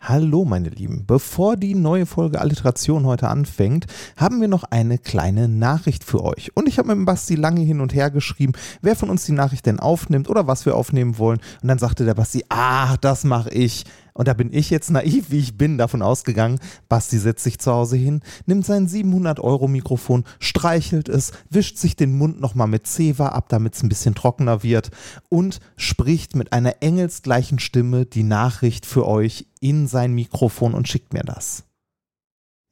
[0.00, 5.48] Hallo meine Lieben, bevor die neue Folge Alliteration heute anfängt, haben wir noch eine kleine
[5.48, 6.52] Nachricht für euch.
[6.54, 9.32] Und ich habe mit dem Basti lange hin und her geschrieben, wer von uns die
[9.32, 11.40] Nachricht denn aufnimmt oder was wir aufnehmen wollen.
[11.62, 13.84] Und dann sagte der Basti, ah, das mache ich.
[14.18, 16.58] Und da bin ich jetzt naiv, wie ich bin, davon ausgegangen,
[16.88, 22.40] Basti setzt sich zu Hause hin, nimmt sein 700-Euro-Mikrofon, streichelt es, wischt sich den Mund
[22.40, 24.90] nochmal mit Zewa ab, damit es ein bisschen trockener wird
[25.28, 31.12] und spricht mit einer engelsgleichen Stimme die Nachricht für euch in sein Mikrofon und schickt
[31.12, 31.62] mir das.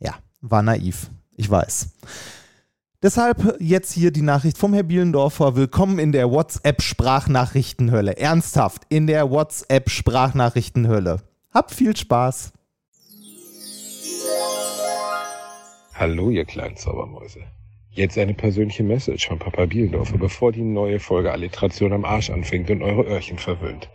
[0.01, 1.91] Ja, war naiv, ich weiß.
[3.05, 5.55] Deshalb jetzt hier die Nachricht vom Herr Bielendorfer.
[5.55, 8.17] Willkommen in der WhatsApp-Sprachnachrichtenhölle.
[8.17, 11.21] Ernsthaft, in der WhatsApp-Sprachnachrichtenhölle.
[11.57, 12.53] Habt viel Spaß.
[15.95, 17.45] Hallo, ihr kleinen Zaubermäuse.
[17.93, 22.69] Jetzt eine persönliche Message von Papa Bielendorfer, bevor die neue Folge Alliteration am Arsch anfängt
[22.69, 23.89] und eure Öhrchen verwöhnt.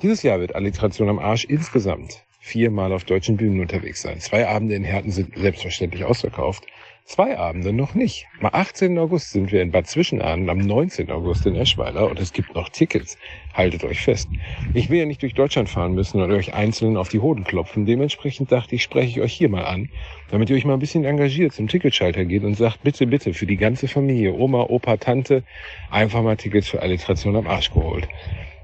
[0.00, 4.18] Dieses Jahr wird Alliteration am Arsch insgesamt viermal auf deutschen Bühnen unterwegs sein.
[4.20, 6.64] Zwei Abende in Herten sind selbstverständlich ausverkauft.
[7.08, 8.26] Zwei Abende noch nicht.
[8.38, 8.98] Am 18.
[8.98, 11.10] August sind wir in Bad Zwischenahn, am 19.
[11.10, 13.16] August in Eschweiler und es gibt noch Tickets.
[13.54, 14.28] Haltet euch fest.
[14.74, 17.86] Ich will ja nicht durch Deutschland fahren müssen und euch einzeln auf die Hoden klopfen.
[17.86, 19.88] Dementsprechend dachte ich, spreche ich euch hier mal an,
[20.30, 23.46] damit ihr euch mal ein bisschen engagiert zum Ticketschalter geht und sagt, bitte, bitte, für
[23.46, 25.44] die ganze Familie, Oma, Opa, Tante,
[25.90, 28.06] einfach mal Tickets für Alliteration am Arsch geholt.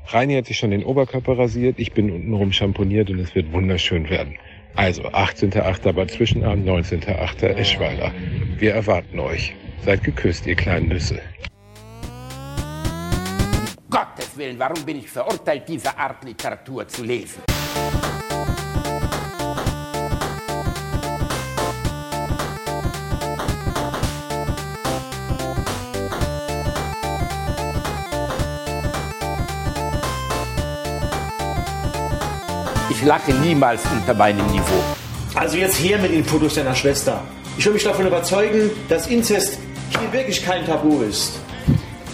[0.08, 4.10] Reini hat sich schon den Oberkörper rasiert, ich bin untenrum schamponiert und es wird wunderschön
[4.10, 4.36] werden.
[4.76, 5.92] Also 18.8.
[5.92, 7.44] Bad Zwischenabend, 19.8.
[7.44, 8.12] Eschweiler.
[8.58, 9.54] Wir erwarten euch.
[9.84, 11.20] Seid geküsst, ihr kleinen Nüsse.
[13.88, 17.42] Gottes Willen, warum bin ich verurteilt, diese Art Literatur zu lesen?
[33.04, 34.82] Lache niemals unter meinem Niveau.
[35.34, 37.22] Also jetzt her mit den Fotos deiner Schwester.
[37.56, 39.58] Ich will mich davon überzeugen, dass Inzest
[39.90, 41.38] hier wirklich kein Tabu ist.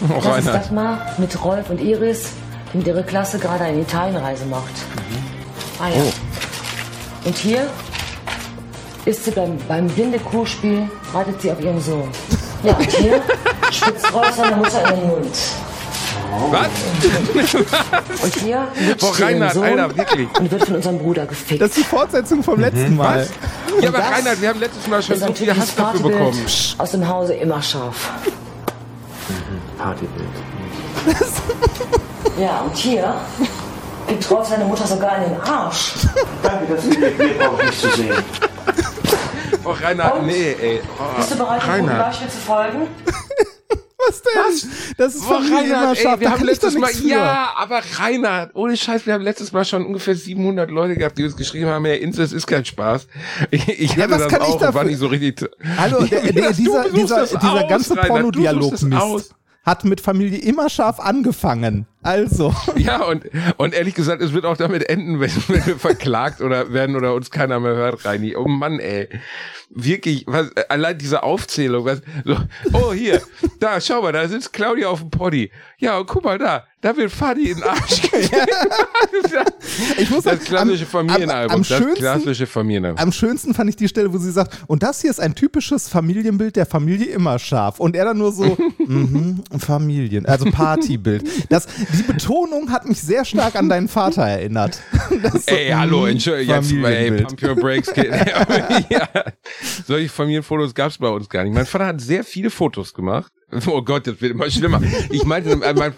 [0.08, 2.30] Oh, das ist das mal mit Rolf und Iris,
[2.72, 4.72] die mit ihrer Klasse gerade eine Italienreise macht.
[5.78, 6.02] Ah ja.
[6.02, 7.28] Oh.
[7.28, 7.68] Und hier
[9.04, 12.08] ist sie beim, beim blinde Kuhspiel, wartet sie auf ihren Sohn.
[12.62, 13.20] Ja, und hier
[13.70, 15.36] spitzt Rolf seine Mutter in den Mund.
[16.50, 16.68] Was?
[18.22, 18.68] Und hier
[19.00, 20.28] Boah, Reinhard, Sohn Alter, wirklich.
[20.38, 21.60] und wird von unserem Bruder gefickt.
[21.60, 23.26] Das ist die Fortsetzung vom letzten Mal.
[23.80, 26.00] Ja, aber das Reinhard, wir haben letztes Mal schon ist so viel Hass das dafür
[26.00, 26.46] Partybild bekommen.
[26.78, 28.10] aus dem Hause immer scharf.
[29.78, 30.28] Partybild.
[32.38, 33.14] Ja, und hier
[34.08, 35.92] gibt Rolf seine Mutter sogar in den Arsch.
[36.42, 38.14] Danke, dass ihr mir braucht nicht zu sehen.
[39.64, 40.26] Oh, Reinhard, Und?
[40.26, 40.80] nee, ey.
[40.98, 41.86] Oh, Bist du bereit, dem.
[41.86, 42.86] Beispiel zu folgen?
[44.10, 44.70] Was denn?
[44.96, 47.08] Das ist immer Reinhard, wir haben ich letztes Mal, für.
[47.08, 51.24] ja, aber Reinhard, ohne Scheiß, wir haben letztes Mal schon ungefähr 700 Leute gehabt, die
[51.24, 53.06] uns geschrieben haben, ja, Inzest ist kein Spaß.
[53.50, 54.74] Ich, ich Ja, hatte was das kann ich auch und dafür?
[54.74, 55.48] war nicht so richtig.
[55.76, 59.22] Hallo, der, der, dieser, dieser, das dieser aus, ganze Reinhard, du Pornodialog suchst es aus.
[59.22, 59.34] Mist
[59.64, 61.86] hat mit Familie immer scharf angefangen.
[62.02, 63.24] Also, Ja, und,
[63.58, 67.14] und ehrlich gesagt, es wird auch damit enden, wenn, wenn wir verklagt oder werden oder
[67.14, 68.36] uns keiner mehr hört, Reini.
[68.36, 69.08] Oh Mann, ey.
[69.72, 72.36] Wirklich, was, allein diese Aufzählung, was, so,
[72.72, 73.22] oh, hier,
[73.60, 75.50] da, schau mal, da sitzt Claudia auf dem Poddy.
[75.78, 78.00] Ja, und guck mal da, da wird Fadi in den Arsch
[79.98, 83.00] ich muss Das klassische am- Familienalbum, am, am das schönsten, klassische Familienalbum.
[83.00, 85.88] Am schönsten fand ich die Stelle, wo sie sagt, und das hier ist ein typisches
[85.88, 87.78] Familienbild der Familie immer scharf.
[87.80, 91.24] Und er dann nur so, mhm, Familien, also Partybild.
[91.48, 94.80] Das, die Betonung hat mich sehr stark an deinen Vater erinnert.
[95.10, 98.06] So, Ey, hallo, mhm, Entschuldigung, jetzt, ey, pump your brakes, Kid.
[98.88, 99.08] ja,
[99.84, 101.52] solche Familienfotos gab's bei uns gar nicht.
[101.52, 103.32] Mein Vater hat sehr viele Fotos gemacht.
[103.66, 104.80] Oh Gott, das wird immer schlimmer.
[105.10, 105.92] Ich meinte, äh, mein,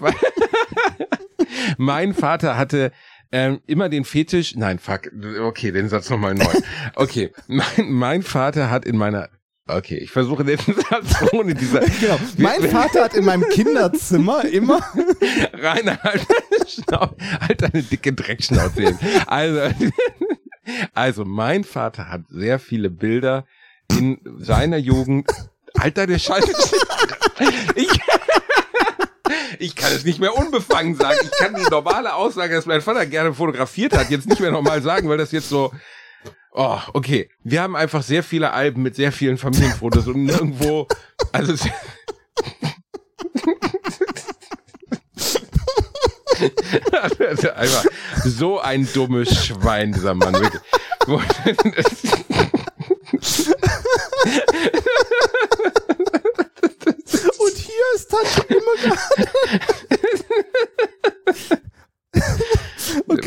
[1.76, 2.92] mein Vater hatte
[3.30, 5.10] ähm, immer den Fetisch, nein, fuck,
[5.40, 6.44] okay, den Satz nochmal neu.
[6.94, 9.28] Okay, mein, mein Vater hat in meiner,
[9.76, 10.58] okay, ich versuche den
[10.90, 12.18] Satz ohne dieser, Genau.
[12.38, 14.80] Mein Vater hat in meinem Kinderzimmer immer
[15.52, 16.26] Rainer, halt
[16.86, 17.10] deine
[17.40, 18.98] halt deine dicke Dreckschnauze hin.
[19.26, 19.74] Also,
[20.94, 23.46] also, mein Vater hat sehr viele Bilder
[23.90, 25.28] in seiner Jugend.
[25.74, 26.52] Alter, der Scheiße.
[27.74, 27.88] Ich,
[29.58, 31.18] ich kann es nicht mehr unbefangen sagen.
[31.22, 34.82] Ich kann die normale Aussage, dass mein Vater gerne fotografiert hat, jetzt nicht mehr normal
[34.82, 35.72] sagen, weil das jetzt so,
[36.54, 37.30] Oh, okay.
[37.42, 40.86] Wir haben einfach sehr viele Alben mit sehr vielen Familienfotos und nirgendwo,
[41.32, 41.66] also es-
[47.24, 47.84] Also einfach
[48.24, 50.34] so ein dummes Schwein, dieser Mann.
[50.34, 52.12] Wirklich.
[57.38, 58.98] Und hier ist Tante Immegard.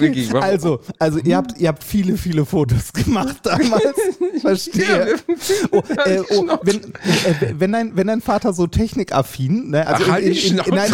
[0.07, 0.33] Wirklich.
[0.33, 0.43] Warum?
[0.43, 3.95] Also, also ihr habt, ihr habt viele, viele Fotos gemacht damals.
[4.41, 5.15] Verstehe.
[5.71, 10.11] Oh, äh, oh, wenn, äh, wenn, dein, wenn dein Vater so technikaffin, ne, also Ach,
[10.11, 10.93] halt in, die in, in, nein,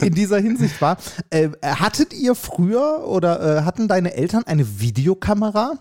[0.00, 0.98] in dieser Hinsicht war,
[1.30, 5.78] äh, hattet ihr früher oder äh, hatten deine Eltern eine Videokamera?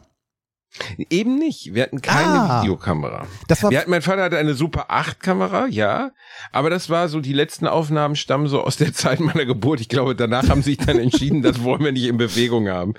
[1.10, 1.74] Eben nicht.
[1.74, 2.62] Wir hatten keine Ah.
[2.62, 3.26] Videokamera.
[3.48, 6.12] Das war Wir hatten, mein Vater hatte eine Super 8 Kamera, ja.
[6.52, 9.80] Aber das war so, die letzten Aufnahmen stammen so aus der Zeit meiner Geburt.
[9.82, 12.94] Ich glaube, danach haben sie sich dann entschieden, das wollen wir nicht in Bewegung haben.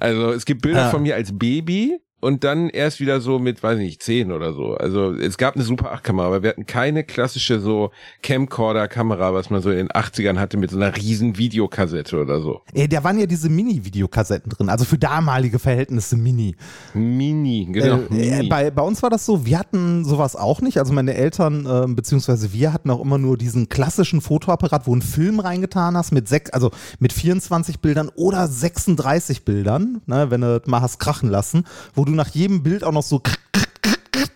[0.00, 0.90] Also es gibt Bilder Ah.
[0.90, 4.52] von mir als Baby und dann erst wieder so mit, weiß ich nicht, 10 oder
[4.52, 4.74] so.
[4.74, 7.90] Also es gab eine Super 8 Kamera, aber wir hatten keine klassische so
[8.22, 12.60] Camcorder-Kamera, was man so in den 80ern hatte mit so einer riesen Videokassette oder so.
[12.74, 16.56] Äh, da waren ja diese Mini-Videokassetten drin, also für damalige Verhältnisse Mini.
[16.94, 18.00] Mini, genau.
[18.10, 18.48] Äh, äh, Mini.
[18.48, 20.78] bei, bei uns war das so, wir hatten sowas auch nicht.
[20.78, 25.02] Also meine Eltern, äh, beziehungsweise wir hatten auch immer nur diesen klassischen Fotoapparat, wo ein
[25.02, 30.60] Film reingetan hast mit sechs, also mit 24 Bildern oder 36 Bildern, ne, wenn du
[30.66, 31.64] mal hast krachen lassen,
[31.94, 33.20] wo du nach jedem Bild auch noch so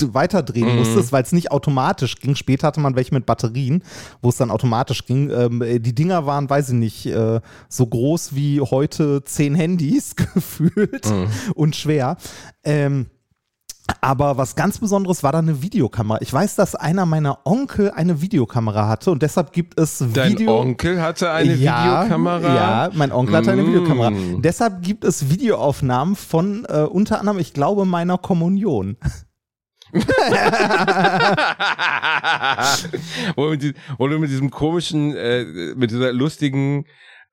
[0.00, 0.76] weiterdrehen Mhm.
[0.78, 2.34] musstest, weil es nicht automatisch ging.
[2.36, 3.82] Später hatte man welche mit Batterien,
[4.22, 5.30] wo es dann automatisch ging.
[5.30, 10.14] Ähm, äh, die Dinger waren, weiß ich nicht, äh, so groß wie heute zehn Handys
[10.34, 11.26] gefühlt Mhm.
[11.54, 12.16] und schwer.
[12.64, 13.06] Ähm,
[14.00, 16.18] aber was ganz Besonderes war da eine Videokamera.
[16.20, 20.60] Ich weiß, dass einer meiner Onkel eine Videokamera hatte und deshalb gibt es Dein Video.
[20.60, 22.54] Onkel hatte eine ja, Videokamera?
[22.54, 23.66] Ja, mein Onkel hatte eine Mm.
[23.66, 24.12] Videokamera.
[24.38, 28.96] Deshalb gibt es Videoaufnahmen von äh, unter anderem, ich glaube, meiner Kommunion.
[33.36, 35.44] wo du mit diesem komischen, äh,
[35.76, 36.84] mit dieser lustigen,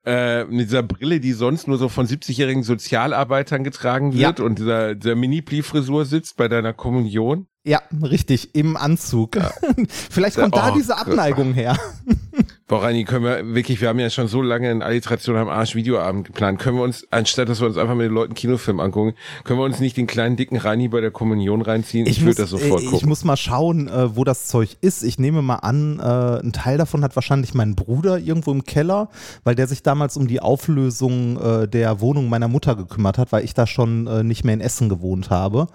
[0.04, 4.94] äh, mit dieser Brille, die sonst nur so von 70-jährigen Sozialarbeitern getragen wird und dieser,
[4.94, 7.46] dieser Mini-Pli-Frisur sitzt bei deiner Kommunion.
[7.64, 9.38] Ja, richtig, im Anzug.
[10.10, 11.06] Vielleicht kommt da Oh diese Gott.
[11.06, 11.78] Abneigung her.
[12.72, 15.74] Boah, Reini, können wir wirklich, wir haben ja schon so lange in Alliteration am Arsch
[15.74, 16.58] Videoabend geplant.
[16.58, 19.12] Können wir uns, anstatt dass wir uns einfach mit den Leuten Kinofilm angucken,
[19.44, 22.06] können wir uns nicht den kleinen dicken Reini bei der Kommunion reinziehen?
[22.06, 23.10] Ich, würde das sofort äh, ich gucken.
[23.10, 25.02] muss mal schauen, äh, wo das Zeug ist.
[25.02, 29.10] Ich nehme mal an, äh, ein Teil davon hat wahrscheinlich mein Bruder irgendwo im Keller,
[29.44, 31.38] weil der sich damals um die Auflösung
[31.70, 35.28] der Wohnung meiner Mutter gekümmert hat, weil ich da schon nicht mehr in Essen gewohnt
[35.28, 35.66] habe.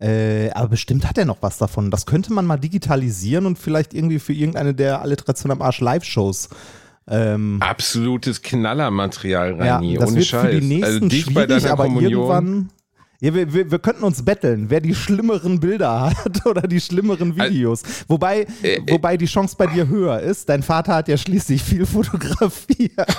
[0.00, 1.90] Äh, aber bestimmt hat er noch was davon.
[1.90, 6.48] Das könnte man mal digitalisieren und vielleicht irgendwie für irgendeine der Alliteration am Arsch Live-Shows.
[7.06, 10.42] Ähm, Absolutes Knallermaterial, ja, Reini, das ohne wird Scheiß.
[10.54, 12.12] für die nächsten also dich bei deiner aber Kommunion.
[12.12, 12.70] irgendwann.
[13.20, 17.36] Ja, wir, wir, wir könnten uns betteln, wer die schlimmeren Bilder hat oder die schlimmeren
[17.36, 17.82] Videos.
[18.08, 18.82] Wobei, Äh, äh.
[18.90, 20.48] wobei die Chance bei dir höher ist.
[20.48, 22.92] Dein Vater hat ja schließlich viel fotografiert.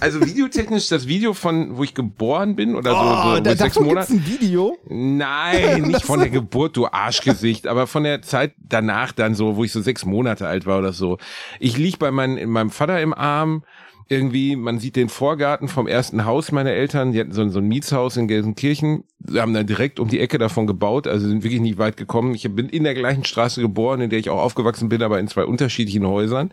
[0.00, 3.54] Also videotechnisch das Video von, wo ich geboren bin oder so, so Oh, mit da,
[3.56, 4.14] sechs Monaten.
[4.14, 4.78] ein Video.
[4.88, 9.64] Nein, nicht von der Geburt, du Arschgesicht, aber von der Zeit danach dann so, wo
[9.64, 11.18] ich so sechs Monate alt war oder so.
[11.58, 13.62] Ich lieg bei mein, meinem Vater im Arm,
[14.10, 17.60] irgendwie, man sieht den Vorgarten vom ersten Haus meiner Eltern, die hatten so, ein- so
[17.60, 21.44] ein Mietshaus in Gelsenkirchen, sie haben dann direkt um die Ecke davon gebaut, also sind
[21.44, 22.34] wirklich nicht weit gekommen.
[22.34, 25.28] Ich bin in der gleichen Straße geboren, in der ich auch aufgewachsen bin, aber in
[25.28, 26.50] zwei unterschiedlichen Häusern.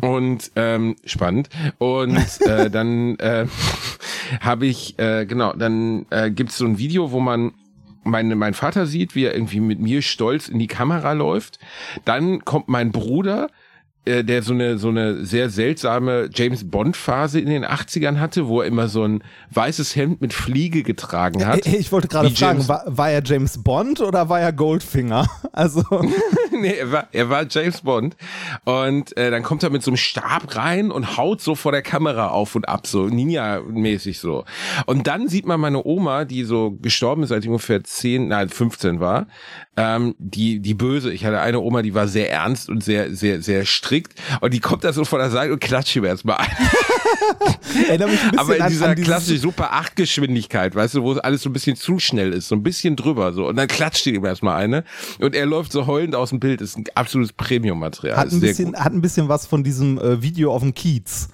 [0.00, 1.50] Und ähm, spannend.
[1.78, 2.16] Und
[2.46, 3.46] äh, dann äh,
[4.40, 7.52] habe ich, äh, genau, dann äh, gibt's so ein Video, wo man
[8.04, 11.58] mein, mein Vater sieht, wie er irgendwie mit mir stolz in die Kamera läuft.
[12.04, 13.48] Dann kommt mein Bruder,
[14.04, 18.48] äh, der so eine so eine sehr seltsame James Bond Phase in den 80ern hatte,
[18.48, 21.66] wo er immer so ein weißes Hemd mit Fliege getragen hat.
[21.66, 25.28] Äh, Ich wollte gerade fragen, James- war, war er James Bond oder war er Goldfinger?
[25.54, 25.82] Also,
[26.50, 28.16] nee, er war, er war James Bond.
[28.64, 31.82] Und äh, dann kommt er mit so einem Stab rein und haut so vor der
[31.82, 34.44] Kamera auf und ab, so Ninja-mäßig so.
[34.86, 38.48] Und dann sieht man meine Oma, die so gestorben ist, als ich ungefähr 10, nein,
[38.48, 39.26] 15 war,
[39.76, 41.12] ähm, die, die böse.
[41.12, 44.14] Ich hatte eine Oma, die war sehr ernst und sehr, sehr, sehr strikt.
[44.40, 46.48] Und die kommt da so von der Seite und klatscht ihm erstmal ein.
[47.88, 50.94] erinnere mich ein bisschen Aber in an, dieser an dieses, klassischen Super 8 Geschwindigkeit, weißt
[50.94, 53.48] du, wo es alles so ein bisschen zu schnell ist, so ein bisschen drüber so
[53.48, 54.84] und dann klatscht ihm erstmal eine
[55.20, 58.16] und er läuft so heulend aus dem Bild, ist ein absolutes Premium-Material.
[58.16, 61.28] hat ein, bisschen, hat ein bisschen was von diesem äh, Video auf dem Kiez.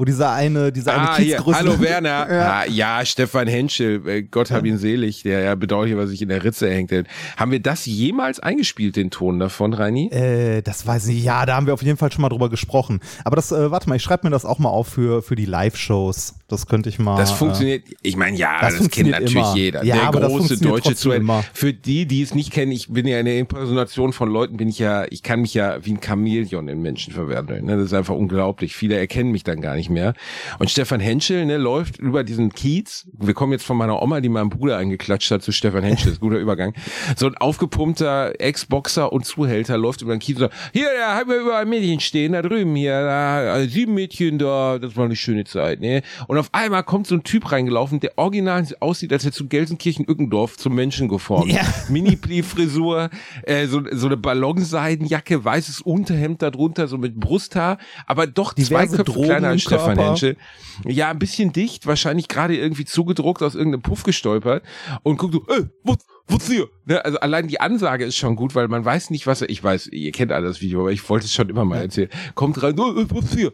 [0.00, 1.58] Wo dieser eine, dieser eine Ah, hier, Kiezgröße.
[1.58, 2.26] hallo Werner.
[2.30, 2.60] Ja.
[2.60, 6.42] Ah, ja, Stefan Henschel, äh, Gott hab ihn selig, der ja bedauerlicherweise sich in der
[6.42, 6.90] Ritze hängt.
[7.36, 10.08] Haben wir das jemals eingespielt, den Ton davon, Reini?
[10.10, 11.22] Äh, das weiß ich.
[11.22, 13.00] Ja, da haben wir auf jeden Fall schon mal drüber gesprochen.
[13.24, 15.44] Aber das, äh, warte mal, ich schreibe mir das auch mal auf für, für die
[15.44, 16.36] Live-Shows.
[16.48, 17.18] Das könnte ich mal.
[17.18, 19.54] Das äh, funktioniert, ich meine, ja, das das, kennt natürlich immer.
[19.54, 19.84] jeder.
[19.84, 21.20] Ja, der große deutsche Zuhörer.
[21.20, 21.44] immer.
[21.52, 24.68] Für die, die es nicht kennen, ich bin ja in der Impersonation von Leuten, bin
[24.68, 27.66] ich ja, ich kann mich ja wie ein Chamäleon in Menschen verwandeln.
[27.66, 27.76] Ne?
[27.76, 28.74] Das ist einfach unglaublich.
[28.74, 30.14] Viele erkennen mich dann gar nicht nicht mehr.
[30.58, 33.06] Und Stefan Henschel ne, läuft über diesen Kiez.
[33.12, 36.16] Wir kommen jetzt von meiner Oma, die meinem Bruder eingeklatscht hat, zu Stefan Henschel.
[36.20, 36.74] Guter Übergang.
[37.16, 41.30] So ein aufgepumpter Ex-Boxer und Zuhälter läuft über den Kiez und sagt, hier, da haben
[41.30, 45.16] wir überall Mädchen stehen, da drüben hier, da, äh, sieben Mädchen da, das war eine
[45.16, 45.80] schöne Zeit.
[45.80, 46.02] Ne?
[46.26, 50.56] Und auf einmal kommt so ein Typ reingelaufen, der original aussieht, als hätte zu Gelsenkirchen-Ückendorf
[50.56, 51.52] zum Menschen geformt.
[51.52, 51.62] Ja.
[51.88, 53.10] Mini-Pli-Frisur,
[53.42, 58.96] äh, so, so eine Ballonseidenjacke, weißes Unterhemd darunter, so mit Brusthaar, aber doch zwei Diverse
[58.98, 59.98] Köpfe Drogen kleiner als Stefan.
[59.98, 60.36] Henschel.
[60.86, 64.64] Ja, ein bisschen dicht, wahrscheinlich gerade irgendwie zugedruckt, aus irgendeinem Puff gestolpert
[65.02, 65.98] und guckt so, ey, was,
[66.46, 66.68] hier?
[66.84, 69.62] Ne, also allein die Ansage ist schon gut, weil man weiß nicht, was er, ich
[69.62, 72.10] weiß, ihr kennt alle das Video, aber ich wollte es schon immer mal erzählen.
[72.34, 73.52] Kommt rein, oh, hier?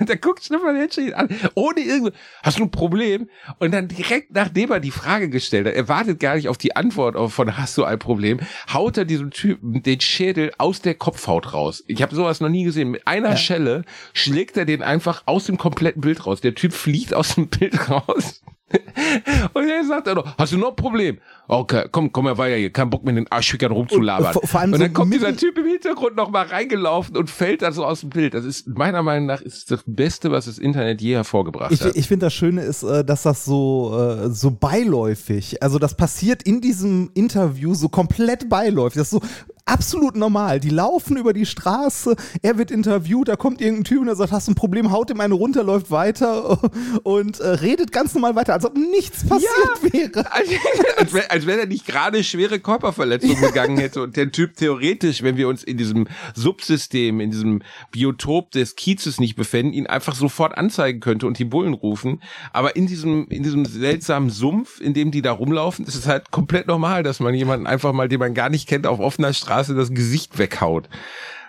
[0.00, 3.28] Und dann guckt Stefan Henschel an, ohne irgendwas, hast du ein Problem?
[3.58, 6.74] Und dann direkt nachdem er die Frage gestellt hat, er wartet gar nicht auf die
[6.74, 8.40] Antwort auf von hast du ein Problem,
[8.72, 11.84] haut er diesem Typen den Schädel aus der Kopfhaut raus.
[11.86, 12.90] Ich habe sowas noch nie gesehen.
[12.90, 13.84] Mit einer Schelle
[14.14, 16.40] schlägt er den einfach aus dem kompletten Bild raus.
[16.40, 18.42] Der Typ fliegt aus dem Bild raus.
[19.54, 21.18] Und er sagt dann noch, hast du noch ein Problem?
[21.48, 24.32] Okay, komm, komm mal weiter hier, kein Bock mit den Arschfickern rumzulabern.
[24.32, 27.28] vor- vor allem und so dann kommt dieser Typ im Hintergrund noch mal reingelaufen und
[27.28, 28.34] fällt dann so aus dem Bild.
[28.34, 31.96] Das ist meiner Meinung nach ist das Beste, was das Internet je hervorgebracht Ich, hat.
[31.96, 36.42] ich finde das Schöne ist, äh, dass das so, äh, so beiläufig, also das passiert
[36.44, 38.98] in diesem Interview so komplett beiläufig.
[39.00, 39.22] Das ist so
[39.70, 40.60] absolut normal.
[40.60, 44.32] Die laufen über die Straße, er wird interviewt, da kommt irgendein Typ und der sagt,
[44.32, 46.58] hast du ein Problem, haut ihm eine runter, läuft weiter
[47.04, 50.32] und äh, redet ganz normal weiter, als ob nichts passiert wäre.
[50.32, 50.48] als,
[50.96, 55.22] als, wenn, als wenn er nicht gerade schwere Körperverletzungen begangen hätte und der Typ theoretisch,
[55.22, 57.62] wenn wir uns in diesem Subsystem, in diesem
[57.92, 62.22] Biotop des Kiezes nicht befinden, ihn einfach sofort anzeigen könnte und die Bullen rufen.
[62.52, 66.30] Aber in diesem, in diesem seltsamen Sumpf, in dem die da rumlaufen, ist es halt
[66.30, 69.59] komplett normal, dass man jemanden einfach mal, den man gar nicht kennt, auf offener Straße
[69.68, 70.88] das Gesicht weghaut.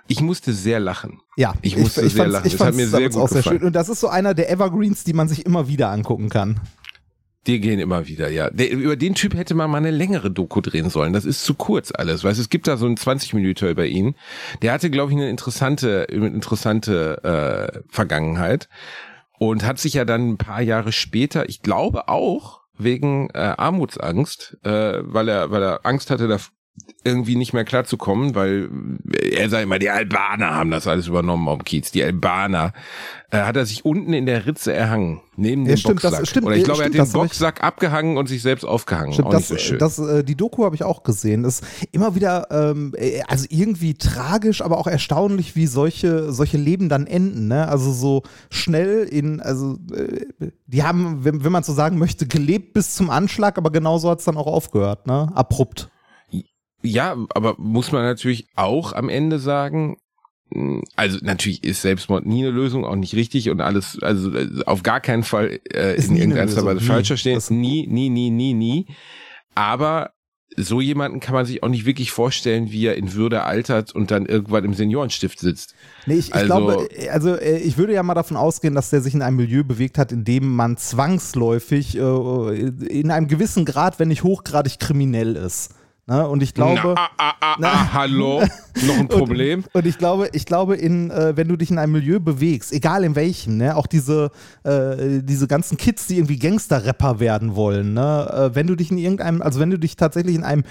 [0.07, 1.21] Ich musste sehr lachen.
[1.37, 2.47] Ja, Ich musste sehr lachen.
[2.47, 3.59] Ich Das hat mir sehr gut auch sehr gefallen.
[3.59, 3.67] schön.
[3.67, 6.59] Und das ist so einer der Evergreens, die man sich immer wieder angucken kann.
[7.47, 8.49] Die gehen immer wieder, ja.
[8.51, 11.11] Der, über den Typ hätte man mal eine längere Doku drehen sollen.
[11.13, 12.23] Das ist zu kurz alles.
[12.23, 14.15] Weißt, es gibt da so einen 20 Minuten über ihn.
[14.61, 17.23] Der hatte, glaube ich, eine interessante, eine interessante
[17.73, 18.69] äh, Vergangenheit
[19.39, 24.57] und hat sich ja dann ein paar Jahre später, ich glaube auch wegen äh, Armutsangst,
[24.63, 26.37] äh, weil er, weil er Angst hatte, da
[27.03, 28.69] irgendwie nicht mehr klarzukommen, weil
[29.31, 31.91] er sagt immer, die Albaner haben das alles übernommen am Kiez.
[31.91, 32.73] Die Albaner.
[33.33, 36.27] Äh, hat er sich unten in der Ritze erhangen, neben Ja, dem stimmt, das- Boxsack.
[36.27, 38.27] stimmt, Oder ich äh, glaube, er stimmt, hat das den hab ich- Boxsack abgehangen und
[38.27, 39.13] sich selbst aufgehangen.
[39.13, 39.79] Stimmt, Auch das, so schön.
[39.79, 41.43] das, äh, die Doku habe ich auch gesehen.
[41.43, 46.57] Das ist immer wieder, ähm, äh, also irgendwie tragisch, aber auch erstaunlich, wie solche, solche
[46.57, 47.47] Leben dann enden.
[47.47, 47.67] Ne?
[47.69, 50.25] Also so schnell in, also äh,
[50.67, 54.19] die haben, wenn, wenn man so sagen möchte, gelebt bis zum Anschlag, aber genauso hat
[54.19, 55.31] es dann auch aufgehört, ne?
[55.35, 55.89] Abrupt.
[56.83, 59.97] Ja, aber muss man natürlich auch am Ende sagen,
[60.49, 64.47] mh, also natürlich ist Selbstmord nie eine Lösung, auch nicht richtig und alles, also äh,
[64.65, 67.35] auf gar keinen Fall äh, Ist in irgendeiner Weise falsch verstehen.
[67.35, 68.87] Das- Nie, nie, nie, nie, nie.
[69.55, 70.11] Aber
[70.57, 74.11] so jemanden kann man sich auch nicht wirklich vorstellen, wie er in Würde altert und
[74.11, 75.75] dann irgendwann im Seniorenstift sitzt.
[76.07, 78.89] Nee, ich, ich Also- glaube, äh, also äh, ich würde ja mal davon ausgehen, dass
[78.89, 82.01] der sich in einem Milieu bewegt hat, in dem man zwangsläufig äh,
[82.89, 85.73] in einem gewissen Grad, wenn nicht hochgradig kriminell ist.
[86.07, 86.27] Ne?
[86.27, 86.81] Und ich glaube.
[86.83, 87.93] na, ah, ah, ah, Na.
[87.93, 88.41] hallo,
[88.85, 89.63] noch ein Problem.
[89.71, 93.03] Und ich glaube, ich glaube, in, äh, wenn du dich in einem Milieu bewegst, egal
[93.03, 94.31] in welchem, ne, auch diese,
[94.63, 98.97] äh, diese ganzen Kids, die irgendwie Gangster-Rapper werden wollen, ne, äh, wenn du dich in
[98.97, 100.63] irgendeinem, also wenn du dich tatsächlich in einem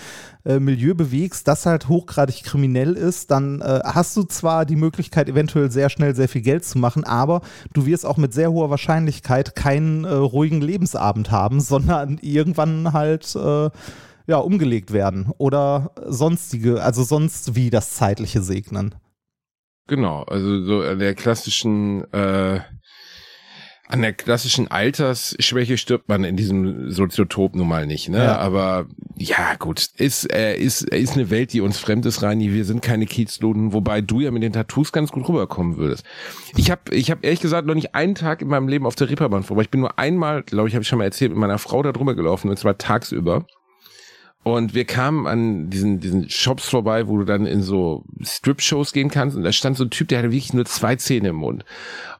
[0.45, 5.29] äh, Milieu bewegst, das halt hochgradig kriminell ist, dann äh, hast du zwar die Möglichkeit,
[5.29, 7.41] eventuell sehr schnell sehr viel Geld zu machen, aber
[7.73, 13.35] du wirst auch mit sehr hoher Wahrscheinlichkeit keinen äh, ruhigen Lebensabend haben, sondern irgendwann halt
[13.37, 13.71] äh,
[14.27, 18.95] ja, umgelegt werden oder sonstige, also sonst wie das zeitliche Segnen.
[19.87, 22.61] Genau, also so an der klassischen, äh,
[23.89, 28.19] an der klassischen Altersschwäche stirbt man in diesem Soziotop nun mal nicht, ne?
[28.19, 28.39] Ja.
[28.39, 28.87] Aber
[29.17, 32.53] ja, gut, ist, äh, ist, ist eine Welt, die uns fremd ist, Reini.
[32.53, 36.05] Wir sind keine Kiezloden, wobei du ja mit den Tattoos ganz gut rüberkommen würdest.
[36.57, 39.11] Ich habe ich hab ehrlich gesagt noch nicht einen Tag in meinem Leben auf der
[39.11, 39.62] Ripperbahn vorbei.
[39.62, 41.91] Ich bin nur einmal, glaube ich, habe ich schon mal erzählt, mit meiner Frau da
[41.91, 43.45] drüber gelaufen, und zwar tagsüber.
[44.43, 49.11] Und wir kamen an diesen, diesen Shops vorbei, wo du dann in so Strip-Shows gehen
[49.11, 49.37] kannst.
[49.37, 51.65] Und da stand so ein Typ, der hatte wirklich nur zwei Zähne im Mund.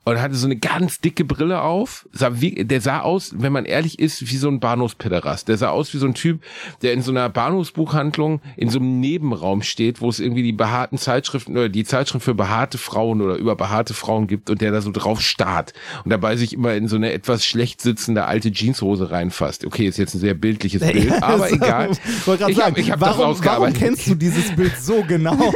[0.03, 2.09] Und hatte so eine ganz dicke Brille auf.
[2.11, 5.47] Sah wie, der sah aus, wenn man ehrlich ist, wie so ein Bahnhofspederast.
[5.47, 6.41] Der sah aus wie so ein Typ,
[6.83, 10.97] der in so einer Bahnhofsbuchhandlung in so einem Nebenraum steht, wo es irgendwie die behaarten
[10.97, 14.81] Zeitschriften oder die Zeitschrift für behaarte Frauen oder über behaarte Frauen gibt und der da
[14.81, 19.11] so drauf starrt und dabei sich immer in so eine etwas schlecht sitzende alte Jeanshose
[19.11, 19.67] reinfasst.
[19.67, 21.91] Okay, ist jetzt ein sehr bildliches Bild, aber Also, egal.
[21.91, 25.05] Ich wollte Ich hab- sagen, ich hab das warum, warum kennst du dieses Bild so
[25.07, 25.37] genau?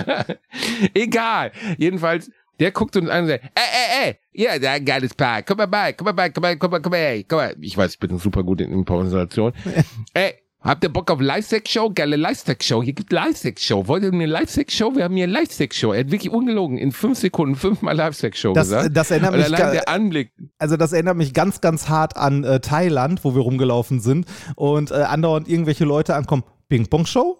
[0.94, 1.52] Egal.
[1.78, 2.30] Jedenfalls,
[2.60, 3.62] Der guckt uns an und sagt, ey,
[4.04, 6.56] ey, ey, ja, da ein geiles Paar, komm mal bei, komm mal bei, komm mal,
[6.56, 7.56] komm mal, komm mal, komm mal.
[7.60, 9.52] Ich weiß, ich bin super gut in Improvisation.
[10.14, 11.90] ey, habt ihr Bock auf Live-Sex-Show?
[11.94, 12.82] Geile Live-Sex-Show.
[12.82, 13.88] Hier gibt Live-Sex-Show.
[13.88, 14.94] Wollt ihr eine Live-Sex-Show?
[14.94, 15.92] Wir haben hier eine Live-Sex-Show.
[15.94, 18.94] Er hat wirklich ungelogen in fünf Sekunden fünfmal Live-Sex-Show Das, gesagt.
[18.94, 20.30] das erinnert mich allein der Anblick.
[20.58, 24.90] Also das erinnert mich ganz, ganz hart an äh, Thailand, wo wir rumgelaufen sind und
[24.90, 26.44] äh, andauernd irgendwelche Leute ankommen.
[26.68, 27.38] Ping-Pong-Show?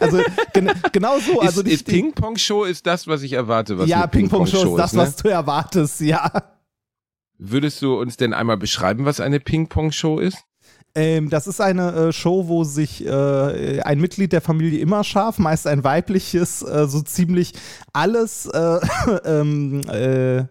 [0.00, 0.20] Also
[0.52, 1.40] gen genau so.
[1.40, 4.78] Also ist, die- ist Ping-Pong-Show ist das, was ich erwarte, was ja, eine Ping-Pong-Show ist
[4.78, 5.02] das, ne?
[5.02, 6.30] was du erwartest, ja.
[7.38, 10.38] Würdest du uns denn einmal beschreiben, was eine Ping-Pong-Show ist?
[10.94, 15.38] Ähm, das ist eine äh, Show, wo sich äh, ein Mitglied der Familie immer scharf,
[15.38, 17.54] meist ein weibliches, äh, so ziemlich
[17.94, 18.78] alles äh,
[19.24, 20.44] ähm, äh,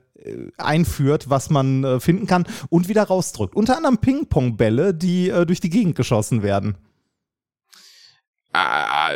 [0.58, 3.56] einführt, was man äh, finden kann und wieder rausdrückt.
[3.56, 6.76] Unter anderem Ping-Pong-Bälle, die durch die Gegend geschossen werden.
[8.54, 9.12] Ah,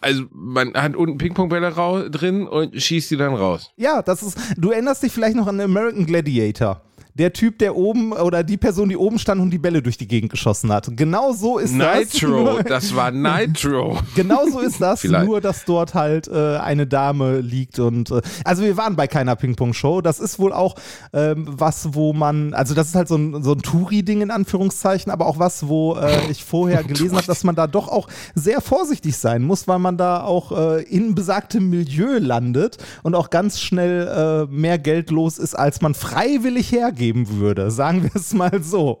[0.00, 1.72] also man hat unten Ping-Pong-Bälle
[2.10, 3.72] drin und schießt die dann raus.
[3.76, 4.38] Ja, das ist.
[4.56, 6.82] Du erinnerst dich vielleicht noch an American Gladiator.
[7.18, 10.06] Der Typ, der oben oder die Person, die oben stand und die Bälle durch die
[10.06, 10.90] Gegend geschossen hat.
[10.96, 12.12] Genau so ist das.
[12.12, 13.98] Nitro, das war Nitro.
[14.14, 18.62] Genau so ist das, nur dass dort halt äh, eine Dame liegt und äh, also
[18.62, 20.02] wir waren bei keiner Ping-Pong-Show.
[20.02, 20.74] Das ist wohl auch
[21.12, 25.10] ähm, was, wo man, also das ist halt so ein, so ein Touri-Ding in Anführungszeichen,
[25.10, 28.60] aber auch was, wo äh, ich vorher gelesen habe, dass man da doch auch sehr
[28.60, 33.60] vorsichtig sein muss, weil man da auch äh, in besagtem Milieu landet und auch ganz
[33.60, 36.70] schnell äh, mehr Geld los ist, als man freiwillig
[37.06, 37.70] hergeben würde.
[37.70, 38.98] Sagen wir es mal so.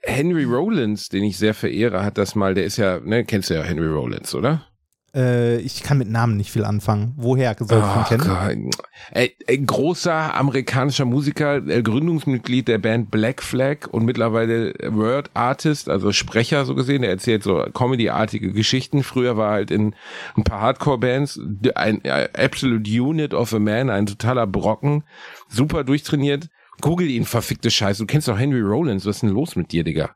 [0.00, 3.54] Henry Rollins, den ich sehr verehre, hat das mal, der ist ja, ne, kennst du
[3.54, 4.66] ja Henry Rollins, oder?
[5.14, 7.12] Äh, ich kann mit Namen nicht viel anfangen.
[7.16, 8.70] Woher soll ich ihn kennen?
[9.12, 15.88] Ey, ey, großer amerikanischer Musiker, äh, Gründungsmitglied der Band Black Flag und mittlerweile Word Artist,
[15.88, 17.04] also Sprecher so gesehen.
[17.04, 19.02] Er erzählt so Comedy-artige Geschichten.
[19.04, 19.94] Früher war er halt in
[20.34, 21.40] ein paar Hardcore-Bands
[21.74, 25.04] ein äh, Absolute Unit of a Man, ein totaler Brocken,
[25.48, 26.48] super durchtrainiert.
[26.82, 28.02] Google ihn, verfickte Scheiße.
[28.02, 29.06] Du kennst doch Henry Rollins.
[29.06, 30.10] Was ist denn los mit dir, Digga?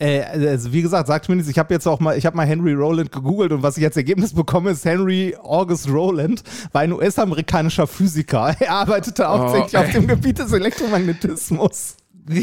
[0.00, 1.50] Äh, also wie gesagt, sagt mir nichts.
[1.50, 3.96] Ich habe jetzt auch mal, ich habe mal Henry Rowland gegoogelt und was ich als
[3.96, 8.56] Ergebnis bekomme, ist Henry August Rowland, war ein US-amerikanischer Physiker.
[8.60, 11.96] Er arbeitete hauptsächlich auf dem Gebiet des Elektromagnetismus.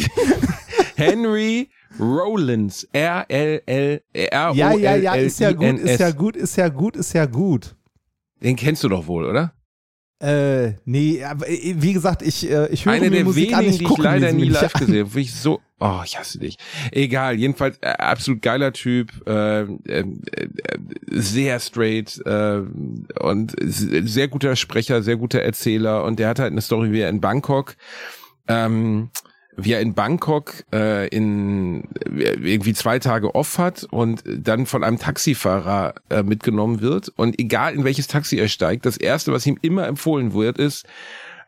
[0.96, 1.69] Henry
[2.00, 2.88] Rollins.
[2.93, 4.57] R-L-L, R-O-L-L-I-N-S.
[4.57, 7.75] Ja, ja, ja, ist ja gut, ist ja gut, ist ja gut, ist ja gut.
[8.44, 9.53] Den kennst du doch wohl, oder?
[10.20, 13.56] Äh, nee, aber äh, wie gesagt, ich, äh, ich höre Eine mir der Musik wenigen,
[13.56, 14.80] an, die ich ich gucke leider nie live an.
[14.80, 15.20] gesehen habe.
[15.27, 16.58] Ich so, oh, ich hasse dich.
[16.92, 20.06] Egal, jedenfalls äh, absolut geiler Typ, äh, äh, äh,
[21.12, 22.62] sehr straight äh,
[23.20, 27.10] und sehr guter Sprecher, sehr guter Erzähler und der hat halt eine Story, wie er
[27.10, 27.75] in Bangkok
[28.48, 29.10] ähm,
[29.57, 35.00] wie er in Bangkok äh, in irgendwie zwei Tage off hat und dann von einem
[35.00, 39.57] Taxifahrer äh, mitgenommen wird und egal in welches Taxi er steigt, das erste, was ihm
[39.61, 40.85] immer empfohlen wird, ist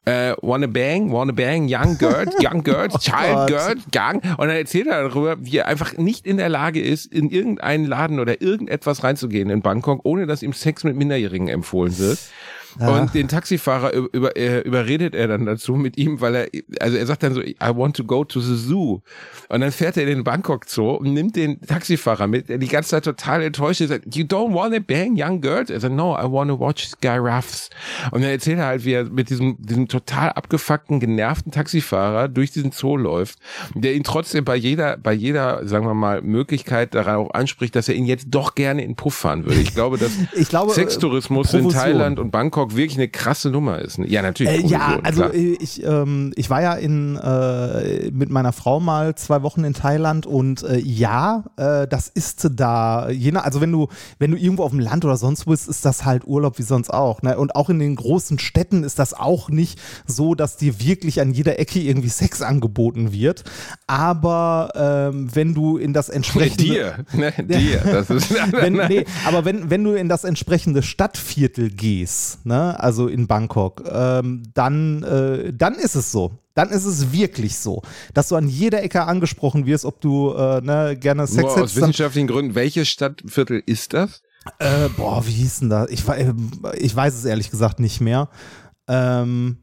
[0.05, 3.47] äh, wanna bang, wanna bang, young girl, young girl, child Gott.
[3.47, 4.23] girl, gang.
[4.37, 7.85] Und dann erzählt er darüber, wie er einfach nicht in der Lage ist, in irgendeinen
[7.85, 12.17] Laden oder irgendetwas reinzugehen in Bangkok, ohne dass ihm Sex mit Minderjährigen empfohlen wird.
[12.77, 16.47] Und den Taxifahrer über, über, äh, überredet er dann dazu mit ihm, weil er,
[16.79, 19.01] also er sagt dann so, I want to go to the zoo.
[19.49, 22.67] Und dann fährt er in den Bangkok Zoo und nimmt den Taxifahrer mit, der die
[22.67, 23.89] ganze Zeit total enttäuscht ist.
[23.89, 25.69] Sagt, you don't wanna bang young girls?
[25.69, 27.69] Er sagt, no, I wanna watch giraffes.
[28.11, 32.51] Und dann erzählt er halt, wie er mit diesem, diesem total abgefuckten, genervten Taxifahrer durch
[32.51, 33.39] diesen Zoo läuft,
[33.73, 37.95] der ihn trotzdem bei jeder, bei jeder, sagen wir mal, Möglichkeit darauf anspricht, dass er
[37.95, 39.59] ihn jetzt doch gerne in Puff fahren würde.
[39.61, 41.81] Ich glaube, dass Ich glaube, äh, Sextourismus in Provision.
[41.81, 43.97] Thailand und Bangkok wirklich eine krasse Nummer ist.
[43.97, 44.65] Ja, natürlich.
[44.65, 45.33] Äh, ja, also klar.
[45.33, 49.73] äh, ich, ähm, ich war ja in, äh, mit meiner Frau mal zwei Wochen in
[49.73, 54.37] Thailand und äh, ja, äh, das ist da, je nach, also wenn du, wenn du
[54.37, 57.21] irgendwo auf dem Land oder sonst wo bist, ist das halt Urlaub wie sonst auch.
[57.21, 57.37] Ne?
[57.37, 61.31] Und auch in den großen Städten ist das auch nicht so, dass dir wirklich an
[61.31, 63.43] jeder Ecke irgendwie Sex angeboten wird.
[63.87, 69.45] Aber ähm, wenn du in das entsprechende dir, ne, dir, das ist, wenn, nee, aber
[69.45, 75.53] wenn, wenn du in das entsprechende Stadtviertel gehst, ne, also in Bangkok, ähm, dann, äh,
[75.53, 76.31] dann ist es so.
[76.55, 77.81] Dann ist es wirklich so,
[78.13, 81.77] dass du an jeder Ecke angesprochen wirst, ob du äh, ne, gerne Sex aus hättest.
[81.77, 82.55] Dann, wissenschaftlichen Gründen.
[82.55, 84.21] Welches Stadtviertel ist das?
[84.57, 85.89] äh, boah, wie hieß denn das?
[85.89, 86.03] Ich,
[86.75, 88.29] ich weiß es ehrlich gesagt nicht mehr.
[88.87, 89.59] Ähm,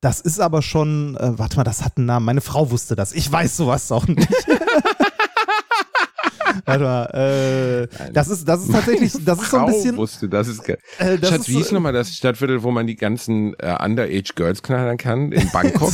[0.00, 2.26] das ist aber schon, äh, warte mal, das hat einen Namen.
[2.26, 3.12] Meine Frau wusste das.
[3.12, 4.28] Ich weiß sowas auch nicht.
[6.64, 9.96] warte mal, äh, das ist, das ist tatsächlich, das ist so ein bisschen.
[9.96, 10.78] wusste, das ist geil.
[10.98, 14.32] Äh, das Schatz, ist wie hieß nochmal das Stadtviertel, wo man die ganzen äh, Underage
[14.34, 15.32] Girls knallern kann?
[15.32, 15.92] In Bangkok?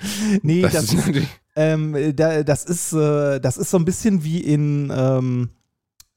[0.42, 1.28] nee, das, das, ist natürlich.
[1.56, 5.50] ähm, da, das ist, äh, das ist so ein bisschen wie in, ähm,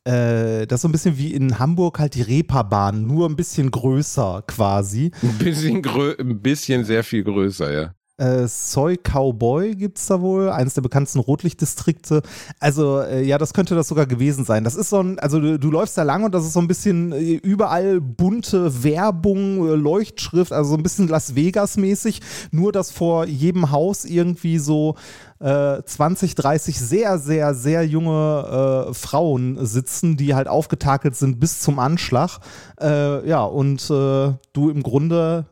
[0.04, 3.70] äh, das ist so ein bisschen wie in Hamburg halt die Reeperbahn, nur ein bisschen
[3.72, 5.12] größer quasi.
[5.22, 7.94] Ein bisschen, grö ein bisschen sehr viel größer, ja.
[8.18, 12.22] Äh, Soy Cowboy gibt es da wohl, eines der bekanntesten Rotlichtdistrikte.
[12.60, 14.64] Also, äh, ja, das könnte das sogar gewesen sein.
[14.64, 16.68] Das ist so ein, also du, du läufst da lang und das ist so ein
[16.68, 22.22] bisschen äh, überall bunte Werbung, äh, Leuchtschrift, also so ein bisschen Las Vegas-mäßig.
[22.52, 24.96] Nur, dass vor jedem Haus irgendwie so
[25.44, 31.80] 20, 30 sehr, sehr, sehr junge äh, Frauen sitzen, die halt aufgetakelt sind bis zum
[31.80, 32.38] Anschlag.
[32.80, 35.48] Äh, ja, und äh, du im Grunde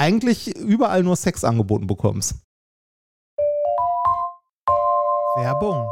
[0.00, 2.36] eigentlich überall nur Sex angeboten bekommst.
[5.36, 5.86] Werbung.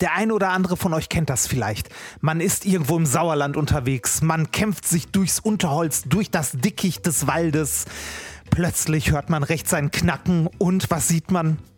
[0.00, 1.90] Der ein oder andere von euch kennt das vielleicht.
[2.20, 7.26] Man ist irgendwo im Sauerland unterwegs, man kämpft sich durchs Unterholz, durch das Dickicht des
[7.26, 7.84] Waldes.
[8.50, 11.58] Plötzlich hört man rechts ein Knacken und was sieht man?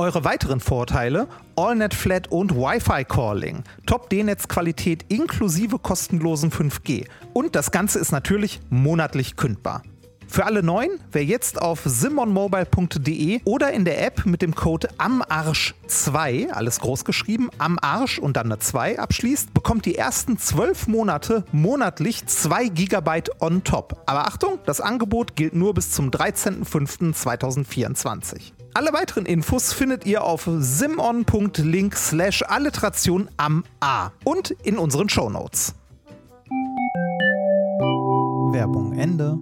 [0.00, 7.06] Eure weiteren Vorteile: AllNet Flat und Wi-Fi Calling, Top D-Netz-Qualität inklusive kostenlosen 5G.
[7.34, 9.82] Und das Ganze ist natürlich monatlich kündbar.
[10.26, 16.48] Für alle Neuen, wer jetzt auf simonmobile.de oder in der App mit dem Code AMARSCH2,
[16.48, 22.24] alles groß geschrieben, AMARSCH und dann eine 2 abschließt, bekommt die ersten 12 Monate monatlich
[22.24, 24.02] 2 GB on top.
[24.06, 28.52] Aber Achtung, das Angebot gilt nur bis zum 13.05.2024.
[28.72, 35.74] Alle weiteren Infos findet ihr auf simon.link slash alliteration am A und in unseren Shownotes.
[38.52, 39.38] Werbung Ende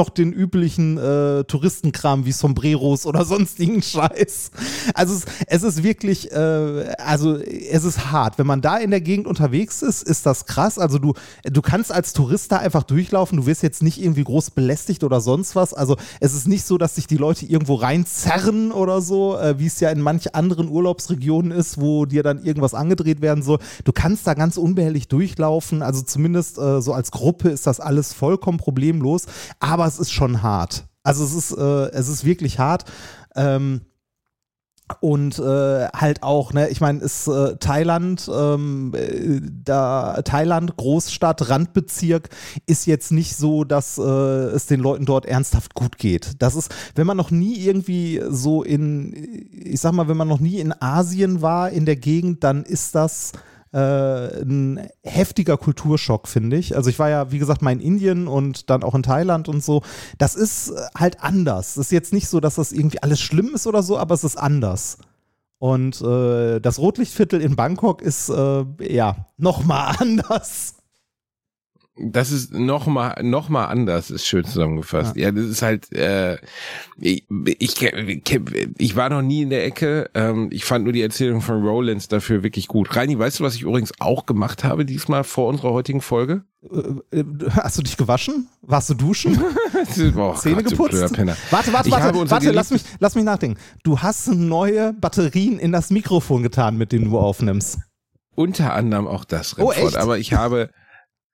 [0.00, 4.50] noch den üblichen äh, Touristenkram wie Sombreros oder sonstigen Scheiß.
[4.94, 8.38] Also es, es ist wirklich, äh, also es ist hart.
[8.38, 10.78] Wenn man da in der Gegend unterwegs ist, ist das krass.
[10.78, 11.12] Also du,
[11.44, 13.36] du kannst als Tourist da einfach durchlaufen.
[13.36, 15.74] Du wirst jetzt nicht irgendwie groß belästigt oder sonst was.
[15.74, 19.66] Also es ist nicht so, dass sich die Leute irgendwo reinzerren oder so, äh, wie
[19.66, 23.58] es ja in manch anderen Urlaubsregionen ist, wo dir dann irgendwas angedreht werden soll.
[23.84, 25.82] Du kannst da ganz unbehelligt durchlaufen.
[25.82, 29.26] Also zumindest äh, so als Gruppe ist das alles vollkommen problemlos.
[29.58, 30.86] Aber es ist schon hart.
[31.02, 32.84] Also es ist, äh, es ist wirklich hart.
[33.34, 33.82] Ähm,
[35.00, 41.48] und äh, halt auch, ne, ich meine, ist äh, Thailand, ähm, äh, da Thailand, Großstadt,
[41.48, 42.28] Randbezirk,
[42.66, 46.42] ist jetzt nicht so, dass äh, es den Leuten dort ernsthaft gut geht.
[46.42, 49.12] Das ist, wenn man noch nie irgendwie so in,
[49.52, 52.94] ich sag mal, wenn man noch nie in Asien war, in der Gegend, dann ist
[52.94, 53.32] das
[53.72, 56.76] äh, ein heftiger Kulturschock, finde ich.
[56.76, 59.62] Also ich war ja, wie gesagt, mal in Indien und dann auch in Thailand und
[59.62, 59.82] so.
[60.18, 61.76] Das ist halt anders.
[61.76, 64.24] Es ist jetzt nicht so, dass das irgendwie alles schlimm ist oder so, aber es
[64.24, 64.98] ist anders.
[65.58, 70.74] Und äh, das Rotlichtviertel in Bangkok ist äh, ja nochmal anders.
[72.02, 75.16] Das ist nochmal noch mal anders, ist schön zusammengefasst.
[75.16, 76.38] Ja, ja das ist halt, äh,
[76.98, 77.24] ich,
[77.58, 77.90] ich,
[78.78, 80.10] ich war noch nie in der Ecke.
[80.14, 82.94] Ähm, ich fand nur die Erzählung von Rollins dafür wirklich gut.
[82.96, 86.44] Reini, weißt du, was ich übrigens auch gemacht habe diesmal vor unserer heutigen Folge?
[86.62, 88.48] Äh, äh, hast du dich gewaschen?
[88.62, 89.38] Warst du duschen?
[90.16, 91.00] oh, Zähne Gott, geputzt?
[91.00, 93.58] Warte, warte, warte, warte, lass mich, lass mich nachdenken.
[93.82, 97.78] Du hast neue Batterien in das Mikrofon getan, mit denen du aufnimmst.
[98.34, 99.76] Unter anderem auch das, Remford.
[99.76, 99.96] Oh, echt?
[99.96, 100.70] Aber ich habe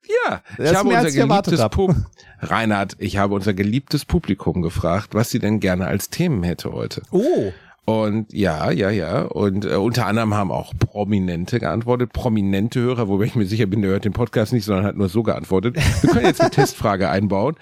[0.07, 1.71] ja, das ich habe unser geliebtes hab.
[1.73, 1.95] Pub
[2.39, 7.01] Reinhard, ich habe unser geliebtes Publikum gefragt, was sie denn gerne als Themen hätte heute.
[7.11, 7.51] Oh.
[7.85, 9.21] Und ja, ja, ja.
[9.21, 12.11] Und äh, unter anderem haben auch Prominente geantwortet.
[12.11, 15.07] Prominente Hörer, wobei ich mir sicher bin, der hört den Podcast nicht, sondern hat nur
[15.07, 15.77] so geantwortet.
[16.01, 17.55] Wir können jetzt eine Testfrage einbauen.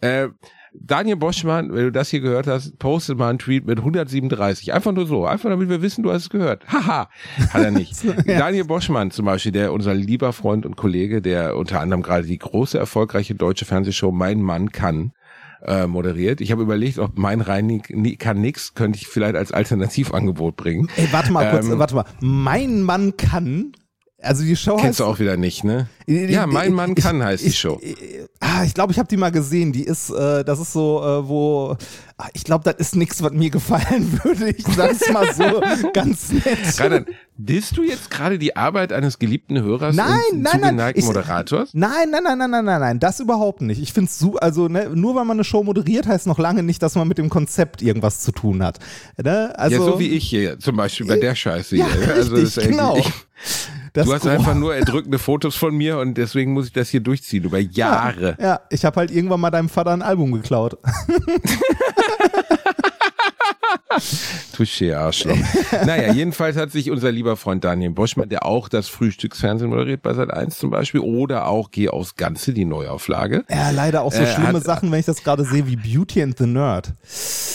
[0.00, 0.28] Äh,
[0.74, 4.72] Daniel Boschmann, wenn du das hier gehört hast, postet mal einen Tweet mit 137.
[4.72, 5.26] Einfach nur so.
[5.26, 6.66] Einfach damit wir wissen, du hast es gehört.
[6.72, 7.08] Haha.
[7.50, 8.02] Hat er nicht.
[8.04, 8.38] ja.
[8.38, 12.38] Daniel Boschmann zum Beispiel, der unser lieber Freund und Kollege, der unter anderem gerade die
[12.38, 15.12] große, erfolgreiche deutsche Fernsehshow Mein Mann kann,
[15.64, 16.40] äh, moderiert.
[16.40, 17.82] Ich habe überlegt, ob mein Rein
[18.18, 20.88] kann nix, könnte ich vielleicht als Alternativangebot bringen.
[20.96, 22.04] Ey, warte mal kurz, ähm, warte mal.
[22.20, 23.72] Mein Mann kann
[24.22, 25.86] Also die Show Kennst du auch wieder nicht, ne?
[26.06, 27.78] Die- Ja, mein Mann ich- kann heißt die ich, Show.
[27.82, 27.96] Ich,
[28.40, 29.72] ah, ich glaube, ich habe die mal gesehen.
[29.72, 31.76] Die ist, äh, das ist so, äh, wo,
[32.18, 34.50] ah, ich glaube, das ist nichts, was mir gefallen würde.
[34.50, 35.60] Ich sag's mal so
[35.92, 36.58] ganz nett.
[36.78, 37.04] Rainer,
[37.36, 40.60] disst du jetzt gerade die Arbeit eines geliebten Hörers Nein, und nein, nein.
[40.62, 41.70] zugeneigten Ich- Moderators?
[41.72, 43.80] Nein, nein, nein, nein, nein, nein, nein, das überhaupt nicht.
[43.82, 46.62] Ich finde es so, also ne, nur weil man eine Show moderiert, heißt noch lange
[46.62, 48.78] nicht, dass man mit dem Konzept irgendwas zu tun hat.
[49.22, 49.52] Ne?
[49.58, 52.14] Also, ja, so wie ich hier, zum Beispiel bei der Scheiße Ja, hier.
[52.14, 52.96] Also richtig, das ist genau.
[52.96, 53.10] Ich,
[53.92, 57.00] das du hast einfach nur erdrückende Fotos von mir und deswegen muss ich das hier
[57.00, 58.36] durchziehen, über Jahre.
[58.40, 60.78] Ja, ich habe halt irgendwann mal deinem Vater ein Album geklaut.
[64.56, 65.36] Touché, Arschloch.
[65.84, 70.12] naja, jedenfalls hat sich unser lieber Freund Daniel Boschmann, der auch das Frühstücksfernsehen moderiert bei
[70.12, 74.32] Sat1 zum Beispiel, oder auch Geh aufs Ganze, die Neuauflage, Ja, leider auch so Äh,
[74.32, 76.92] schlimme hat- Sachen, wenn ich das gerade sehe, wie Beauty and the Nerd.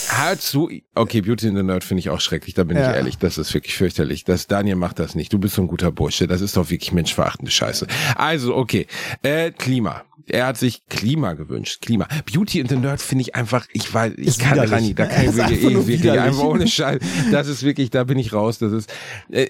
[0.10, 2.90] hat so, okay, Beauty and the Nerd finde ich auch schrecklich, da bin Ja.
[2.92, 4.24] ich ehrlich, das ist wirklich fürchterlich.
[4.24, 6.92] Das, Daniel macht das nicht, du bist so ein guter Bursche, das ist doch wirklich
[6.94, 7.88] menschverachtende Scheiße.
[8.16, 8.88] Also, okay,
[9.24, 10.04] äh, Klima.
[10.30, 11.82] Er hat sich Klima gewünscht.
[11.82, 12.08] Klima.
[12.32, 14.60] Beauty and the Nerd finde ich einfach, ich weiß, ich Ist kann.
[14.60, 17.00] Rani, da kann ich wirklich, eh, wirklich einfach ohne Scheiß.
[17.32, 18.60] Das ist wirklich, da bin ich raus.
[18.60, 18.94] Das ist,
[19.32, 19.50] äh,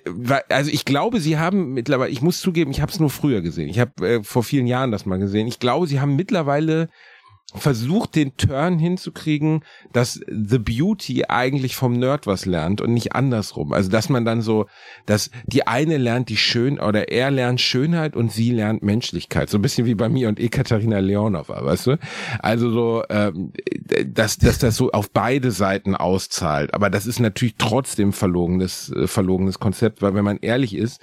[0.49, 3.69] also ich glaube, sie haben mittlerweile, ich muss zugeben, ich habe es nur früher gesehen.
[3.69, 5.47] Ich habe äh, vor vielen Jahren das mal gesehen.
[5.47, 6.89] Ich glaube, sie haben mittlerweile
[7.55, 13.71] versucht, den Turn hinzukriegen, dass The Beauty eigentlich vom Nerd was lernt und nicht andersrum.
[13.71, 14.65] Also, dass man dann so,
[15.05, 19.49] dass die eine lernt die Schön, oder er lernt Schönheit und sie lernt Menschlichkeit.
[19.49, 21.99] So ein bisschen wie bei mir und Ekaterina Leonova, weißt du?
[22.39, 23.53] Also so, ähm,
[24.05, 26.73] dass, dass das so auf beide Seiten auszahlt.
[26.73, 30.99] Aber das ist natürlich trotzdem verlogenes, äh, verlogenes Konzept, weil wenn man ehrlich ist,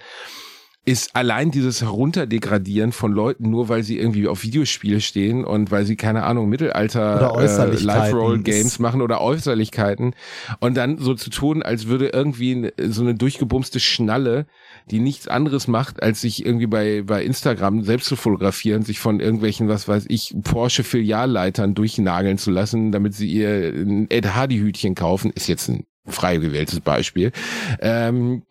[0.86, 5.86] ist allein dieses Herunterdegradieren von Leuten, nur weil sie irgendwie auf Videospiele stehen und weil
[5.86, 7.76] sie, keine Ahnung, Mittelalter äh.
[7.76, 10.14] Live-Roll-Games machen oder Äußerlichkeiten
[10.60, 14.46] und dann so zu tun, als würde irgendwie so eine durchgebumste Schnalle,
[14.90, 19.20] die nichts anderes macht, als sich irgendwie bei, bei Instagram selbst zu fotografieren, sich von
[19.20, 25.30] irgendwelchen, was weiß ich, Porsche-Filialleitern durchnageln zu lassen, damit sie ihr ein Ed Hardy-Hütchen kaufen,
[25.34, 27.32] ist jetzt ein frei gewähltes Beispiel,
[27.80, 28.42] ähm,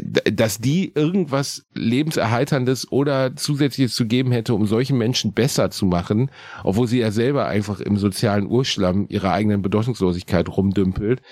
[0.00, 6.30] dass die irgendwas lebenserheiterndes oder zusätzliches zu geben hätte, um solchen Menschen besser zu machen,
[6.64, 11.22] obwohl sie ja selber einfach im sozialen Urschlamm ihrer eigenen Bedeutungslosigkeit rumdümpelt.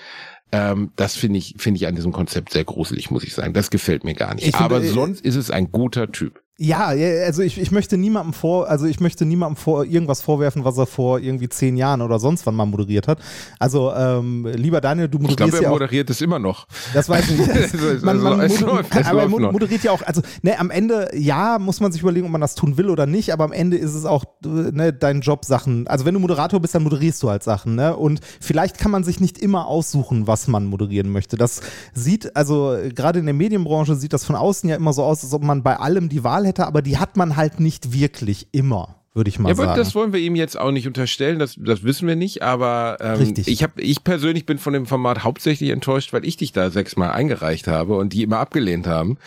[0.51, 3.53] Ähm, das finde ich finde ich an diesem Konzept sehr gruselig, muss ich sagen.
[3.53, 4.47] Das gefällt mir gar nicht.
[4.47, 6.41] Ich finde, Aber äh, sonst ist es ein guter Typ.
[6.63, 6.85] Ja,
[7.25, 10.85] also ich, ich möchte niemandem vor, also ich möchte niemandem vor irgendwas vorwerfen, was er
[10.85, 13.17] vor irgendwie zehn Jahren oder sonst wann mal moderiert hat.
[13.57, 15.73] Also ähm, lieber Daniel, du Ich moderierst glaube, er ja auch.
[15.73, 16.67] moderiert es immer noch.
[16.93, 18.03] Das weiß ich nicht.
[18.03, 21.09] Man, man, es moder- läuft, aber er läuft moderiert ja auch, also ne, am Ende,
[21.15, 23.77] ja, muss man sich überlegen, ob man das tun will oder nicht, aber am Ende
[23.77, 25.87] ist es auch ne, dein Job, Sachen.
[25.87, 27.95] Also wenn du Moderator bist, dann moderierst du halt Sachen, ne?
[27.97, 31.37] Und vielleicht kann man sich nicht immer aussuchen, was man moderieren möchte.
[31.37, 31.61] Das
[31.95, 35.33] sieht, also gerade in der Medienbranche sieht das von außen ja immer so aus, als
[35.33, 38.95] ob man bei allem die Wahl hätte, aber die hat man halt nicht wirklich immer,
[39.13, 39.77] würde ich mal Ja, sagen.
[39.77, 43.15] das wollen wir ihm jetzt auch nicht unterstellen, das, das wissen wir nicht, aber ähm,
[43.17, 43.47] Richtig.
[43.47, 47.11] ich habe, ich persönlich bin von dem Format hauptsächlich enttäuscht, weil ich dich da sechsmal
[47.11, 49.17] eingereicht habe und die immer abgelehnt haben.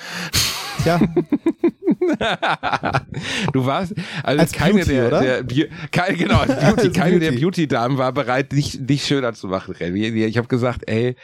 [0.84, 1.00] ja,
[3.52, 7.18] Du warst also Als keine Beauty, der, der Be keine, genau, als Beauty, Als keine
[7.18, 7.44] der Beauty.
[7.44, 9.74] Beauty-Damen war bereit, dich, dich schöner zu machen.
[9.78, 11.16] Ich habe gesagt, ey,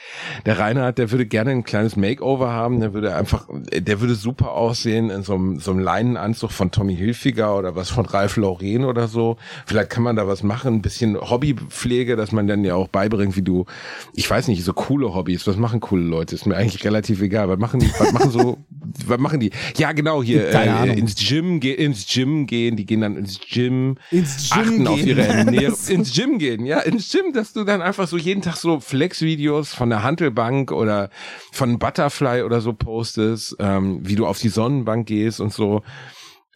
[0.46, 4.52] der Reinhard, der würde gerne ein kleines Makeover haben, der würde einfach, der würde super
[4.52, 8.84] aussehen in so einem, so einem Leinenanzug von Tommy Hilfiger oder was von Ralph Lauren
[8.84, 9.36] oder so.
[9.66, 13.36] Vielleicht kann man da was machen, ein bisschen Hobbypflege, dass man dann ja auch beibringt,
[13.36, 13.66] wie du,
[14.14, 16.34] ich weiß nicht, so coole Hobbys, was machen coole Leute?
[16.34, 17.48] Ist mir eigentlich relativ egal.
[17.48, 18.58] Was machen die, was machen so,
[19.06, 19.50] was machen die?
[19.76, 20.98] Ja, genau, hier Keine äh, Ahnung.
[20.98, 24.96] ins Gym, ge ins Gym gehen, die gehen dann ins Gym, Ins Gym achten auf
[24.96, 25.08] gehen.
[25.08, 28.56] ihre Ernährung, ins Gym gehen, ja, ins Gym, dass du dann einfach so jeden Tag
[28.56, 31.10] so Flex-Videos von der Handelbank oder
[31.52, 35.82] von Butterfly oder so postest, ähm, wie du auf die Sonnenbank gehst und so.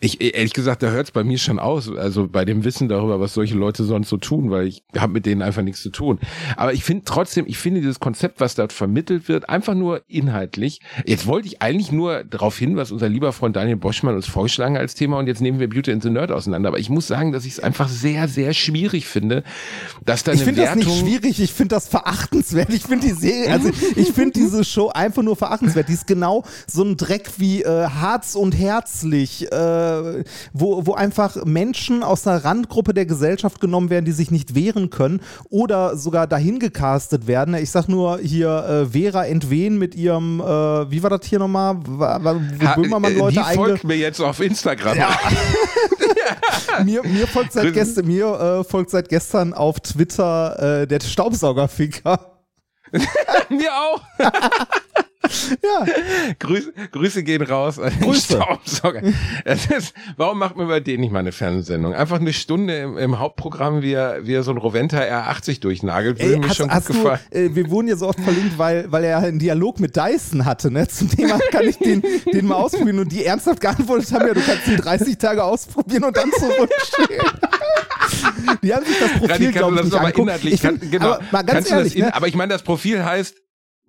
[0.01, 3.21] Ich, ehrlich gesagt, da hört es bei mir schon aus, also bei dem Wissen darüber,
[3.21, 6.19] was solche Leute sonst so tun, weil ich habe mit denen einfach nichts zu tun.
[6.57, 10.81] Aber ich finde trotzdem, ich finde dieses Konzept, was dort vermittelt wird, einfach nur inhaltlich.
[11.07, 14.75] Jetzt wollte ich eigentlich nur darauf hin, was unser lieber Freund Daniel Boschmann uns vorgeschlagen
[14.75, 16.69] hat als Thema und jetzt nehmen wir Beauty and the Nerd auseinander.
[16.69, 19.45] Aber ich muss sagen, dass ich es einfach sehr, sehr schwierig finde,
[20.05, 22.71] dass da eine Ich finde das nicht schwierig, ich finde das verachtenswert.
[22.75, 25.89] Ich finde die Serie, also ich finde diese Show einfach nur verachtenswert.
[25.89, 29.94] Die ist genau so ein Dreck wie äh, Harz und Herzlich, äh,
[30.53, 34.91] wo, wo einfach Menschen aus einer Randgruppe der Gesellschaft genommen werden, die sich nicht wehren
[34.91, 37.55] können oder sogar dahin gecastet werden.
[37.55, 40.45] Ich sag nur hier äh, Vera Entwen mit ihrem, äh,
[40.91, 44.97] wie war das hier nochmal, wo Böhmermann äh, Leute die folgt mir jetzt auf Instagram.
[46.85, 52.35] mir, mir folgt seit gestern, mir äh, folgt seit gestern auf Twitter äh, der Staubsaugerficker.
[53.49, 54.01] mir auch.
[55.63, 55.87] Ja,
[56.39, 58.35] Grüße, Grüße gehen raus an den Grüße.
[58.37, 59.03] Staubsauger.
[59.45, 61.95] Es ist, warum macht man bei denen nicht mal eine Fernsehsendung?
[61.95, 66.19] Einfach eine Stunde im, im Hauptprogramm, wie er, wie er so ein Roventa R80 durchnagelt,
[66.21, 67.21] würde Ey, mir hast, schon gut du, gefallen.
[67.31, 70.71] äh, wir wurden ja so oft verlinkt, weil, weil er einen Dialog mit Dyson hatte.
[70.71, 70.87] Ne?
[70.89, 72.99] Zum Thema kann ich den, den mal ausprobieren.
[72.99, 77.27] Und die ernsthaft geantwortet haben, ja, du kannst ihn 30 Tage ausprobieren und dann zurückschicken.
[78.63, 80.19] die haben sich das Profil, du glaube ich, nicht angeguckt.
[80.19, 82.15] inhaltlich, Ich find, kann, genau, aber mal ganz kannst du ehrlich, das in, ne?
[82.15, 83.37] aber ich meine, das Profil heißt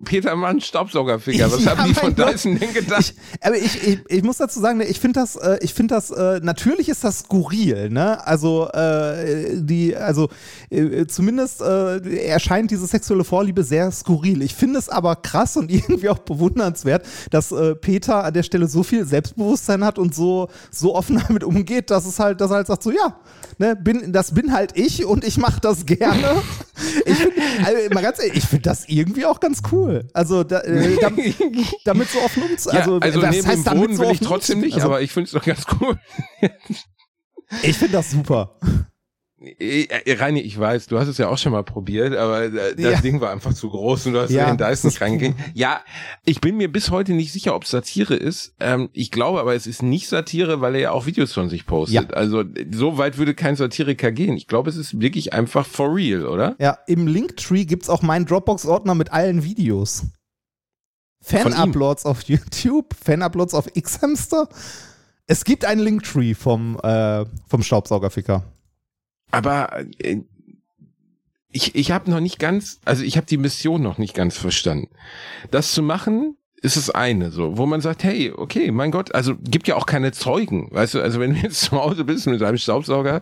[0.03, 1.51] Peter Mann Staubsaugerfinger.
[1.51, 2.33] Was Ja, haben die von Gott.
[2.33, 2.99] Dyson denn gedacht?
[2.99, 5.95] Ich, aber ich, ich, ich muss dazu sagen, ne, ich finde das, äh, ich finde
[5.95, 8.25] das, äh, natürlich ist das skurril, ne?
[8.27, 10.29] Also, äh, die, also,
[10.69, 14.41] äh, zumindest äh, erscheint diese sexuelle Vorliebe sehr skurril.
[14.41, 18.83] Ich finde es aber krass und irgendwie auch bewundernswert, dass Peter an der Stelle so
[18.83, 22.67] viel Selbstbewusstsein hat und so, so offen damit umgeht, dass es halt, dass er halt
[22.67, 23.17] sagt, so, ja,
[23.57, 26.43] ne, bin, das bin halt ich und ich mache das gerne.
[27.05, 30.07] Ich finde, also, mal ganz ehrlich, ich finde das irgendwie auch ganz cool.
[30.13, 31.35] Also, da, äh, damit,
[31.85, 32.83] damit so offen umzugehen.
[32.87, 34.85] Ja, also, was neben heißt dem damit Boden so will ich trotzdem nicht, umzugehen?
[34.85, 35.99] aber ich finde es doch ganz cool.
[37.61, 38.59] Ich finde das super.
[39.37, 42.75] Äh, äh, Reini, ich weiß, du hast es ja auch schon mal probiert, aber äh,
[42.75, 43.01] das Ja.
[43.01, 45.37] Ding war einfach zu groß und du hast Ja, den Dyson reingekriegt.
[45.53, 45.81] Ja,
[46.23, 48.53] ich bin mir bis heute nicht sicher, ob es Satire ist.
[48.61, 51.65] Ähm, ich glaube aber, es ist nicht Satire, weil er ja auch Videos von sich
[51.65, 51.93] postet.
[52.11, 52.15] Ja.
[52.15, 54.37] Also so weit würde kein Satiriker gehen.
[54.37, 56.55] Ich glaube, es ist wirklich einfach for real, oder?
[56.59, 60.03] Ja, im Linktree gibt es auch meinen Dropbox-Ordner mit allen Videos.
[61.21, 64.47] Fan-Uploads auf YouTube, Fan-Uploads auf X-Hamster.
[65.27, 68.43] Es gibt einen Linktree vom, äh, vom Staubsaugerficker.
[69.31, 70.21] Aber äh,
[71.51, 74.89] ich, ich habe noch nicht ganz, also ich habe die Mission noch nicht ganz verstanden.
[75.51, 79.35] Das zu machen ist das eine, so, wo man sagt, hey, okay, mein Gott, also
[79.37, 82.41] gibt ja auch keine Zeugen, weißt du, also wenn du jetzt zu Hause bist mit
[82.41, 83.21] deinem Staubsauger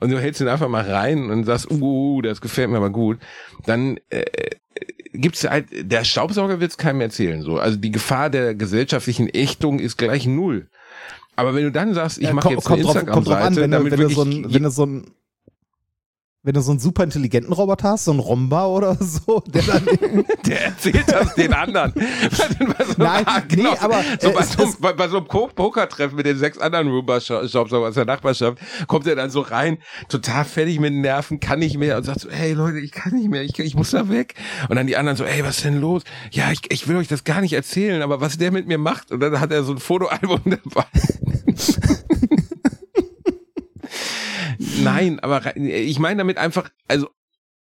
[0.00, 3.18] und du hältst ihn einfach mal rein und sagst, uh, das gefällt mir aber gut,
[3.66, 4.24] dann äh,
[5.12, 9.96] gibt's halt, der Staubsauger wird's keinem erzählen, so, also die Gefahr der gesellschaftlichen Ächtung ist
[9.96, 10.68] gleich null.
[11.34, 13.98] Aber wenn du dann sagst, ich Ja, mache jetzt eine kommt, an, Instagram-Seite, damit du
[13.98, 15.10] wirklich so ein, wenn du so ein
[16.44, 19.84] wenn du so einen super intelligenten Roboter hast, so einen Romba oder so, der dann
[20.46, 21.92] Der erzählt das den anderen.
[21.94, 23.24] bei so, Nein,
[23.54, 26.58] nee, aber, so äh, bei, so, es- bei, bei so einem Pokertreffen mit den sechs
[26.58, 29.78] anderen Roomba-Shops aus der Nachbarschaft kommt er dann so rein,
[30.08, 33.14] total fertig mit den Nerven, kann nicht mehr und sagt so, hey Leute, ich kann
[33.14, 34.34] nicht mehr, ich, ich muss da weg.
[34.68, 36.02] Und dann die anderen so, hey, was ist denn los?
[36.32, 39.12] Ja, ich, ich will euch das gar nicht erzählen, aber was der mit mir macht.
[39.12, 40.86] Und dann hat er so ein Fotoalbum dabei.
[44.80, 47.08] Nein, aber ich meine damit einfach, also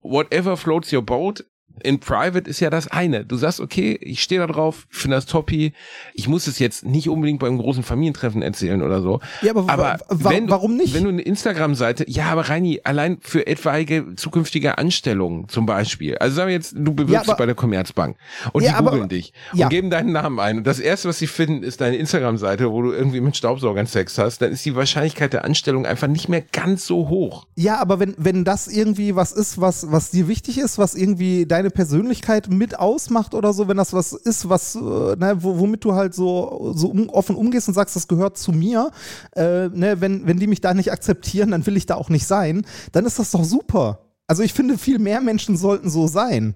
[0.01, 1.45] whatever floats your boat.
[1.83, 3.25] In Private ist ja das eine.
[3.25, 5.73] Du sagst, okay, ich stehe da drauf, ich finde das toppi.
[6.13, 9.19] Ich muss es jetzt nicht unbedingt beim großen Familientreffen erzählen oder so.
[9.41, 10.93] Ja, aber wa- wenn, warum nicht?
[10.93, 16.17] Wenn du eine Instagram-Seite, ja, aber Reini, allein für etwaige zukünftige Anstellungen zum Beispiel.
[16.17, 18.17] Also sagen wir jetzt, du bewirbst Ja, dich aber- bei der Commerzbank
[18.53, 19.65] und Ja, die aber- googeln dich ja.
[19.65, 20.57] und geben deinen Namen ein.
[20.59, 24.17] Und das erste, was sie finden, ist deine Instagram-Seite, wo du irgendwie mit Staubsaugern Sex
[24.17, 24.41] hast.
[24.41, 27.47] Dann ist die Wahrscheinlichkeit der Anstellung einfach nicht mehr ganz so hoch.
[27.55, 31.45] Ja, aber wenn, wenn das irgendwie was ist, was, was dir wichtig ist, was irgendwie
[31.61, 35.85] deine Persönlichkeit mit ausmacht oder so, wenn das was ist, was, äh, ne, wo, womit
[35.85, 38.91] du halt so, so um, offen umgehst und sagst, das gehört zu mir,
[39.35, 42.25] äh, ne, wenn, wenn die mich da nicht akzeptieren, dann will ich da auch nicht
[42.25, 43.99] sein, dann ist das doch super.
[44.27, 46.55] Also ich finde, viel mehr Menschen sollten so sein.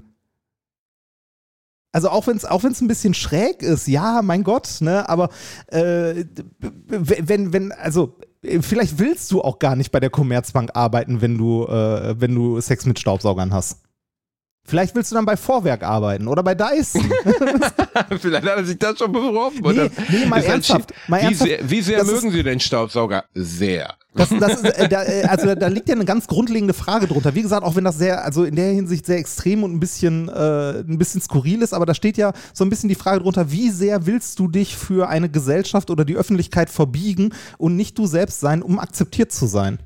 [1.91, 5.29] Also auch wenn es auch wenn's ein bisschen schräg ist, ja, mein Gott, ne, aber
[5.67, 6.25] äh,
[6.87, 11.37] wenn, wenn, also äh, vielleicht willst du auch gar nicht bei der Commerzbank arbeiten, wenn
[11.37, 13.84] du, äh, wenn du Sex mit Staubsaugern hast.
[14.67, 17.03] Vielleicht willst du dann bei Vorwerk arbeiten oder bei Dyson.
[18.19, 19.57] Vielleicht hat er sich das schon beworben.
[19.61, 19.89] Nee, oder?
[20.09, 23.25] nee, mal ernsthaft, mal wie ernsthaft, sehr, wie sehr mögen ist- Sie den Staubsauger?
[23.35, 23.93] Sehr.
[24.15, 27.35] Das, das ist, äh, da, äh, also da liegt ja eine ganz grundlegende Frage drunter.
[27.35, 30.29] Wie gesagt, auch wenn das sehr, also in der Hinsicht sehr extrem und ein bisschen,
[30.29, 33.51] äh, ein bisschen skurril ist, aber da steht ja so ein bisschen die Frage drunter,
[33.51, 38.07] wie sehr willst du dich für eine Gesellschaft oder die Öffentlichkeit verbiegen und nicht du
[38.07, 39.79] selbst sein, um akzeptiert zu sein?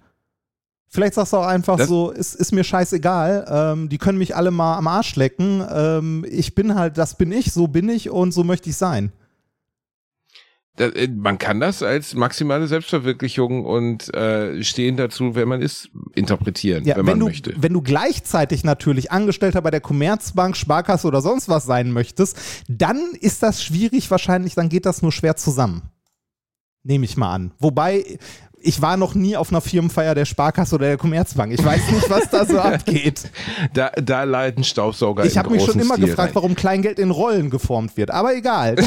[0.92, 4.36] Vielleicht sagst du auch einfach Das- so, ist, ist mir scheißegal, ähm, die können mich
[4.36, 5.64] alle mal am Arsch lecken.
[5.72, 9.12] Ähm, ich bin halt, das bin ich, so bin ich und so möchte ich sein.
[10.78, 15.90] Da, äh, man kann das als maximale Selbstverwirklichung und äh, stehen dazu, wer man ist,
[16.16, 17.54] interpretieren, Ja, wenn wenn, man du, möchte.
[17.58, 22.38] wenn du gleichzeitig natürlich Angestellter bei der Commerzbank, Sparkasse oder sonst was sein möchtest,
[22.70, 25.82] dann ist das schwierig wahrscheinlich, dann geht das nur schwer zusammen.
[26.84, 27.52] Nehme ich mal an.
[27.60, 28.18] Wobei,
[28.62, 31.54] ich war noch nie auf einer Firmenfeier der Sparkasse oder der Commerzbank.
[31.54, 33.30] Ich weiß nicht, was da so abgeht.
[33.74, 36.36] Da, da leiten Staubsauger Ich habe mich schon immer Stil gefragt, rein.
[36.36, 38.12] warum Kleingeld in Rollen geformt wird.
[38.12, 38.76] Aber egal.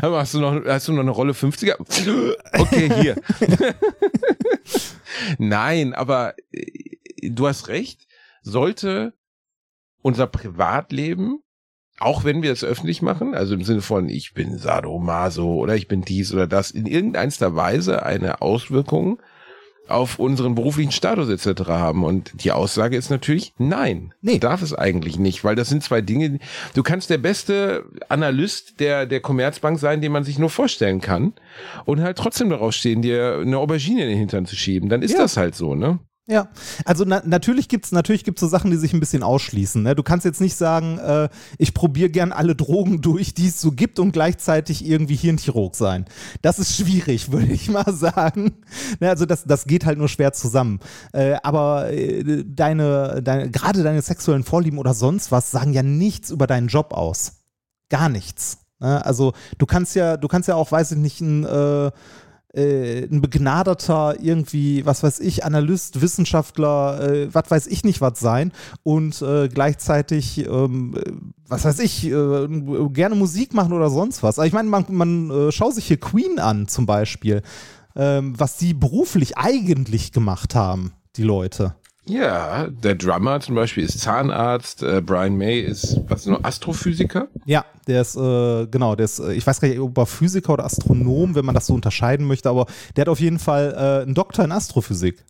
[0.00, 1.76] Aber Hast du noch, hast du noch eine Rolle 50er?
[2.58, 3.16] Okay, hier.
[5.38, 8.06] Nein, aber äh, du hast recht.
[8.42, 9.14] Sollte
[10.02, 11.40] unser Privatleben
[11.98, 15.88] auch wenn wir es öffentlich machen, also im Sinne von ich bin Sadomaso oder ich
[15.88, 19.20] bin dies oder das, in irgendeiner Weise eine Auswirkung
[19.88, 21.68] auf unseren beruflichen Status etc.
[21.68, 22.04] haben.
[22.04, 24.14] Und die Aussage ist natürlich nein.
[24.22, 24.38] Nee.
[24.38, 26.38] Darf es eigentlich nicht, weil das sind zwei Dinge.
[26.74, 31.34] Du kannst der beste Analyst der, der Commerzbank sein, den man sich nur vorstellen kann.
[31.84, 34.88] Und halt trotzdem darauf stehen, dir eine Aubergine in den Hintern zu schieben.
[34.88, 35.18] Dann ist Ja.
[35.18, 35.98] das halt so, ne?
[36.28, 36.48] Ja,
[36.84, 39.82] also na, natürlich gibt's natürlich gibt's so Sachen, die sich ein bisschen ausschließen.
[39.82, 39.96] Ne?
[39.96, 43.72] Du kannst jetzt nicht sagen, äh, ich probiere gern alle Drogen durch, die es so
[43.72, 46.04] gibt und gleichzeitig irgendwie Hirnchirurg sein.
[46.40, 48.52] Das ist schwierig, würde ich mal sagen.
[49.00, 50.78] Ne, also das, das geht halt nur schwer zusammen.
[51.12, 56.30] Äh, aber äh, deine, deine, gerade deine sexuellen Vorlieben oder sonst was sagen ja nichts
[56.30, 57.40] über deinen Job aus.
[57.88, 58.58] Gar nichts.
[58.78, 59.04] Ne?
[59.04, 61.44] Also du kannst ja, du kannst ja auch, weiß ich nicht, ein
[62.54, 68.20] äh, ein begnadeter irgendwie, was weiß ich, Analyst, Wissenschaftler, äh, was weiß ich nicht was
[68.20, 71.12] sein und äh, gleichzeitig, ähm, äh,
[71.48, 72.48] was weiß ich, äh,
[72.92, 74.38] gerne Musik machen oder sonst was.
[74.38, 77.42] Aber ich meine, man, man schaut sich hier Queen an zum Beispiel,
[77.96, 81.74] ähm, was die beruflich eigentlich gemacht haben, die Leute.
[82.04, 87.28] Ja, der Drummer zum Beispiel ist Zahnarzt, äh, Brian May ist, was noch, Astrophysiker?
[87.44, 90.54] Ja, der ist, äh, genau, der ist, äh, ich weiß gar nicht, ob er Physiker
[90.54, 94.02] oder Astronom, wenn man das so unterscheiden möchte, aber der hat auf jeden Fall äh,
[94.02, 95.24] einen Doktor in Astrophysik.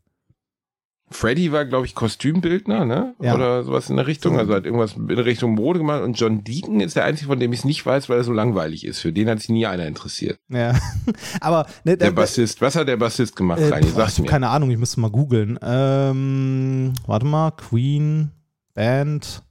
[1.13, 3.15] Freddy war, glaube ich, Kostümbildner, ne?
[3.21, 3.35] Ja.
[3.35, 4.39] Oder sowas in der Richtung.
[4.39, 6.03] Also hat irgendwas in Richtung Mode gemacht.
[6.03, 8.33] Und John Deacon ist der einzige, von dem ich es nicht weiß, weil er so
[8.33, 9.01] langweilig ist.
[9.01, 10.39] Für den hat sich nie einer interessiert.
[10.49, 10.75] Ja,
[11.41, 12.61] aber ne, Der Bassist.
[12.61, 13.87] Was hat der Bassist gemacht, Äh, Reini?
[13.95, 15.59] boah, ich habe keine Ahnung, ich müsste mal googeln.
[15.63, 18.31] Ähm, warte mal, Queen,
[18.75, 19.43] Band.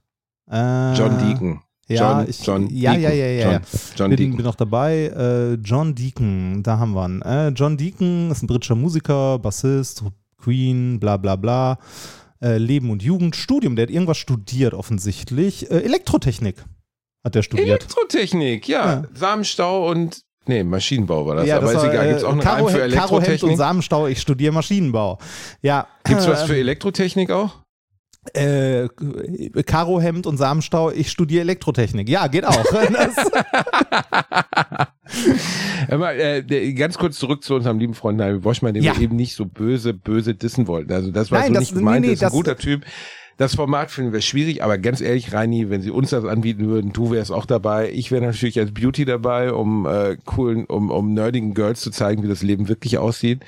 [0.50, 1.60] Äh, John Deacon.
[1.88, 3.18] Ja, John, ich, John ja, ja, Deacon.
[3.18, 3.60] ja, ja, John, ja.
[3.96, 4.36] John bin, Deacon.
[4.36, 4.94] bin noch dabei.
[5.06, 7.22] Äh, John Deacon, da haben wir ihn.
[7.22, 10.02] Äh, John Deacon ist ein britischer Musiker, Bassist,
[10.42, 11.78] Queen, bla bla bla.
[12.42, 15.70] Äh, Leben und Jugend, Studium, der hat irgendwas studiert offensichtlich.
[15.70, 16.64] Äh, Elektrotechnik
[17.24, 17.68] hat der studiert.
[17.68, 18.84] Elektrotechnik, ja.
[18.84, 19.02] Ja.
[19.14, 21.46] Samenstau und, nee, Maschinenbau war das.
[21.46, 22.06] ja, aber das ist egal.
[22.06, 23.56] äh, Gibt's auch einen Karo, Reim für Karo Hemd und Elektrotechnik?
[23.56, 25.18] Samenstau, ich studiere Maschinenbau.
[25.62, 25.86] Ja.
[26.04, 27.61] Gibt's was für ähm, Elektrotechnik auch?
[28.34, 28.88] Äh,
[29.66, 32.08] Karohemd und Samenstau, ich studiere Elektrotechnik.
[32.08, 32.64] Ja, geht auch.
[35.90, 38.94] Mal, äh, ganz kurz zurück zu unserem lieben Freund Navi Boschmann, den Ja.
[38.96, 40.92] wir eben nicht so böse, böse dissen wollten.
[40.92, 42.84] Also das war Nein, so das- nicht nee, gemeint, nee, ist ein das- guter Typ.
[43.42, 46.92] Das Format finden wir schwierig, aber ganz ehrlich, Reini, wenn sie uns das anbieten würden,
[46.92, 47.90] du wärst auch dabei.
[47.90, 52.22] Ich wäre natürlich als Beauty dabei, um äh, coolen, um, um nerdigen Girls zu zeigen,
[52.22, 53.40] wie das Leben wirklich aussieht.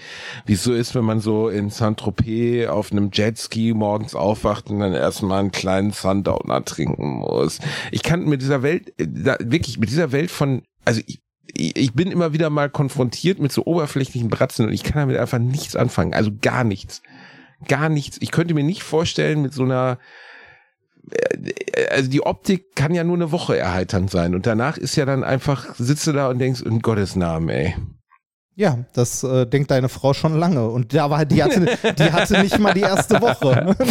[0.46, 4.80] Wie es so ist, wenn man so in Saint-Tropez auf einem Jetski morgens aufwacht und
[4.80, 7.60] dann erstmal einen kleinen Sundowner trinken muss.
[7.92, 11.20] Ich kann mit dieser Welt, äh, da, wirklich, mit dieser Welt von, also ich,
[11.54, 15.18] ich ich bin immer wieder mal konfrontiert mit so oberflächlichen Bratzen und ich kann damit
[15.18, 16.14] einfach nichts anfangen.
[16.14, 17.00] Also gar nichts.
[17.68, 18.18] Gar nichts.
[18.20, 19.98] Ich könnte mir nicht vorstellen, mit so einer,
[21.10, 25.04] äh, also die Optik kann ja nur eine Woche erheiternd sein und danach ist ja
[25.04, 27.74] dann einfach, sitzt du da und denkst, in Gottes Namen, ey.
[28.54, 30.68] ja, das äh, denkt deine Frau schon lange.
[30.68, 31.66] Und da war, die hatte,
[31.98, 33.76] die hatte nicht mal die erste Woche.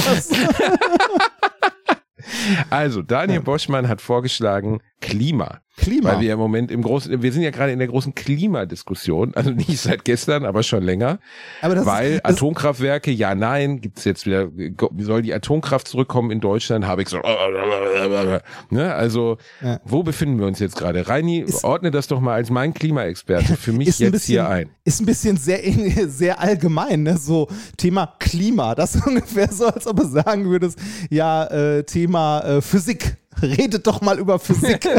[2.70, 5.60] Also, Daniel Boschmann hat vorgeschlagen, Klima.
[5.76, 6.14] Klima.
[6.14, 9.50] Weil wir im Moment im großen, wir sind ja gerade in der großen Klimadiskussion, also
[9.50, 11.18] nicht seit gestern, aber schon länger.
[11.64, 16.30] Aber das weil ist, Atomkraftwerke, ja, nein, gibt's jetzt wieder, wie soll die Atomkraft zurückkommen
[16.30, 16.86] in Deutschland?
[16.86, 17.18] Habe ich so,
[18.70, 18.94] ne?
[18.94, 19.80] Also, Ja.
[19.84, 21.08] wo befinden wir uns jetzt gerade?
[21.08, 24.70] Reini, Ist- ordne das doch mal als mein Klimaexperte für mich jetzt bisschen, hier ein.
[24.86, 25.60] Ist ein bisschen sehr,
[26.08, 27.18] sehr allgemein, ne?
[27.18, 27.48] So
[27.78, 28.76] Thema Klima.
[28.76, 30.78] Das ist ungefähr so, als ob du sagen würdest,
[31.10, 33.18] ja, äh, Thema äh, Physik.
[33.58, 34.88] Redet doch mal über Physik.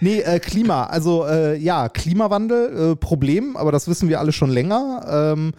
[0.00, 0.84] Nee, äh, Klima.
[0.84, 5.32] Also äh, ja, Klimawandel, äh, Problem, aber das wissen wir alle schon länger.
[5.36, 5.52] Ähm,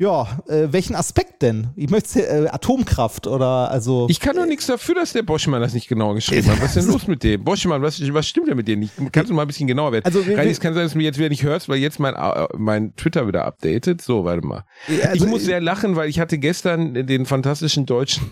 [0.00, 1.68] ja, äh, welchen Aspekt denn?
[1.74, 4.06] Ich möchte äh, Atomkraft oder also.
[4.08, 6.60] Ich kann doch nichts dafür, dass der Boschmann das nicht genau geschrieben hat.
[6.62, 7.42] Was ist denn los mit dem?
[7.42, 8.92] Boschmann, was, was stimmt denn mit dir nicht?
[9.10, 10.04] Kannst du mal ein bisschen genauer werden?
[10.04, 12.14] Also, wir- es kann sein, dass du mich jetzt wieder nicht hörst, weil jetzt mein,
[12.14, 14.00] äh, mein Twitter wieder updatet.
[14.00, 14.64] So, warte mal.
[15.02, 18.30] also, ich muss sehr lachen, weil ich hatte gestern den fantastischen deutschen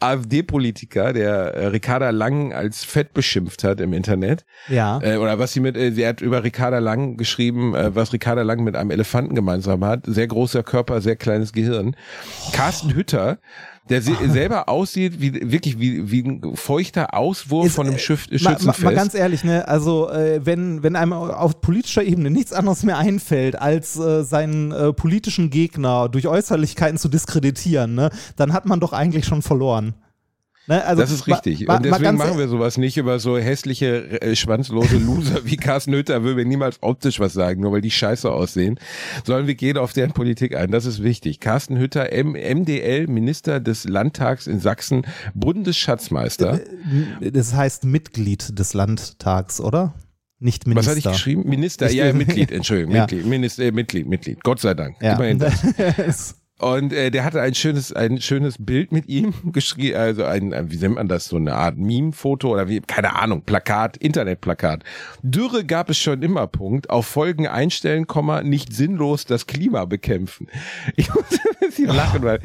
[0.00, 4.44] AfD-Politiker, der äh, Ricarda Lang als fett beschimpft hat im Internet.
[4.68, 5.00] ja.
[5.02, 8.42] Äh, oder was sie mit, äh, sie hat über Ricarda Lang geschrieben, äh, was Ricarda
[8.42, 10.04] Lang mit einem Elefanten gemeinsam hat.
[10.06, 11.96] Sehr großer Körper, sehr kleines Gehirn.
[12.52, 13.38] Carsten Hütter,
[13.90, 17.98] der se selber aussieht wie wirklich wie, wie ein feuchter Auswurf Ist, von einem äh,
[17.98, 18.82] Schüf Mal, Schützenfest.
[18.82, 19.66] mal, mal ganz ehrlich, ne?
[19.68, 24.72] Also, äh, wenn, wenn einem auf politischer Ebene nichts anderes mehr einfällt, als äh, seinen
[24.72, 29.94] äh, politischen Gegner durch Äußerlichkeiten zu diskreditieren, ne, dann hat man doch eigentlich schon verloren.
[30.70, 30.84] Ne?
[30.84, 31.66] Also, das ist richtig.
[31.66, 35.40] ma- und ma- deswegen ganz- machen wir sowas nicht über so hässliche, äh, schwanzlose Loser
[35.44, 38.78] wie Carsten Hütter, würden wir niemals optisch was sagen, nur weil die scheiße aussehen,
[39.24, 40.70] sondern wir gehen auf deren Politik ein.
[40.70, 41.40] Das ist wichtig.
[41.40, 45.02] Carsten Hütter, M MDL, Minister des Landtags in Sachsen,
[45.34, 46.60] Bundesschatzmeister.
[47.20, 49.94] Das heißt Mitglied des Landtags, oder?
[50.38, 50.90] Nicht Was Minister.
[50.90, 51.48] hatte ich geschrieben?
[51.48, 53.02] Minister, Ich- ja, ja, Mitglied, Entschuldigung, Ja.
[53.02, 54.42] Mitglied, Minister, äh, Mitglied, Mitglied.
[54.42, 54.96] Gott sei Dank.
[55.02, 55.14] Ja.
[55.14, 56.36] Immerhin das.
[56.60, 60.70] Und äh, der hatte ein schönes, ein schönes Bild mit ihm geschrieben, also ein, ein,
[60.70, 64.84] wie nennt man das, so eine Art Meme-Foto oder wie, keine Ahnung, Plakat, Internetplakat.
[65.22, 66.90] Dürre gab es schon immer, Punkt.
[66.90, 70.48] Auf Folgen einstellen, Komma, nicht sinnlos das Klima bekämpfen.
[70.96, 71.40] Ich muss
[71.70, 72.40] bisschen lachen, weil,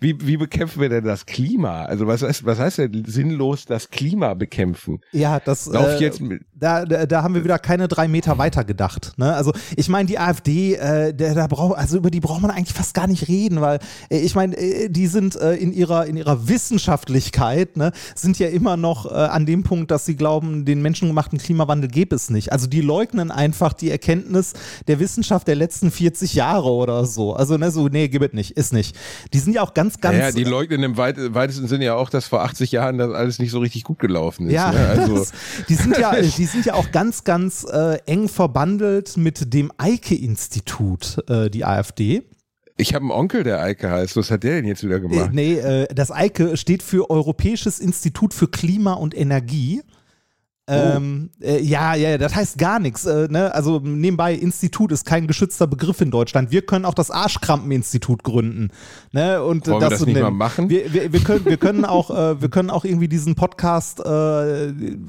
[0.00, 1.84] wie, wie bekämpfen wir denn das Klima?
[1.84, 5.00] Also was heißt, was heißt denn sinnlos das Klima bekämpfen?
[5.12, 8.38] Ja, das Lauf äh, jetzt mit, da, da, da haben wir wieder keine drei Meter
[8.38, 9.14] weiter gedacht.
[9.16, 9.34] Ne?
[9.34, 12.74] Also ich meine, die AfD, äh, der, da braucht, also über die braucht man eigentlich
[12.74, 13.78] fast gar nicht reden, weil
[14.10, 18.48] äh, ich meine, äh, die sind äh, in ihrer in ihrer Wissenschaftlichkeit, ne, sind ja
[18.48, 22.52] immer noch äh, an dem Punkt, dass sie glauben, den menschengemachten Klimawandel gäbe es nicht.
[22.52, 24.52] Also die leugnen einfach die Erkenntnis
[24.86, 27.34] der Wissenschaft der letzten 40 Jahre oder so.
[27.34, 28.96] Also ne, so nee, gibt es nicht, ist nicht.
[29.32, 32.10] Die sind ja auch ganz ganz ja, die leugnen im weit, weitesten Sinne ja auch,
[32.10, 34.52] dass vor 80 Jahren das alles nicht so richtig gut gelaufen ist.
[34.52, 34.86] Ja, ne?
[34.86, 35.32] also, das-
[35.68, 41.18] die sind ja, die sind ja auch ganz, ganz äh, eng verbandelt mit dem Eike-Institut,
[41.28, 42.22] äh, die AfD.
[42.76, 44.16] ich habe einen Onkel, der Eike heißt.
[44.16, 45.30] Was hat der denn jetzt wieder Äh, gemacht?
[45.32, 49.82] nee, äh, das Eike steht für Europäisches Institut für Klima und Energie.
[50.70, 53.04] Ähm, äh, ja, ja, das heißt gar nichts.
[53.04, 53.52] Äh, ne?
[53.54, 56.50] Also nebenbei, Institut ist kein geschützter Begriff in Deutschland.
[56.50, 58.70] Wir können auch das Arschkrampen-Institut gründen.
[59.12, 59.42] Ne?
[59.42, 60.70] Und Wollen wir das nicht mal machen?
[60.70, 64.04] Wir, wir, wir, können, wir, können auch, äh, wir können auch irgendwie diesen Podcast, äh,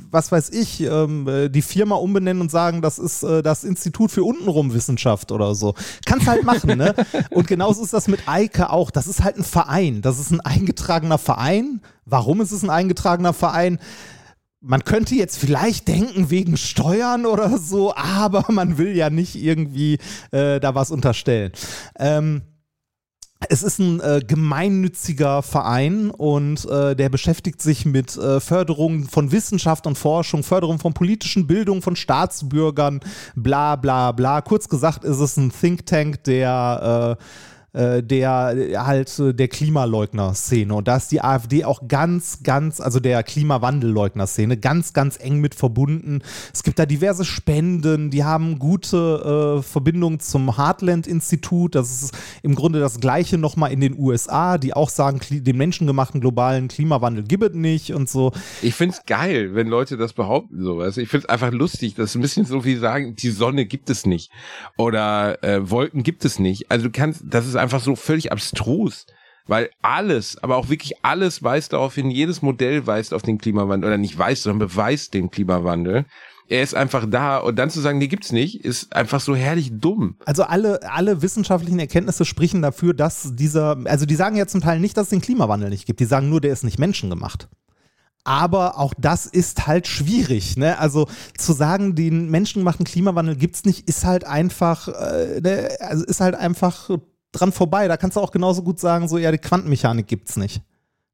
[0.10, 4.12] was weiß ich, ähm, äh, die Firma umbenennen und sagen, das ist äh, das Institut
[4.12, 5.76] für untenrum Wissenschaft oder so.
[6.06, 6.96] Kannst halt machen, ne?
[7.30, 8.90] Und genauso ist das mit Eike auch.
[8.90, 10.02] Das ist halt ein Verein.
[10.02, 11.82] Das ist ein eingetragener Verein.
[12.06, 13.80] Warum ist es ein eingetragener Verein?
[14.62, 19.98] Man könnte jetzt vielleicht denken wegen Steuern oder so, aber man will ja nicht irgendwie
[20.32, 21.52] äh, da was unterstellen.
[21.98, 22.44] Ähm,
[23.50, 29.32] es ist ein äh, gemeinnütziger Verein und äh, der beschäftigt sich mit äh, Förderung von
[29.32, 33.00] Wissenschaft und Forschung, Förderung von politischen Bildung von Staatsbürgern,
[33.36, 34.42] bla bla bla.
[34.42, 37.24] Kurz gesagt ist es ein Think Tank, der äh,
[37.74, 40.74] äh, der halt der Klimaleugner-Szene.
[40.74, 45.56] Und da ist die AfD auch ganz, ganz, also der Klimawandelleugner-Szene, ganz, ganz eng mit
[45.56, 46.22] verbunden.
[46.54, 51.76] Es gibt da diverse Spenden, die haben gute äh, Verbindungen zum Heartland-Institut.
[51.76, 56.22] Das ist im Grunde das gleiche nochmal in den USA, die auch sagen, den menschengemachten
[56.22, 58.32] globalen Klimawandel gibt es nicht und so.
[58.62, 60.98] Ich find's geil, wenn Leute das behaupten, sowas.
[60.98, 61.96] Ich find's einfach lustig.
[61.96, 64.32] Das ist ein bisschen so wie sagen, die Sonne gibt es nicht.
[64.78, 66.70] Oder äh, Wolken gibt es nicht.
[66.70, 69.06] Also du kannst, das ist einfach so völlig abstrus.
[69.48, 73.90] Weil alles, aber auch wirklich alles weist darauf hin, jedes Modell weist auf den Klimawandel,
[73.90, 76.06] oder nicht weist, sondern beweist den Klimawandel.
[76.48, 79.72] Er ist einfach da und dann zu sagen, nee, gibt's nicht, ist einfach so herrlich
[79.74, 80.18] dumm.
[80.26, 84.80] Also alle, alle wissenschaftlichen Erkenntnisse sprechen dafür, dass dieser, also die sagen ja zum Teil
[84.80, 86.02] nicht, dass es den Klimawandel nicht gibt.
[86.02, 87.48] Die sagen nur, der ist nicht menschengemacht.
[88.24, 90.58] Aber auch das ist halt schwierig.
[90.58, 90.78] Ne?
[90.78, 91.08] Also
[91.38, 95.70] zu sagen, den menschengemachten Klimawandel gibt's nicht, ist halt einfach, äh, ne?
[95.80, 96.90] also ist halt einfach
[97.32, 97.88] dran vorbei.
[97.88, 100.62] Da kannst du auch genauso gut sagen, so ja, die Quantenmechanik gibt's nicht.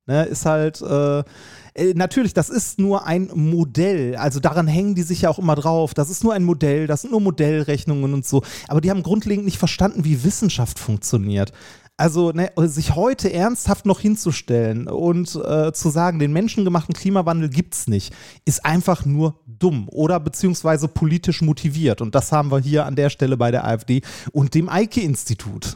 [0.07, 0.23] Ne?
[0.23, 4.15] Ist halt äh, äh, natürlich, das ist nur ein Modell.
[4.15, 5.93] Also daran hängen die sich ja auch immer drauf.
[5.93, 8.41] Das ist nur ein Modell, das sind nur Modellrechnungen und so.
[8.67, 11.51] Aber die haben grundlegend nicht verstanden, wie Wissenschaft funktioniert.
[11.99, 17.87] Also ne, sich heute ernsthaft noch hinzustellen und äh, zu sagen, den menschengemachten Klimawandel gibt's
[17.87, 18.13] nicht,
[18.45, 22.01] ist einfach nur dumm oder beziehungsweise politisch motiviert.
[22.01, 25.75] Und das haben wir hier an der Stelle bei der AfD und dem Eike-Institut.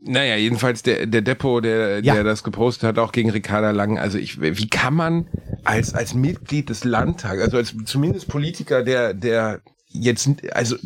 [0.00, 2.14] Naja, jedenfalls der, der Depot, der, Ja.
[2.14, 3.98] der das gepostet hat, auch gegen Ricarda Lang.
[3.98, 5.28] Also ich, wie kann man
[5.64, 10.76] als, als Mitglied des Landtags, also als zumindest Politiker, der, der jetzt, also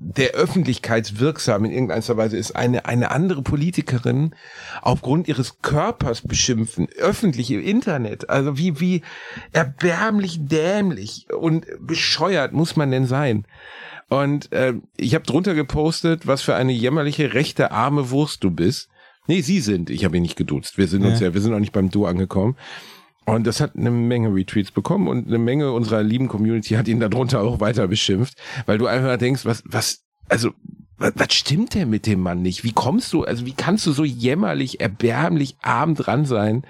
[0.00, 4.34] der öffentlichkeitswirksam in irgendeiner Weise ist, eine, eine andere Politikerin
[4.80, 8.30] aufgrund ihres Körpers beschimpfen, öffentlich im Internet.
[8.30, 9.02] Also wie, wie
[9.52, 13.44] erbärmlich dämlich und bescheuert muss man denn sein?
[14.08, 18.88] Und äh, ich habe drunter gepostet, was für eine jämmerliche rechte arme Wurst du bist.
[19.26, 19.90] Nee, sie sind.
[19.90, 20.78] Ich habe ihn nicht geduzt.
[20.78, 21.26] Wir sind uns Ja.
[21.28, 22.56] ja, wir sind noch nicht beim Du angekommen.
[23.26, 26.98] Und das hat eine Menge Retweets bekommen und eine Menge unserer lieben Community hat ihn
[26.98, 30.52] darunter auch weiter beschimpft, weil du einfach denkst, was, was, also,
[30.98, 32.64] was, was stimmt denn mit dem Mann nicht?
[32.64, 36.62] Wie kommst du, also wie kannst du so jämmerlich, erbärmlich arm dran sein?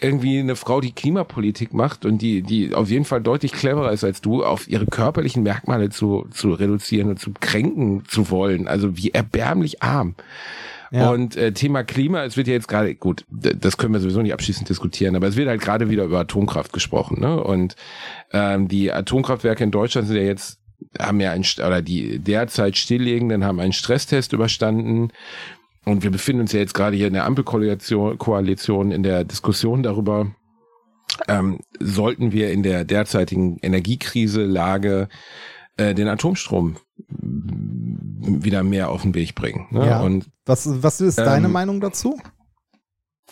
[0.00, 4.04] Irgendwie eine Frau, die Klimapolitik macht und die, die auf jeden Fall deutlich cleverer ist
[4.04, 8.66] als du, auf ihre körperlichen Merkmale zu, zu reduzieren und zu kränken zu wollen.
[8.66, 10.14] Also wie erbärmlich arm.
[10.90, 11.10] Ja.
[11.10, 14.32] Und äh, Thema Klima, es wird ja jetzt gerade, gut, das können wir sowieso nicht
[14.32, 17.20] abschließend diskutieren, aber es wird halt gerade wieder über Atomkraft gesprochen.
[17.20, 17.42] Ne?
[17.42, 17.74] Und
[18.32, 20.60] ähm, die Atomkraftwerke in Deutschland sind ja jetzt,
[20.98, 25.10] haben ja ein, oder die derzeit stilllegenden haben einen Stresstest überstanden.
[25.84, 29.82] Und wir befinden uns ja jetzt gerade hier in der Ampelkoalition Koalition in der Diskussion
[29.82, 30.34] darüber,
[31.28, 35.08] ähm, sollten wir in der derzeitigen Energiekrise Lage
[35.76, 36.76] äh, den Atomstrom
[37.08, 39.66] wieder mehr auf den Weg bringen.
[39.70, 39.86] Ne?
[39.86, 40.00] Ja.
[40.00, 42.18] Und Was, was ist deine Ähm, Meinung dazu?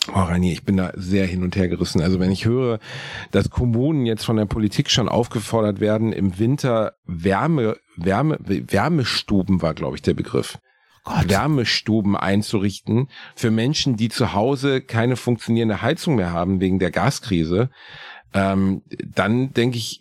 [0.09, 2.01] Oh, Rani, ich bin da sehr hin und her gerissen.
[2.01, 2.79] Also wenn ich höre,
[3.31, 9.73] dass Kommunen jetzt von der Politik schon aufgefordert werden, im Winter Wärme, Wärme, Wärmestuben war,
[9.73, 10.59] glaube ich, der Begriff.
[11.05, 17.69] Wärmestuben einzurichten für Menschen, die zu Hause keine funktionierende Heizung mehr haben wegen der Gaskrise,
[18.33, 19.99] ähm, dann denke ich,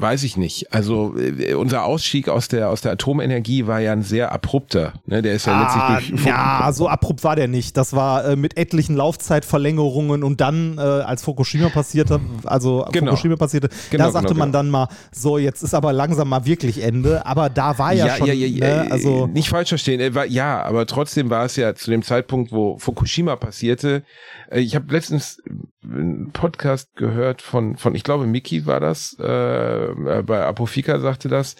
[0.00, 0.72] weiß ich nicht.
[0.72, 4.94] Also äh, unser Ausstieg aus der aus der Atomenergie war ja ein sehr abrupter.
[5.06, 5.22] Ne?
[5.22, 7.76] Der ist ja Ah, letztlich durch ja, so abrupt war der nicht.
[7.76, 13.12] Das war äh, mit etlichen Laufzeitverlängerungen und dann, äh, als Fukushima passierte, also Genau.
[13.12, 14.58] Fukushima passierte, Genau, da sagte genau, man genau.
[14.58, 17.24] dann mal, so, jetzt ist aber langsam mal wirklich Ende.
[17.26, 20.00] Aber da war ja, schon, ne, also nicht falsch verstehen.
[20.00, 24.02] Er war, ja, aber trotzdem war es ja zu dem Zeitpunkt, wo Fukushima passierte.
[24.50, 25.42] äh, Ich habe letztens
[25.90, 31.56] einen Podcast gehört von, von ich glaube, Miki war das, äh, bei Apofika sagte das,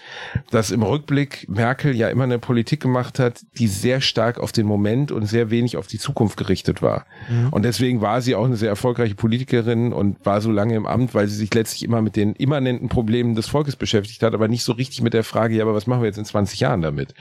[0.50, 4.66] dass im Rückblick Merkel ja immer eine Politik gemacht hat, die sehr stark auf den
[4.66, 7.06] Moment und sehr wenig auf die Zukunft gerichtet war.
[7.50, 11.14] Und deswegen war sie auch eine sehr erfolgreiche Politikerin und war so lange im Amt,
[11.14, 14.64] weil sie sich letztlich immer mit den immanenten Problemen des Volkes beschäftigt hat, aber nicht
[14.64, 17.14] so richtig mit der Frage, ja, aber was machen wir jetzt in 20 Jahren damit?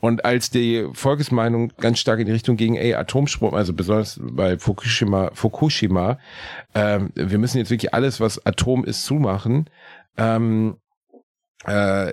[0.00, 4.58] Und als die Volksmeinung ganz stark in die Richtung ging, ey, Atomstrom, also besonders bei
[4.58, 6.18] Fukushima, Fukushima,
[6.74, 9.68] ähm, wir müssen jetzt wirklich alles, was Atom ist, zumachen,
[10.16, 10.76] ähm,
[11.64, 12.12] äh,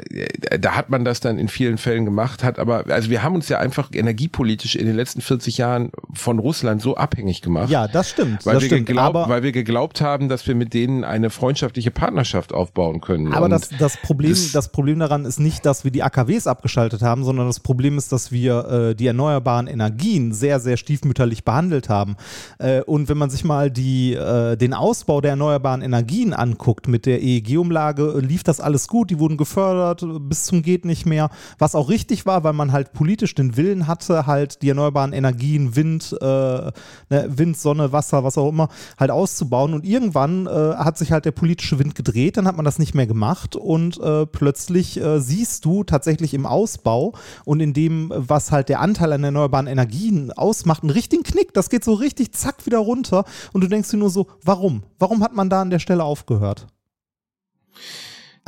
[0.60, 3.50] da hat man das dann in vielen Fällen gemacht, hat aber, also wir haben uns
[3.50, 7.70] ja einfach energiepolitisch in den letzten 40 Jahren von Russland so abhängig gemacht.
[7.70, 8.46] ja, das stimmt.
[8.46, 8.86] Weil das wir, stimmt.
[8.88, 13.34] geglaubt, weil wir geglaubt haben, dass wir mit denen eine freundschaftliche Partnerschaft aufbauen können.
[13.34, 17.02] aber das, das, Problem, das- das, Problem daran ist nicht, dass wir die AKWs abgeschaltet
[17.02, 21.90] haben, sondern das Problem ist, dass wir äh, die erneuerbaren Energien sehr, sehr stiefmütterlich behandelt
[21.90, 22.18] haben.
[22.60, 27.06] Äh, und wenn man sich mal die, äh, den Ausbau der erneuerbaren Energien anguckt, mit
[27.06, 31.74] der EEG-Umlage lief das alles gut, die wurden gefördert bis zum geht nicht mehr, was
[31.74, 36.16] auch richtig war, weil man halt politisch den Willen hatte, halt die erneuerbaren Energien, Wind,
[36.22, 36.72] äh, ne,
[37.10, 38.70] Wind, Sonne, Wasser, was auch immer,
[39.00, 39.74] halt auszubauen.
[39.74, 42.94] Und irgendwann äh, hat sich halt der politische Wind gedreht, dann hat man das nicht
[42.94, 47.14] mehr gemacht und äh, plötzlich äh, siehst du tatsächlich im Ausbau
[47.46, 51.54] und in dem, was halt der Anteil an erneuerbaren Energien ausmacht, einen richtigen Knick.
[51.54, 54.84] Das geht so richtig zack wieder runter und du denkst dir nur so, warum?
[55.00, 56.68] Warum hat man da an der Stelle aufgehört?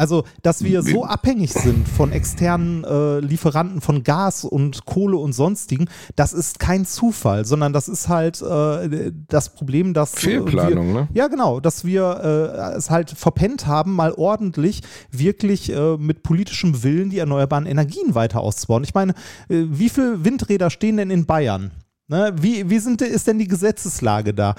[0.01, 5.33] Also, dass wir so abhängig sind von externen äh, Lieferanten von Gas und Kohle und
[5.33, 5.85] sonstigen,
[6.15, 11.07] das ist kein Zufall, sondern das ist halt äh, das Problem, dass Fehlplanung, wir, ne?
[11.13, 14.81] Ja, genau, dass wir äh, es halt verpennt haben, mal ordentlich
[15.11, 18.83] wirklich äh, mit politischem Willen die erneuerbaren Energien weiter auszubauen.
[18.83, 19.11] Ich meine,
[19.49, 21.69] äh, wie viele Windräder stehen denn in Bayern?
[22.11, 22.33] Ne?
[22.35, 24.53] Wie, wie sind, ist denn die Gesetzeslage da?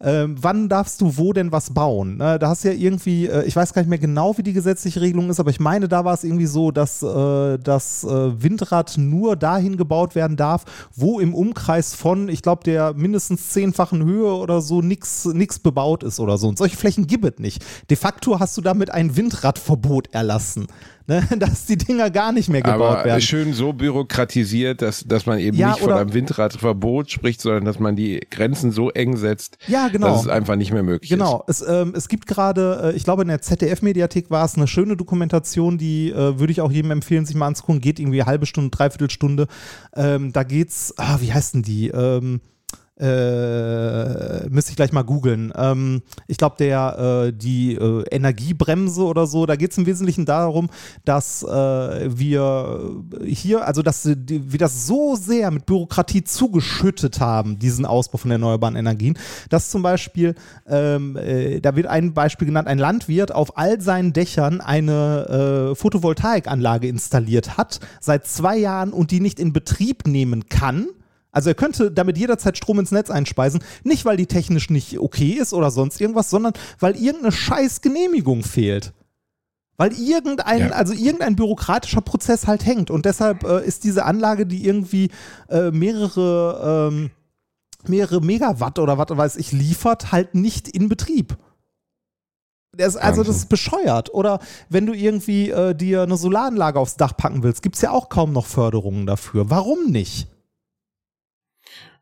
[0.00, 2.16] Ähm, wann darfst du wo denn was bauen?
[2.16, 2.36] Ne?
[2.40, 5.00] Da hast du ja irgendwie, äh, ich weiß gar nicht mehr genau, wie die gesetzliche
[5.00, 8.98] Regelung ist, aber ich meine, da war es irgendwie so, dass äh, das äh, Windrad
[8.98, 10.64] nur dahin gebaut werden darf,
[10.96, 16.18] wo im Umkreis von, ich glaube, der mindestens zehnfachen Höhe oder so nichts bebaut ist
[16.18, 16.48] oder so.
[16.48, 17.64] Und solche Flächen gibt es nicht.
[17.88, 20.66] De facto hast du damit ein Windradverbot erlassen
[21.30, 23.20] ne, dass die Dinger gar nicht mehr gebaut Aber werden.
[23.20, 27.78] schön so bürokratisiert, dass, dass man eben Ja, nicht von einem Windradverbot spricht, sondern dass
[27.78, 30.08] man die Grenzen so eng setzt, Ja, genau.
[30.08, 33.22] dass es einfach nicht mehr möglich Genau, es, ähm, es gibt gerade, äh, ich glaube
[33.22, 37.24] in der ZDF-Mediathek war es eine schöne Dokumentation, die äh, würde ich auch jedem empfehlen,
[37.26, 39.46] sich mal anzugucken, geht irgendwie eine halbe Stunde, dreiviertel Stunde.
[39.94, 41.88] Ähm, da geht's, ah, wie heißt denn die?
[41.88, 42.40] Ähm,
[42.98, 45.52] äh, müsste ich gleich mal googeln.
[45.56, 50.24] Ähm, ich glaube, der äh, die äh, Energiebremse oder so, da geht es im Wesentlichen
[50.24, 50.70] darum,
[51.04, 57.58] dass äh, wir hier, also dass die, wir das so sehr mit Bürokratie zugeschüttet haben,
[57.58, 59.18] diesen Ausbau von erneuerbaren Energien,
[59.50, 60.34] dass zum Beispiel,
[60.66, 65.74] ähm, äh, da wird ein Beispiel genannt, ein Landwirt auf all seinen Dächern eine äh,
[65.74, 70.86] Photovoltaikanlage installiert hat, seit zwei Jahren und die nicht in Betrieb nehmen kann.
[71.36, 75.32] Also er könnte damit jederzeit Strom ins Netz einspeisen, nicht weil die technisch nicht okay
[75.32, 78.94] ist oder sonst irgendwas, sondern weil irgendeine scheiß Genehmigung fehlt.
[79.76, 80.70] Weil irgendein, Ja.
[80.70, 82.90] also irgendein bürokratischer Prozess halt hängt.
[82.90, 85.10] Und deshalb äh, ist diese Anlage, die irgendwie
[85.50, 87.10] äh, mehrere, ähm,
[87.86, 91.36] mehrere Megawatt oder was weiß ich liefert, halt nicht in Betrieb.
[92.74, 94.14] Das, also das ist bescheuert.
[94.14, 94.38] Oder
[94.70, 98.08] wenn du irgendwie äh, dir eine Solaranlage aufs Dach packen willst, gibt es ja auch
[98.08, 99.50] kaum noch Förderungen dafür.
[99.50, 100.28] Warum nicht?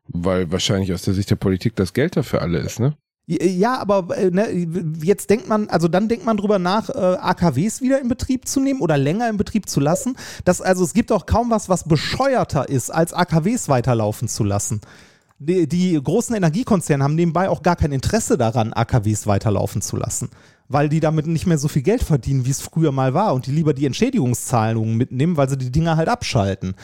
[0.07, 2.95] Weil wahrscheinlich aus der Sicht der Politik das Geld dafür alle ist, ne?
[3.27, 4.51] Ja, aber äh, ne,
[5.01, 8.59] jetzt denkt man, also dann denkt man drüber nach, äh, AKWs wieder in Betrieb zu
[8.59, 10.15] nehmen oder länger in Betrieb zu lassen.
[10.43, 14.81] Das, also es gibt auch kaum was, was bescheuerter ist, als AKWs weiterlaufen zu lassen.
[15.39, 20.29] Die, die großen Energiekonzerne haben nebenbei auch gar kein Interesse daran, AKWs weiterlaufen zu lassen,
[20.67, 23.45] weil die damit nicht mehr so viel Geld verdienen, wie es früher mal war und
[23.45, 26.75] die lieber die Entschädigungszahlungen mitnehmen, weil sie die Dinger halt abschalten.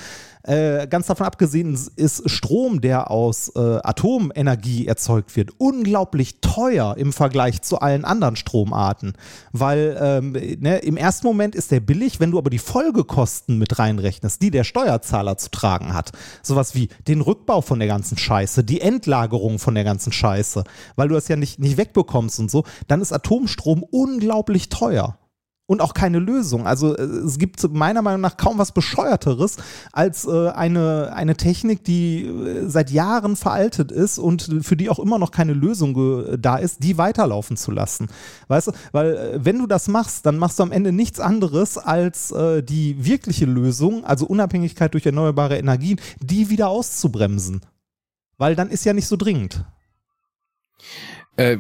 [0.44, 7.14] Äh, ganz davon abgesehen ist Strom, der aus äh, Atomenergie erzeugt wird, unglaublich teuer im
[7.14, 9.14] Vergleich zu allen anderen Stromarten.
[9.52, 13.78] Weil ähm, ne, im ersten Moment ist der billig, wenn du aber die Folgekosten mit
[13.78, 16.12] reinrechnest, die der Steuerzahler zu tragen hat.
[16.42, 20.64] Sowas wie den Rückbau von der ganzen Scheiße, die Endlagerung von der ganzen Scheiße,
[20.96, 25.18] weil du das ja nicht, nicht wegbekommst und so, dann ist Atomstrom unglaublich teuer
[25.68, 26.68] und auch keine Lösung.
[26.68, 29.56] Also äh, es gibt meiner Meinung nach kaum was bescheuerteres
[29.94, 35.00] als äh, eine, eine Technik, die äh, seit Jahren veraltet ist und für die auch
[35.00, 38.10] immer noch keine Lösung ge- da ist, die weiterlaufen zu lassen.
[38.50, 41.78] Weißt du, weil äh, wenn du das machst, dann machst du am Ende nichts anderes
[41.78, 47.62] als äh, die wirkliche Lösung, also Unabhängigkeit durch erneuerbare Energien, die wieder auszubremsen.
[48.38, 49.64] Weil dann ist ja nicht so dringend.
[51.38, 51.60] Äh,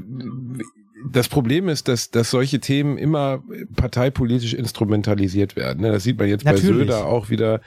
[1.09, 3.43] das Problem ist, dass, dass solche Themen immer
[3.75, 5.81] parteipolitisch instrumentalisiert werden.
[5.81, 5.91] ne?
[5.91, 6.87] Das sieht man jetzt bei Natürlich.
[6.87, 7.61] Söder auch wieder.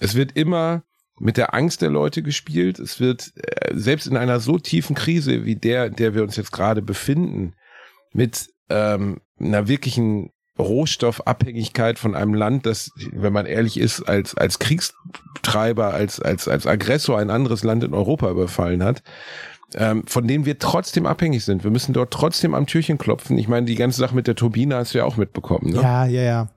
[0.00, 0.82] Es wird immer
[1.18, 2.78] mit der Angst der Leute gespielt.
[2.78, 6.36] Es wird äh, selbst in einer so tiefen Krise wie der, in der wir uns
[6.36, 7.54] jetzt gerade befinden,
[8.12, 14.58] mit ähm, einer wirklichen Rohstoffabhängigkeit von einem Land, das, wenn man ehrlich ist, als, als
[14.58, 19.02] Kriegstreiber, als, als, als Aggressor ein anderes Land in Europa überfallen hat,
[19.74, 21.64] ähm, von denen wir trotzdem abhängig sind.
[21.64, 23.38] Wir müssen dort trotzdem am Türchen klopfen.
[23.38, 25.72] Ich meine, die ganze Sache mit der Turbine hast du ja auch mitbekommen.
[25.72, 25.82] Ne?
[25.82, 26.48] Ja, ja, ja.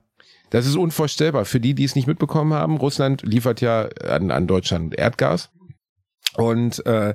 [0.50, 1.44] Das ist unvorstellbar.
[1.46, 5.50] Für die, die es nicht mitbekommen haben, Russland liefert ja an, an Deutschland Erdgas.
[6.36, 7.14] Und äh,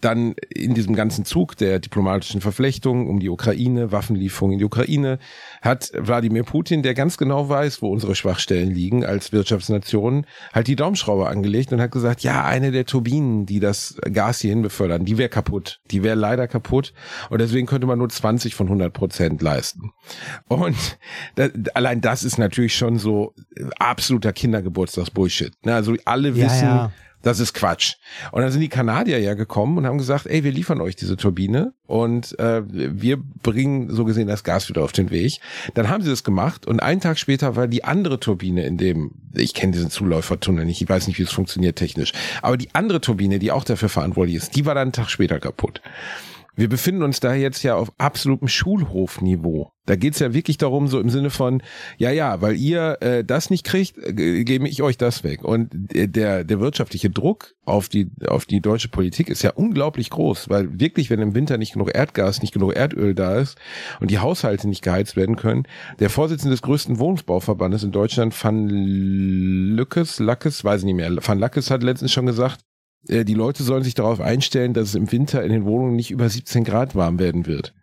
[0.00, 5.18] dann in diesem ganzen Zug der diplomatischen Verflechtungen um die Ukraine, Waffenlieferungen in die Ukraine,
[5.60, 10.76] hat Wladimir Putin, der ganz genau weiß, wo unsere Schwachstellen liegen als Wirtschaftsnation, halt die
[10.76, 15.18] Daumenschraube angelegt und hat gesagt, ja, eine der Turbinen, die das Gas hierhin befördern, die
[15.18, 15.80] wäre kaputt.
[15.90, 16.92] Die wäre leider kaputt.
[17.30, 19.92] Und deswegen könnte man nur 20 von 100 Prozent leisten.
[20.48, 20.98] Und
[21.34, 23.34] da, allein das ist natürlich schon so
[23.78, 25.52] absoluter Kindergeburtstagsbullshit.
[25.64, 25.74] Ne?
[25.74, 26.92] Also alle Ja, wissen, ja.
[27.24, 27.94] Das ist Quatsch.
[28.30, 31.16] Und dann sind die Kanadier ja gekommen und haben gesagt, ey, wir liefern euch diese
[31.16, 35.40] Turbine und äh, wir bringen so gesehen das Gas wieder auf den Weg.
[35.74, 39.12] Dann haben sie das gemacht und einen Tag später war die andere Turbine in dem,
[39.34, 42.12] ich kenne diesen Zuläufertunnel nicht, ich weiß nicht, wie es funktioniert technisch,
[42.42, 45.40] aber die andere Turbine, die auch dafür verantwortlich ist, die war dann einen Tag später
[45.40, 45.80] kaputt.
[46.56, 49.72] Wir befinden uns da jetzt ja auf absolutem Schulhofniveau.
[49.86, 51.62] Da geht's ja wirklich darum, so im Sinne von,
[51.98, 55.44] ja, ja, weil ihr äh, das nicht kriegt, äh, gebe ich euch das weg.
[55.44, 60.10] Und äh, der, der wirtschaftliche Druck auf die, auf die deutsche Politik ist ja unglaublich
[60.10, 63.58] groß, weil wirklich, wenn im Winter nicht genug Erdgas, nicht genug Erdöl da ist
[64.00, 65.64] und die Haushalte nicht geheizt werden können,
[65.98, 71.38] der Vorsitzende des größten Wohnungsbauverbandes in Deutschland, Van Lückes, Lackes, weiß ich nicht mehr, Van
[71.38, 72.60] Lackes hat letztens schon gesagt,
[73.08, 76.10] äh, die Leute sollen sich darauf einstellen, dass es im Winter in den Wohnungen nicht
[76.10, 77.74] über 17 Grad warm werden wird.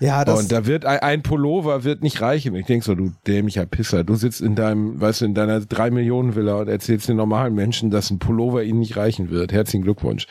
[0.00, 2.54] Ja, das, und da wird ein, ein Pullover wird nicht reichen.
[2.54, 5.90] Ich denk so, du dämlicher Pisser, du sitzt in deinem, weißt du, in deiner drei
[5.90, 9.52] Millionen Villa und erzählst den normalen Menschen, dass ein Pullover ihnen nicht reichen wird.
[9.52, 10.26] Herzlichen Glückwunsch.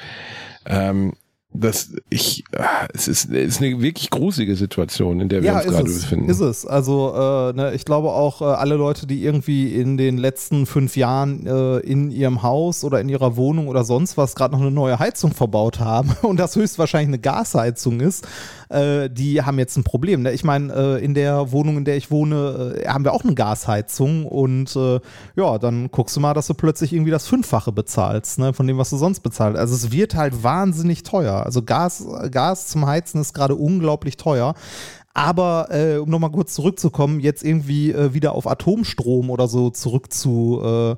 [0.66, 1.14] Ähm,
[1.54, 5.58] das ich ah, es ist, es ist eine wirklich gruselige Situation, in der wir ja,
[5.58, 6.30] uns gerade es, befinden.
[6.30, 6.66] Ist es.
[6.66, 10.98] Also äh, ne, ich glaube auch äh, alle Leute, die irgendwie in den letzten fünf
[10.98, 14.72] Jahren äh, in ihrem Haus oder in ihrer Wohnung oder sonst was gerade noch eine
[14.72, 18.28] neue Heizung verbaut haben und das höchstwahrscheinlich eine Gasheizung ist,
[18.70, 20.24] äh, die haben jetzt ein Problem.
[20.24, 20.32] Ne?
[20.32, 23.36] Ich meine, äh, in der Wohnung, in der ich wohne, äh, haben wir auch eine
[23.36, 25.00] Gasheizung und äh,
[25.36, 28.78] ja, dann guckst du mal, dass du plötzlich irgendwie das Fünffache bezahlst, ne, von dem,
[28.78, 29.60] was du sonst bezahlst.
[29.60, 31.46] Also es wird halt wahnsinnig teuer.
[31.46, 34.54] Also Gas, Gas zum Heizen ist gerade unglaublich teuer.
[35.14, 40.14] Aber äh, um nochmal kurz zurückzukommen, jetzt irgendwie äh, wieder auf Atomstrom oder so zurück
[40.14, 40.96] zu, äh,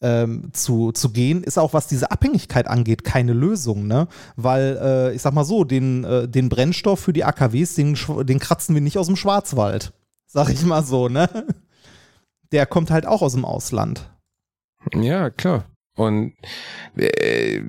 [0.00, 4.08] ähm, zu, zu gehen, ist auch, was diese Abhängigkeit angeht, keine Lösung, ne?
[4.36, 8.38] Weil, äh, ich sag mal so, den, äh, den Brennstoff für die AKWs, den, den
[8.38, 9.92] kratzen wir nicht aus dem Schwarzwald.
[10.26, 11.28] Sag ich mal so, ne?
[12.52, 14.10] Der kommt halt auch aus dem Ausland.
[14.94, 15.64] Ja, klar.
[16.00, 16.32] Und
[16.96, 17.60] äh,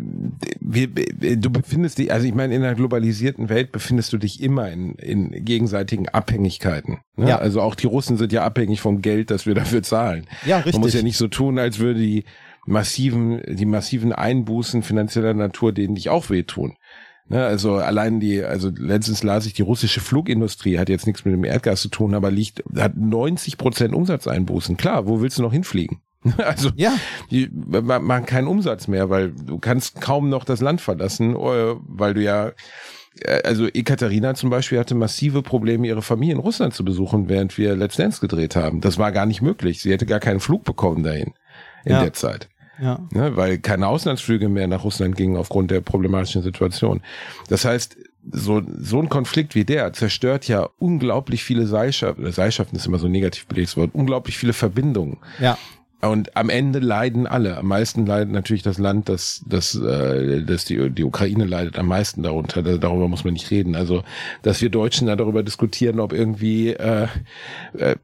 [0.61, 4.71] wir, du befindest dich, also ich meine, in einer globalisierten Welt befindest du dich immer
[4.71, 6.99] in, in gegenseitigen Abhängigkeiten.
[7.17, 7.27] Ne?
[7.27, 7.39] Ja.
[7.39, 10.27] Also auch die Russen sind ja abhängig vom Geld, das wir dafür zahlen.
[10.45, 10.75] Ja, richtig.
[10.75, 12.23] Man muss ja nicht so tun, als würde die
[12.65, 16.77] massiven, die massiven Einbußen finanzieller Natur denen dich auch wehtun.
[17.27, 21.33] Ne, also allein die, also letztens las ich, die russische Flugindustrie hat jetzt nichts mit
[21.33, 24.77] dem Erdgas zu tun, aber liegt, hat 90 Prozent Umsatzeinbußen.
[24.77, 25.99] Klar, wo willst du noch hinfliegen?
[26.37, 26.93] Also Ja.
[27.31, 31.75] die ma- machen keinen Umsatz mehr, weil du kannst kaum noch das Land verlassen, äh,
[31.87, 32.51] weil du ja
[33.21, 37.57] äh, also Ekaterina zum Beispiel hatte massive Probleme, ihre Familie in Russland zu besuchen, während
[37.57, 38.81] wir Let's Dance gedreht haben.
[38.81, 39.81] Das war gar nicht möglich.
[39.81, 41.33] Sie hätte gar keinen Flug bekommen dahin
[41.85, 42.01] in Ja.
[42.03, 42.47] der Zeit.
[42.79, 42.99] Ja.
[43.11, 47.01] Ne, weil keine Auslandsflüge mehr nach Russland gingen aufgrund der problematischen Situation.
[47.47, 47.95] Das heißt,
[48.31, 53.07] so, so ein Konflikt wie der zerstört ja unglaublich viele Seilschaften, Seilschaften ist immer so
[53.07, 55.17] ein negativ belegtes Wort, unglaublich viele Verbindungen.
[55.39, 55.57] Ja.
[56.01, 57.57] Und am Ende leiden alle.
[57.57, 61.87] Am meisten leidet natürlich das Land, das, das, äh, das die, die Ukraine leidet am
[61.87, 62.63] meisten darunter.
[62.63, 63.75] Da- Darüber muss man nicht reden.
[63.75, 64.03] Also,
[64.41, 67.07] dass wir Deutschen da darüber diskutieren, ob irgendwie, äh,
[67.77, 67.95] äh,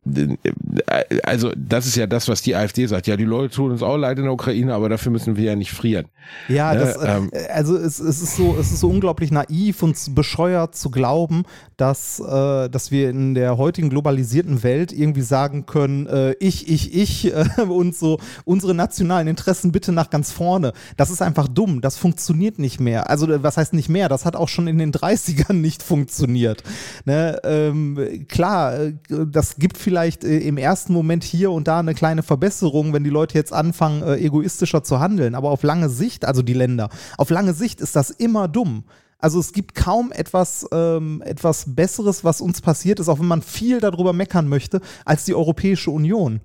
[1.24, 3.08] also das ist ja das, was die AfD sagt.
[3.08, 5.56] Ja, die Leute tun uns auch leid in der Ukraine, aber dafür müssen wir ja
[5.56, 6.06] nicht frieren.
[6.50, 9.82] Ja, Ne, das, äh, ähm, also es, es ist so, es ist so unglaublich naiv
[9.82, 11.44] und bescheuert zu glauben,
[11.78, 16.94] dass, äh, dass wir in der heutigen globalisierten Welt irgendwie sagen können, äh, ich, ich,
[16.94, 20.74] ich äh, und so unsere nationalen Interessen bitte nach ganz vorne.
[20.96, 21.82] Das ist einfach dumm.
[21.82, 23.10] Das funktioniert nicht mehr.
[23.10, 24.10] Also äh, was heißt nicht mehr?
[24.10, 26.64] Das hat auch schon in den 30ern nicht funktioniert.
[27.06, 27.40] Ne?
[27.44, 32.24] Ähm, klar, äh, das gibt vielleicht äh, im ersten Moment hier und da eine kleine
[32.24, 35.36] Verbesserung, wenn die Leute jetzt anfangen, äh, egoistischer zu handeln.
[35.36, 38.84] Aber auf lange Sicht, also die Länder, auf lange Sicht ist das immer dumm.
[39.20, 43.42] Also es gibt kaum etwas, ähm, etwas Besseres, was uns passiert ist, auch wenn man
[43.42, 46.42] viel darüber meckern möchte, als die Europäische Union.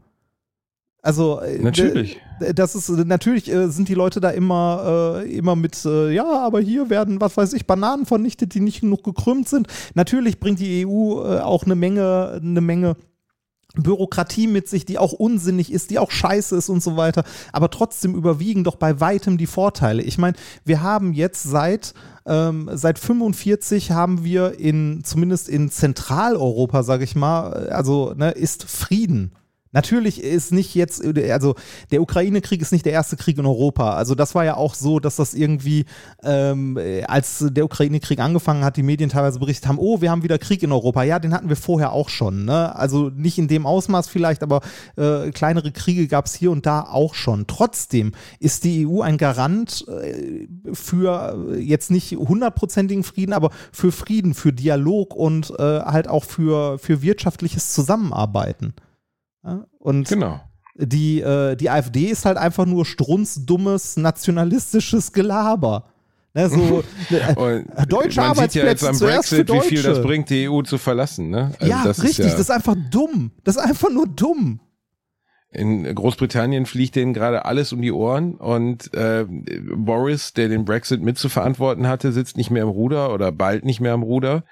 [1.03, 2.21] Also äh, Natürlich.
[2.55, 6.61] das ist natürlich äh, sind die Leute da immer äh, immer mit äh, ja, aber
[6.61, 9.67] hier werden was weiß ich Bananen vernichtet, die nicht genug gekrümmt sind.
[9.95, 12.97] Natürlich bringt die EU äh, auch eine Menge eine Menge
[13.75, 17.25] Bürokratie mit sich, die auch unsinnig ist, die auch scheiße ist und so weiter.
[17.53, 20.03] Aber trotzdem überwiegen doch bei weitem die Vorteile.
[20.03, 21.95] Ich meine, wir haben jetzt seit,
[22.27, 28.65] ähm, seit 45 haben wir in, zumindest in Zentraleuropa, sage ich mal, also ne, ist
[28.65, 29.33] Frieden.
[29.73, 31.55] Natürlich ist nicht jetzt, also
[31.91, 33.95] der Ukraine-Krieg ist nicht der erste Krieg in Europa.
[33.95, 35.87] Also das war ja auch so, dass das irgendwie,
[36.23, 40.39] ähm, als der Ukraine-Krieg angefangen hat, die Medien teilweise berichtet haben, oh, wir haben wieder
[40.39, 41.03] Krieg in Europa.
[41.03, 42.45] Ja, den hatten wir vorher auch schon.
[42.45, 42.75] Ne?
[42.77, 44.61] Also nicht in dem Ausmaß vielleicht, aber
[44.97, 47.47] äh, kleinere Kriege gab es hier und da auch schon.
[47.47, 54.35] Trotzdem ist die EU ein Garant äh, für jetzt nicht hundertprozentigen Frieden, aber für Frieden,
[54.35, 58.75] für Dialog und äh, halt auch für, für wirtschaftliches Zusammenarbeiten.
[59.45, 59.67] Ja?
[59.79, 60.41] Und Genau.
[60.77, 65.89] die, äh, die AfD ist halt einfach nur strunzdummes nationalistisches Gelaber.
[66.35, 70.01] Ne, so, äh, Und deutsche man sieht ja jetzt Arbeitsplätze am Brexit, wie viel das
[70.01, 71.29] bringt, die EU zu verlassen.
[71.29, 71.53] Ne?
[71.59, 73.33] Also ja, das richtig, Ist ja, das ist einfach dumm.
[73.45, 74.61] Das ist einfach nur dumm.
[75.51, 81.03] In Großbritannien fliegt denen gerade alles um die Ohren und äh, Boris, der den Brexit
[81.03, 84.45] mit zu verantworten hatte, sitzt nicht mehr im Ruder oder bald nicht mehr am Ruder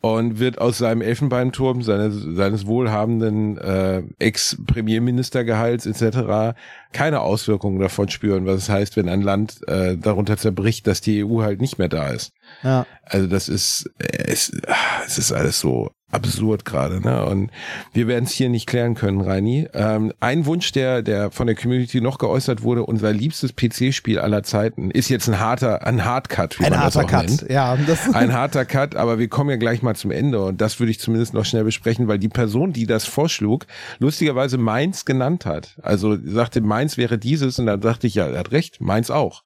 [0.00, 6.56] und wird aus seinem Elfenbeinturm, seines, seines wohlhabenden äh, Ex-Premierministergehalts etc.
[6.92, 11.24] keine Auswirkungen davon spüren, was es heißt, wenn ein Land äh, darunter zerbricht, dass die
[11.24, 12.32] EU halt nicht mehr da ist.
[12.62, 12.86] Ja.
[13.04, 17.24] Also das ist, äh, es, ah, es ist alles so absurd gerade, ne?
[17.26, 17.50] Und
[17.92, 19.68] wir werden es hier nicht klären können, Reini.
[19.74, 24.42] Ähm, ein Wunsch, der, der von der Community noch geäußert wurde, unser liebstes PC-Spiel aller
[24.42, 27.50] Zeiten, ist jetzt ein harter, ein Hardcut, wie Ein man das harter auch Cut, nennt.
[27.50, 27.76] ja.
[27.86, 30.90] Das Ein harter Cut, aber wir kommen ja gleich mal zum Ende und das würde
[30.90, 33.66] ich zumindest noch schnell besprechen, weil die Person, die das vorschlug,
[33.98, 35.76] lustigerweise Mainz genannt hat.
[35.82, 39.42] Also sagte, Mainz wäre dieses und dann dachte ich, ja, er hat recht, Mainz auch.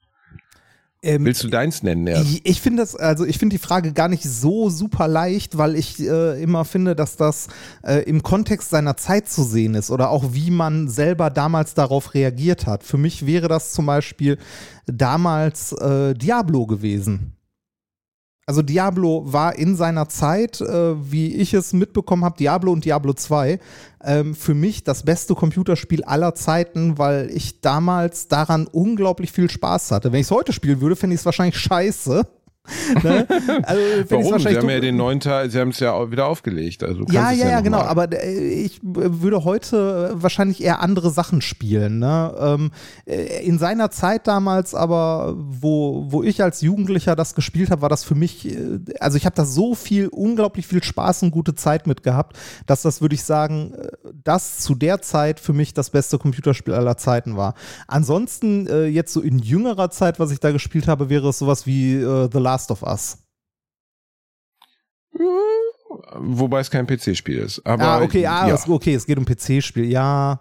[1.03, 2.07] Ähm, Willst du deins nennen?
[2.07, 2.20] Ja.
[2.20, 5.76] Ich, ich finde das, also ich finde die Frage gar nicht so super leicht, weil
[5.76, 7.48] ich äh, immer finde, dass das
[7.82, 12.14] äh, im Kontext seiner Zeit zu sehen ist oder auch wie man selber damals darauf
[12.14, 12.84] reagiert hat.
[12.84, 14.38] Für mich wäre das zum Beispiel
[14.86, 17.32] damals äh, Diablo gewesen.
[18.51, 23.12] Also Diablo war in seiner Zeit, äh, wie ich es mitbekommen habe, Diablo und Diablo
[23.12, 23.61] 2,
[24.03, 29.92] ähm, für mich das beste Computerspiel aller Zeiten, weil ich damals daran unglaublich viel Spaß
[29.92, 30.11] hatte.
[30.11, 32.26] Wenn ich es heute spielen würde, fände ich es wahrscheinlich scheiße.
[33.02, 33.26] Ne?
[33.62, 34.38] also, Warum?
[34.38, 36.82] Sie haben ja den neuen Teil, Sie haben es ja wieder aufgelegt.
[36.82, 37.78] Also Ja, ja, ja, noch genau.
[37.78, 37.86] mal.
[37.86, 41.98] Aber äh, ich äh, würde heute äh, wahrscheinlich eher andere Sachen spielen.
[41.98, 42.34] Ne?
[42.38, 42.70] Ähm,
[43.06, 47.88] äh, in seiner Zeit damals, aber wo, wo ich als Jugendlicher das gespielt habe, war
[47.88, 48.56] das für mich,
[49.00, 52.36] also ich habe da so viel, unglaublich viel Spaß und gute Zeit mit gehabt,
[52.66, 53.74] dass das, würde ich sagen,
[54.12, 57.54] das zu der Zeit für mich das beste Computerspiel aller Zeiten war.
[57.86, 62.00] Ansonsten, jetzt so in jüngerer Zeit, was ich da gespielt habe, wäre es sowas wie
[62.00, 63.18] The Last of Us.
[66.14, 67.64] Wobei es kein PC-Spiel ist.
[67.66, 68.55] Aber ah, okay, ah, ja.
[68.55, 69.86] es, okay, es geht um PC-Spiel.
[69.90, 70.40] Ja,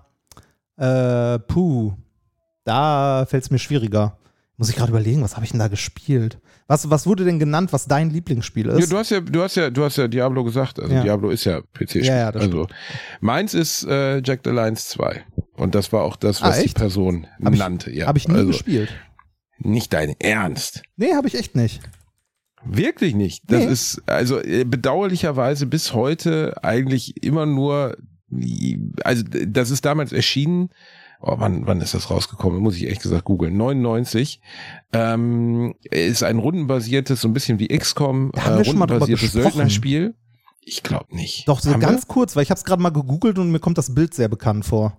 [0.77, 1.93] äh, puh,
[2.63, 4.17] da fällt es mir schwieriger.
[4.57, 6.39] Muss ich gerade überlegen, was habe ich denn da gespielt?
[6.67, 8.91] Was, was wurde denn genannt, was dein Lieblingsspiel Ja, ist?
[8.91, 10.79] du hast ja, du hast ja, du hast ja Diablo gesagt.
[10.79, 11.01] Also Ja.
[11.01, 12.05] Diablo ist ja PC-Spiel.
[12.05, 12.67] Ja, ja, das also
[13.21, 15.23] meins ist äh, Jack the Lions 2.
[15.55, 16.69] Und das war auch das, was Ah, die?
[16.69, 17.91] Person Hab ich- nannte.
[17.91, 18.07] Ja.
[18.07, 18.89] habe ich nie also, gespielt.
[19.59, 20.83] Nicht dein Ernst.
[20.95, 21.81] Nee, habe ich echt nicht.
[22.65, 23.43] Wirklich nicht.
[23.51, 23.71] Das Nee.
[23.71, 27.97] ist also äh, bedauerlicherweise bis heute eigentlich immer nur,
[29.03, 30.69] also das ist damals erschienen.
[31.21, 32.61] Oh, wann, wann ist das rausgekommen?
[32.61, 33.57] Muss ich ehrlich gesagt googeln.
[33.57, 34.39] 99.
[34.93, 39.33] Ähm, ist ein rundenbasiertes, so ein bisschen wie XCOM, wir drüber rundenbasiertes.
[39.33, 40.15] Söldnerspiel.
[40.61, 41.47] Ich glaube nicht.
[41.47, 41.87] Doch, so Haben wir?
[41.87, 44.29] ganz kurz, weil ich habe es gerade mal gegoogelt und mir kommt das Bild sehr
[44.29, 44.97] bekannt vor.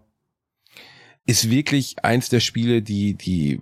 [1.26, 3.60] ist wirklich eins der Spiele, die, die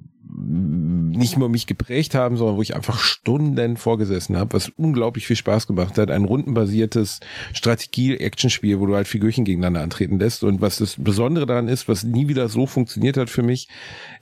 [1.10, 5.36] nicht nur mich geprägt haben, sondern wo ich einfach Stunden vorgesessen habe, was unglaublich viel
[5.36, 6.10] Spaß gemacht hat.
[6.10, 7.20] Ein rundenbasiertes
[7.52, 10.44] Strategie-Action-Spiel, wo du halt Figürchen gegeneinander antreten lässt.
[10.44, 13.68] Und was das Besondere daran ist, was nie wieder so funktioniert hat für mich,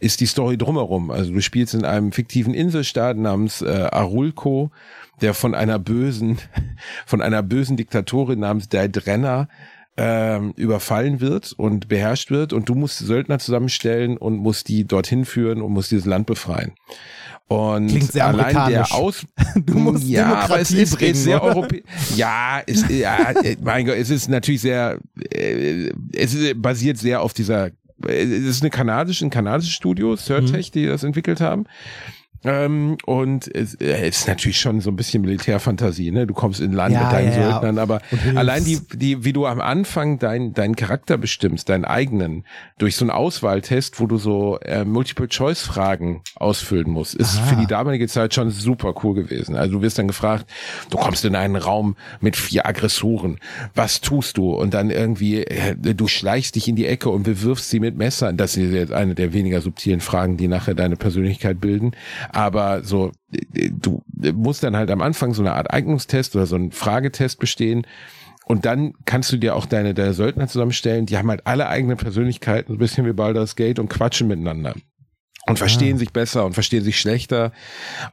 [0.01, 1.11] ist die Story drumherum.
[1.11, 4.70] Also du spielst in einem fiktiven Inselstaat namens äh, Arulco,
[5.20, 6.39] der von einer bösen,
[7.07, 9.49] von einer bösen Diktatorin namens Daedrenna
[9.97, 15.25] ähm, überfallen wird und beherrscht wird und du musst Söldner zusammenstellen und musst die dorthin
[15.25, 16.73] führen und musst dieses Land befreien.
[17.49, 19.25] Und Klingt sehr allein der Aus
[19.55, 21.85] Du musst ja, aber es ist, bringen, ist sehr europäisch.
[22.17, 24.99] Ja, es, ja, äh, mein Gott, es ist natürlich sehr,
[25.31, 27.69] äh, es ist, basiert sehr auf dieser,
[28.05, 31.67] äh, es ist eine kanadische, ein kanadisches Studio, Surtech, die das entwickelt haben.
[32.47, 36.27] Ähm, und es, äh, es ist natürlich schon so ein bisschen Militärfantasie, ne?
[36.27, 37.51] Du kommst in Land Ja, mit deinen ja.
[37.51, 38.01] Söldnern, aber
[38.37, 42.45] allein die, die, wie du am Anfang dein, deinen Charakter bestimmst, deinen eigenen,
[42.79, 47.43] durch so einen Auswahltest, wo du so äh, Multiple-Choice-Fragen ausfüllen musst, ist Ah.
[47.47, 49.57] für die damalige Zeit schon super cool gewesen.
[49.57, 50.47] Also du wirst dann gefragt,
[50.91, 53.39] du kommst in einen Raum mit vier Aggressoren,
[53.75, 54.53] was tust du?
[54.55, 58.37] Und dann irgendwie, äh, du schleichst dich in die Ecke und bewirfst sie mit Messern.
[58.37, 61.93] Das ist jetzt eine der weniger subtilen Fragen, die nachher deine Persönlichkeit bilden.
[62.37, 63.12] Aber so,
[63.55, 64.03] äh, du
[64.34, 67.87] musst dann halt am Anfang so eine Art Eignungstest oder so einen Fragetest bestehen.
[68.45, 71.07] Und dann kannst du dir auch deine, deine Söldner zusammenstellen.
[71.07, 74.74] Die haben halt alle eigene Persönlichkeiten, so ein bisschen wie Baldur's Gate und quatschen miteinander.
[75.49, 77.53] Und verstehen sich besser und verstehen sich schlechter.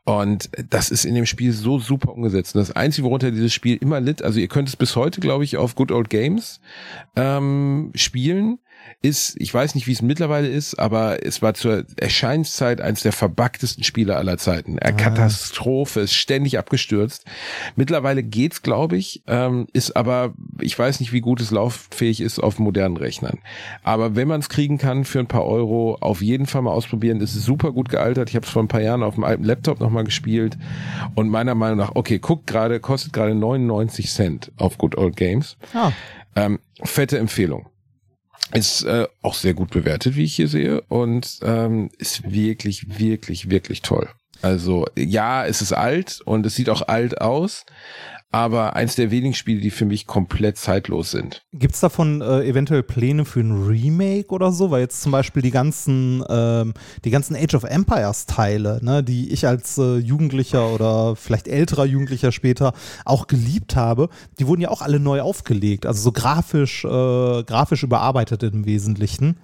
[0.05, 2.55] Und das ist in dem Spiel so super umgesetzt.
[2.55, 5.43] Und das Einzige, worunter dieses Spiel immer litt, also ihr könnt es bis heute, glaube
[5.43, 6.61] ich, auf Good Old Games
[7.17, 8.59] ähm, spielen,
[9.02, 13.12] ist, ich weiß nicht, wie es mittlerweile ist, aber es war zur Erscheinungszeit eines der
[13.12, 14.80] verbuggtesten Spiele aller Zeiten.
[14.80, 17.26] Eine Katastrophe, ist ständig abgestürzt.
[17.76, 22.40] Mittlerweile geht's, glaube ich, ähm, ist aber, ich weiß nicht, wie gut es lauffähig ist
[22.40, 23.40] auf modernen Rechnern.
[23.84, 27.20] Aber wenn man es kriegen kann für ein paar Euro, auf jeden Fall mal ausprobieren.
[27.22, 28.30] Es ist super gut gealtert.
[28.30, 30.58] Ich habe es vor ein paar Jahren auf dem alten Laptop nochmal gespielt
[31.16, 35.58] und meiner Meinung nach, okay, guckt gerade, kostet gerade 99 Cent auf Good Old Games.
[35.74, 35.92] Ah,
[36.36, 37.68] Ähm, fette Empfehlung.
[38.54, 43.49] Ist äh, auch sehr gut bewertet, wie ich hier sehe, und ähm, ist wirklich, wirklich,
[43.49, 44.08] wirklich toll.
[44.41, 47.66] Also ja, es ist alt und es sieht auch alt aus,
[48.34, 51.44] aber eins der wenigen Spiele, die für mich komplett zeitlos sind.
[51.54, 54.72] Gibt's davon äh, eventuell Pläne für ein Remake oder so?
[54.72, 56.74] Weil jetzt zum Beispiel die ganzen, ähm,
[57.06, 61.86] die ganzen Age of Empires Teile, ne, die ich als äh, Jugendlicher oder vielleicht älterer
[61.86, 62.74] Jugendlicher später
[63.06, 64.10] auch geliebt habe,
[64.40, 69.38] die wurden ja auch alle neu aufgelegt, also so grafisch, äh, grafisch überarbeitet im Wesentlichen.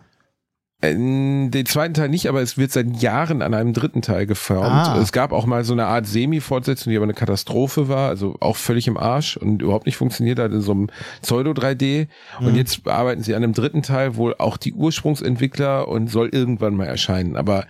[0.81, 4.69] Äh, Den zweiten Teil nicht, aber es wird seit Jahren an einem dritten Teil geformt.
[4.69, 4.99] Ah.
[5.01, 8.55] Es gab auch mal so eine Art Semi-Fortsetzung, die aber eine Katastrophe war, also auch
[8.55, 10.87] völlig im Arsch und überhaupt nicht funktioniert hat in so einem
[11.21, 12.07] Pseudo-3D.
[12.39, 16.75] Und jetzt arbeiten sie an einem dritten Teil, wohl auch die Ursprungsentwickler und soll irgendwann
[16.75, 17.35] mal erscheinen.
[17.35, 17.65] Aber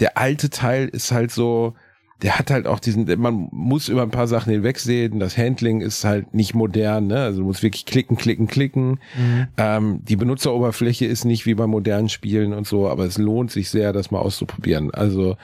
[0.00, 1.74] der alte Teil ist halt so,
[2.22, 5.20] der hat halt auch diesen, man muss über ein paar Sachen hinwegsehen.
[5.20, 7.20] Das Handling ist halt nicht modern, ne?
[7.20, 9.00] Also du musst wirklich klicken, klicken, klicken.
[9.56, 13.68] Ähm, die Benutzeroberfläche ist nicht wie bei modernen Spielen und so, aber es lohnt sich
[13.68, 14.92] sehr, das mal auszuprobieren.
[14.94, 15.36] Also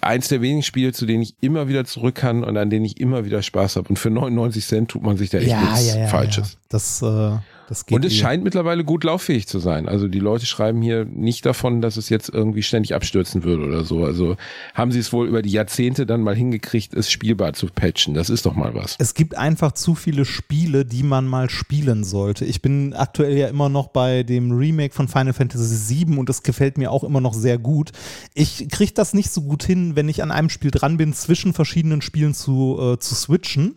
[0.00, 3.00] eins der wenigen Spiele, zu denen ich immer wieder zurück kann und an denen ich
[3.00, 3.88] immer wieder Spaß habe.
[3.88, 6.52] Und für 99 Cent tut man sich da echt nichts Falsches.
[6.52, 6.58] Ja.
[6.68, 7.42] Das, äh, das geht
[7.90, 8.16] Und es eh.
[8.16, 9.88] scheint mittlerweile gut lauffähig zu sein.
[9.88, 13.84] Also die Leute schreiben hier nicht davon, dass es jetzt irgendwie ständig abstürzen würde oder
[13.84, 14.04] so.
[14.04, 14.36] Also
[14.74, 18.14] haben sie es wohl über die Jahrzehnte dann mal hingekriegt, es spielbar zu patchen.
[18.14, 18.96] Das ist doch mal was.
[18.98, 22.44] Es gibt einfach zu viele Spiele, die man mal spielen sollte.
[22.44, 26.42] Ich bin aktuell ja immer noch bei dem Remake von Final Fantasy VII und es
[26.42, 27.90] gefällt mir auch immer noch sehr gut.
[28.34, 31.52] Ich kriege das nicht so gut hin, wenn ich an einem Spiel dran bin, zwischen
[31.52, 33.74] verschiedenen Spielen zu, äh, zu switchen.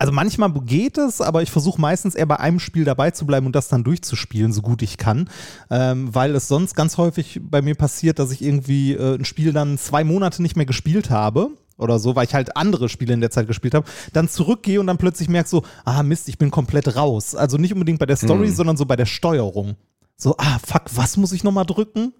[0.00, 3.44] Also manchmal geht es, aber ich versuche meistens eher bei einem Spiel dabei zu bleiben
[3.44, 5.28] und das dann durchzuspielen, so gut ich kann.
[5.68, 9.52] Ähm, weil es sonst ganz häufig bei mir passiert, dass ich irgendwie äh, ein Spiel
[9.52, 13.20] dann zwei Monate nicht mehr gespielt habe oder so, weil ich halt andere Spiele in
[13.20, 16.50] der Zeit gespielt habe, dann zurückgehe und dann plötzlich merke so, ah Mist, ich bin
[16.50, 17.34] komplett raus.
[17.34, 19.76] Also nicht unbedingt bei der Story, sondern so bei der Steuerung.
[20.16, 22.14] So, ah fuck, was muss ich nochmal drücken?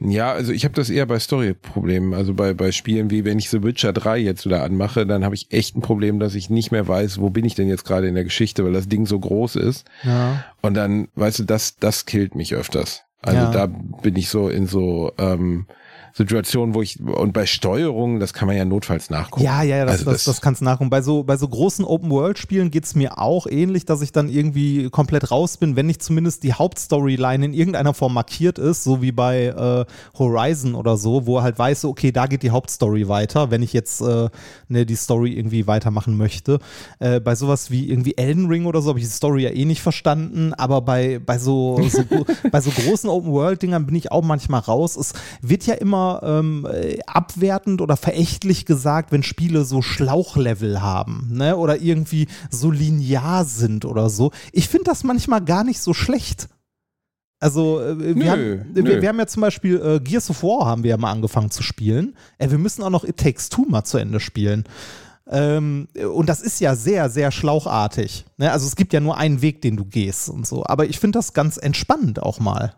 [0.00, 2.14] Ja, also ich habe das eher bei Story-Problemen.
[2.14, 5.34] Also bei, bei Spielen wie wenn ich The Witcher 3 jetzt wieder anmache, dann habe
[5.34, 8.08] ich echt ein Problem, dass ich nicht mehr weiß, wo bin ich denn jetzt gerade
[8.08, 9.86] in der Geschichte, weil das Ding so groß ist.
[10.02, 10.44] Ja.
[10.60, 13.02] Und dann, weißt du, das, das killt mich öfters.
[13.22, 13.50] Also Ja.
[13.50, 15.66] da bin ich so in so ähm,
[16.12, 19.44] Situationen, wo ich, und bei Steuerung, das kann man ja notfalls nachgucken.
[19.44, 20.90] Ja, ja, ja, das, Also das, das kannst du nachgucken.
[20.90, 24.90] Bei so, bei so großen Open-World-Spielen geht es mir auch ähnlich, dass ich dann irgendwie
[24.90, 29.12] komplett raus bin, wenn nicht zumindest die Hauptstoryline in irgendeiner Form markiert ist, so wie
[29.12, 29.84] bei äh,
[30.18, 33.72] Horizon oder so, wo er halt weiß, okay, da geht die Hauptstory weiter, wenn ich
[33.72, 34.28] jetzt äh,
[34.68, 36.58] ne, die Story irgendwie weitermachen möchte.
[36.98, 39.64] Äh, bei sowas wie irgendwie Elden Ring oder so habe ich die Story ja eh
[39.64, 42.02] nicht verstanden, aber bei, bei so, so
[42.50, 44.96] bei so großen Open-World-Dingern bin ich auch manchmal raus.
[44.96, 51.28] Es wird ja immer ähm, äh, abwertend oder verächtlich gesagt, wenn Spiele so Schlauchlevel haben,
[51.32, 51.56] ne?
[51.56, 54.32] Oder irgendwie so linear sind oder so.
[54.52, 56.48] Ich finde das manchmal gar nicht so schlecht.
[57.40, 58.84] Also, äh, wir, Nö, haben, nö.
[58.84, 61.50] wir, wir haben ja zum Beispiel äh, Gears of War haben wir ja mal angefangen
[61.50, 62.14] zu spielen.
[62.38, 64.64] Äh, wir müssen auch noch It Takes Two mal zu Ende spielen.
[65.30, 68.26] Ähm, und das ist ja sehr, sehr schlauchartig.
[68.36, 68.50] Ne?
[68.50, 70.66] Also es gibt ja nur einen Weg, den du gehst und so.
[70.66, 72.74] Aber ich finde das ganz entspannend auch mal.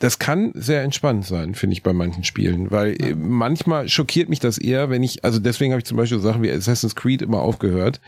[0.00, 4.40] Das kann sehr entspannt sein, finde ich, bei manchen Spielen, weil äh, manchmal schockiert mich
[4.40, 7.40] das eher, wenn ich, also deswegen habe ich zum Beispiel Sachen wie Assassin's Creed immer
[7.40, 8.00] aufgehört,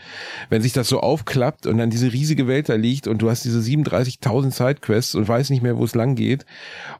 [0.49, 3.45] wenn sich das so aufklappt und dann diese riesige Welt da liegt und du hast
[3.45, 6.45] diese 37.000 Sidequests und weißt nicht mehr, wo es lang geht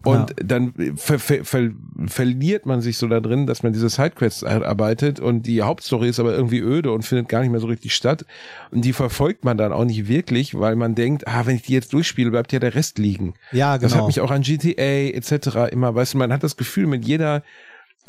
[0.03, 0.35] und Ja.
[0.45, 1.71] dann ver ver ver
[2.05, 6.19] verliert man sich so da drin, dass man diese Sidequests arbeitet und die Hauptstory ist
[6.19, 8.25] aber irgendwie öde und findet gar nicht mehr so richtig statt
[8.69, 11.73] und die verfolgt man dann auch nicht wirklich, weil man denkt, ah, wenn ich die
[11.73, 13.33] jetzt durchspiele, bleibt ja der Rest liegen.
[13.51, 14.01] Ja, Das genau.
[14.03, 15.71] hat mich auch an GTA etc.
[15.71, 17.43] immer, weißt du, man hat das Gefühl, mit jeder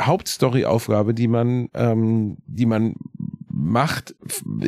[0.00, 2.94] Hauptstory-Aufgabe, die man, ähm, die man
[3.64, 4.14] macht,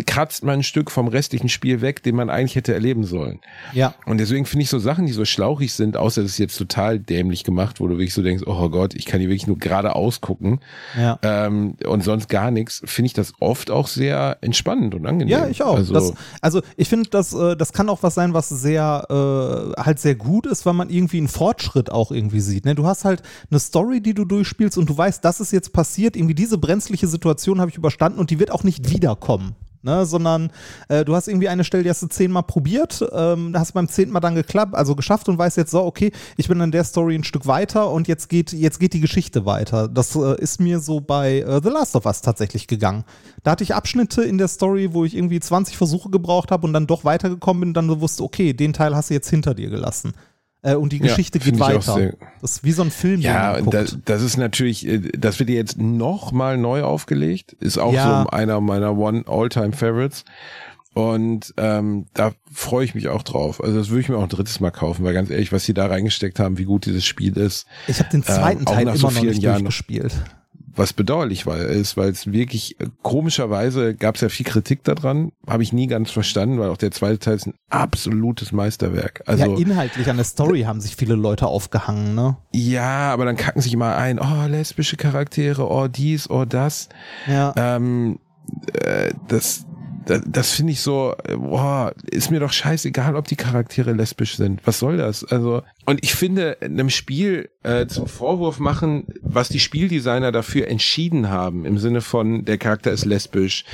[0.06, 3.40] kratzt man ein Stück vom restlichen Spiel weg, den man eigentlich hätte erleben sollen.
[3.72, 3.94] ja.
[4.06, 6.98] Und deswegen finde ich so Sachen, die so schlauchig sind, außer dass es jetzt total
[6.98, 10.20] dämlich gemacht, wo du wirklich so denkst, oh Gott, ich kann hier wirklich nur geradeaus
[10.20, 10.60] gucken
[10.98, 11.18] Ja.
[11.22, 15.28] ähm, und sonst gar nichts, finde ich das oft auch sehr entspannend und angenehm.
[15.32, 15.76] Ja, ich auch.
[15.76, 19.06] Also, das, also ich finde, das, äh, das kann auch was sein, was sehr
[19.76, 22.64] äh, halt sehr gut ist, weil man irgendwie einen Fortschritt auch irgendwie sieht.
[22.64, 22.74] Ne?
[22.74, 26.16] Du hast halt eine Story, die du durchspielst und du weißt, das ist jetzt passiert.
[26.16, 29.54] Irgendwie diese brenzliche Situation habe ich überstanden und die wird auch nicht wiederkommen.
[29.82, 30.50] Ne, sondern
[30.88, 34.12] äh, du hast irgendwie eine Stelle, die hast du zehnmal probiert, ähm, hast beim zehnten
[34.12, 37.14] Mal dann geklappt, also geschafft und weißt jetzt so, okay, ich bin an der Story
[37.14, 39.86] ein Stück weiter und jetzt geht, jetzt geht die Geschichte weiter.
[39.86, 43.04] Das äh, ist mir so bei äh, The Last of Us tatsächlich gegangen.
[43.44, 46.72] Da hatte ich Abschnitte in der Story, wo ich irgendwie 20 Versuche gebraucht habe und
[46.72, 49.54] dann doch weitergekommen bin und dann so wusste, okay, den Teil hast du jetzt hinter
[49.54, 50.14] dir gelassen.
[50.66, 52.12] Äh, und die Ja, Geschichte geht ich auch weiter.
[52.40, 55.78] Das ist wie so ein Film, Ja, das, das ist natürlich, äh, das wird jetzt
[55.78, 58.24] noch mal neu aufgelegt, ist auch Ja.
[58.24, 60.24] so einer meiner One All-Time Favorites.
[60.92, 63.62] Und ähm, da freue ich mich auch drauf.
[63.62, 65.74] Also das würde ich mir auch ein drittes Mal kaufen, weil ganz ehrlich, was sie
[65.74, 68.96] da reingesteckt haben, wie gut dieses Spiel ist, ich habe den zweiten ähm, Teil immer
[68.96, 69.72] so noch nicht Jahren noch.
[70.76, 75.32] Was bedauerlich war, ist, weil es wirklich äh, komischerweise gab es ja viel Kritik daran,
[75.46, 79.22] habe ich nie ganz verstanden, weil auch der zweite Teil ist ein absolutes Meisterwerk.
[79.26, 82.36] Also ja, inhaltlich an der Story haben sich viele Leute aufgehangen, ne?
[82.52, 86.88] Ja, aber dann kacken sich immer ein, oh, lesbische Charaktere, oh, dies, oh, das.
[87.26, 87.52] Ja.
[87.56, 88.18] Ähm,
[88.72, 89.66] äh, das,
[90.06, 94.36] das, das finde ich so, äh, boah, ist mir doch scheißegal, ob die Charaktere lesbisch
[94.36, 94.60] sind.
[94.64, 95.24] Was soll das?
[95.24, 101.28] Also, und ich finde, einem Spiel äh, zum Vorwurf machen, was die Spieldesigner dafür entschieden
[101.28, 103.64] haben, im Sinne von, der Charakter ist lesbisch,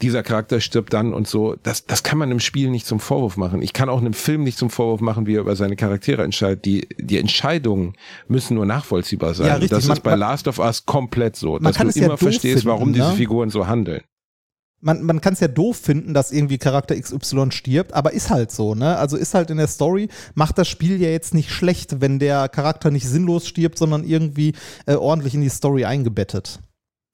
[0.00, 3.36] dieser Charakter stirbt dann und so, das, das kann man im Spiel nicht zum Vorwurf
[3.36, 3.60] machen.
[3.60, 6.64] Ich kann auch einem Film nicht zum Vorwurf machen, wie er über seine Charaktere entscheidet.
[6.64, 7.94] Die, die Entscheidungen
[8.28, 9.46] müssen nur nachvollziehbar sein.
[9.48, 9.70] Ja, richtig.
[9.70, 12.20] Das Man- ist bei man- Last of Us komplett so, dass du ja immer doof
[12.20, 13.14] verstehst, warum finden, diese ne?
[13.16, 14.02] Figuren so handeln.
[14.80, 18.50] Man, man kann es ja doof finden, dass irgendwie Charakter XY stirbt, aber ist halt
[18.50, 18.96] so, ne?
[18.96, 22.48] Also ist halt in der Story, macht das Spiel ja jetzt nicht schlecht, wenn der
[22.48, 24.54] Charakter nicht sinnlos stirbt, sondern irgendwie
[24.86, 26.60] äh, ordentlich in die Story eingebettet.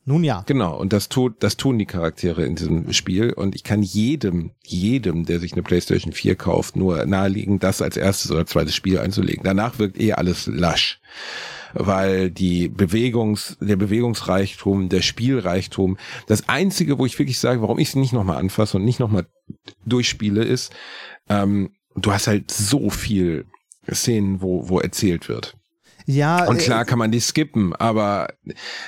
[0.08, 0.44] Nun ja.
[0.46, 3.32] Genau, und das tut, das tun die Charaktere in diesem Spiel.
[3.32, 7.96] Und ich kann jedem, jedem, der sich eine PlayStation 4 kauft, nur nahelegen, das als
[7.96, 9.42] erstes oder zweites Spiel einzulegen.
[9.42, 11.00] Danach wirkt eh alles lasch.
[11.74, 17.88] Weil die Bewegungs, der Bewegungsreichtum, der Spielreichtum, das einzige, wo ich wirklich sage, warum ich
[17.88, 19.26] es nicht nochmal anfasse und nicht nochmal
[19.84, 20.72] durchspiele, ist,
[21.28, 23.46] ähm, du hast halt so viel
[23.92, 25.56] Szenen, wo, wo erzählt wird.
[26.06, 28.28] Ja, Und äh, klar kann man die skippen, aber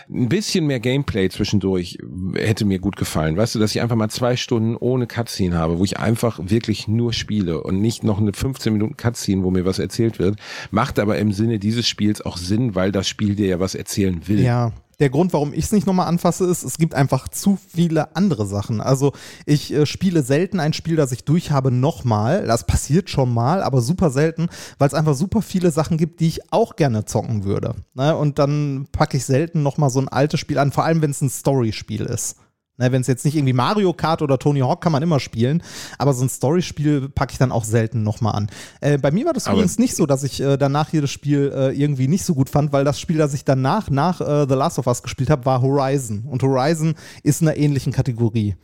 [0.09, 1.99] ein bisschen mehr Gameplay zwischendurch
[2.35, 3.37] hätte mir gut gefallen.
[3.37, 6.87] Weißt du, dass ich einfach mal zwei Stunden ohne Cutscene habe, wo ich einfach wirklich
[6.87, 10.39] nur spiele und nicht noch eine 15 Minuten Cutscene, wo mir was erzählt wird,
[10.71, 14.29] macht aber im Sinne dieses Spiels auch Sinn, weil das Spiel dir ja was erzählen
[14.29, 14.41] will.
[14.41, 18.17] Ja, der Grund, warum ich es nicht nochmal anfasse, ist, es gibt einfach zu viele
[18.17, 18.81] andere Sachen.
[18.81, 19.13] Also
[19.47, 22.47] ich äh, spiele selten ein Spiel, das ich durch habe, nochmal.
[22.47, 24.49] Das passiert schon mal, aber super selten,
[24.79, 27.75] weil es einfach super viele Sachen gibt, die ich auch gerne zocken würde.
[27.95, 28.17] Ne?
[28.17, 31.23] Und dann packe ich selten nochmal so ein altes Spiel an, vor allem wenn es
[31.23, 32.37] ein Story-Spiel ist.
[32.81, 35.63] Ne, Wenn es jetzt nicht irgendwie Mario Kart oder Tony Hawk kann man immer spielen,
[35.99, 38.51] aber so ein Story-Spiel packe ich dann auch selten nochmal an.
[38.81, 41.53] Äh, bei mir war das Aber- übrigens nicht so, dass ich äh, danach jedes Spiel
[41.53, 44.55] äh, irgendwie nicht so gut fand, weil das Spiel, das ich danach nach äh, The
[44.55, 46.25] Last of Us gespielt habe, war Horizon.
[46.29, 46.95] Und Horizon
[47.25, 48.57] ist in einer ähnlichen Kategorie.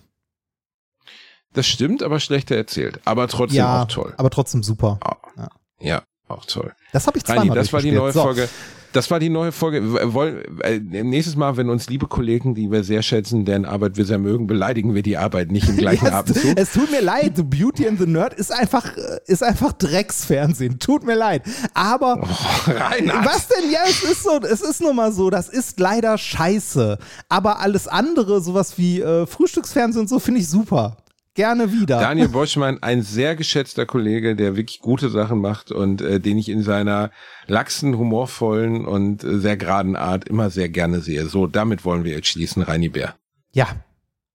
[1.52, 3.00] Das stimmt, aber schlechter erzählt.
[3.04, 4.14] Aber trotzdem ja, auch toll.
[4.16, 4.98] aber trotzdem super.
[5.36, 5.48] Ja.
[5.80, 6.72] Ja, auch toll.
[6.92, 8.22] Das habe ich Reini, zweimal das war die neue So.
[8.22, 8.48] Folge.
[8.94, 10.14] Das war die neue Folge.
[10.14, 14.04] Wollen, äh, nächstes Mal, wenn uns liebe Kollegen, die wir sehr schätzen, deren Arbeit wir
[14.04, 16.52] sehr mögen, beleidigen wir die Arbeit nicht im gleichen Ja, es, Atemzug.
[16.56, 20.78] es tut mir leid, The Beauty and the Nerd ist einfach, äh, ist einfach Drecksfernsehen.
[20.78, 21.42] Tut mir leid.
[21.74, 22.20] Aber
[22.66, 23.26] Reinhard.
[23.26, 23.68] Was denn?
[23.72, 26.96] Ja, es ist so, es ist nun mal so, das ist leider scheiße.
[27.28, 30.98] Aber alles andere, sowas wie äh, Frühstücksfernsehen und so, finde ich super.
[31.34, 31.98] Gerne wieder.
[31.98, 36.48] Daniel Boschmann, ein sehr geschätzter Kollege, der wirklich gute Sachen macht und äh, den ich
[36.48, 37.10] in seiner
[37.48, 41.26] laxen, humorvollen und äh, sehr geraden Art immer sehr gerne sehe.
[41.26, 43.16] So, damit wollen wir jetzt schließen, Reini Bär.
[43.52, 43.66] Ja.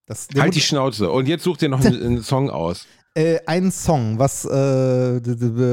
[0.07, 1.09] Das, Halt die Schnauze.
[1.09, 2.85] Und jetzt such dir noch einen, einen Song aus.
[3.13, 5.17] äh, einen Song, was äh,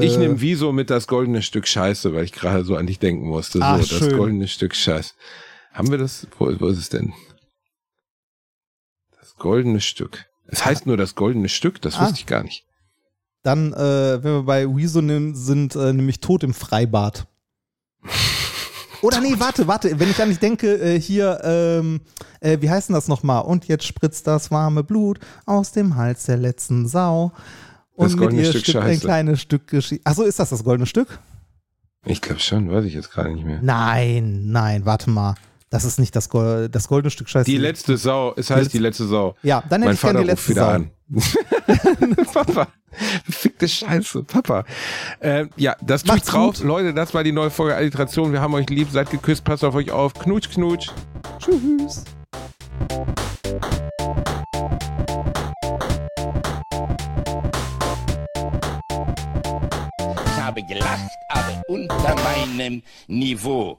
[0.05, 3.27] Ich nehme Wieso mit das goldene Stück Scheiße, weil ich gerade so an dich denken
[3.27, 3.59] musste.
[3.59, 4.17] So, Ach, das schön.
[4.17, 5.15] goldene Stück Scheiße.
[5.73, 6.29] Haben wir das?
[6.39, 7.15] Wo, wo ist es denn?
[9.19, 10.27] Das goldene Stück.
[10.49, 12.03] Es heißt nur das goldene Stück, das Ah.
[12.03, 12.65] wusste ich gar nicht.
[13.43, 17.27] Dann, äh, wenn wir bei Wieso nehmen, sind, äh, nämlich Tod im Freibad.
[19.03, 22.01] Oder nee, warte, warte, wenn ich an dich denke, äh, hier, ähm,
[22.41, 23.43] äh, wie heißt denn das nochmal?
[23.43, 27.33] Und jetzt spritzt das warme Blut aus dem Hals der letzten Sau.
[27.93, 29.01] Und Das mit goldene ihr Stück stimmt ein Scheiße.
[29.07, 30.05] kleines Stück Geschichte.
[30.07, 31.19] Achso, ist das das goldene Stück?
[32.05, 33.61] Ich glaube schon, weiß ich jetzt gerade nicht mehr.
[33.63, 35.35] Nein, nein, warte mal.
[35.71, 37.51] Das ist nicht das, Gold, das goldene Stück Scheiße.
[37.51, 39.35] Die letzte Sau, es heißt die letzte Sau.
[39.43, 40.71] Ja, dann hätte mein ich gerne Vater die ruft letzte wieder Sau.
[40.73, 42.27] an.
[42.33, 42.69] Papa,
[43.29, 44.65] fickte Scheiße, Papa.
[45.19, 46.57] Äh, ja, das tut Macht's drauf.
[46.59, 46.65] gut.
[46.65, 48.33] Leute, das war die neue Folge Alliteration.
[48.33, 50.15] Wir haben euch lieb, seid geküsst, passt auf euch auf.
[50.15, 50.91] Knutsch, knutsch.
[51.41, 52.05] Tschüss.
[60.27, 63.79] Ich habe gelacht, aber unter meinem Niveau.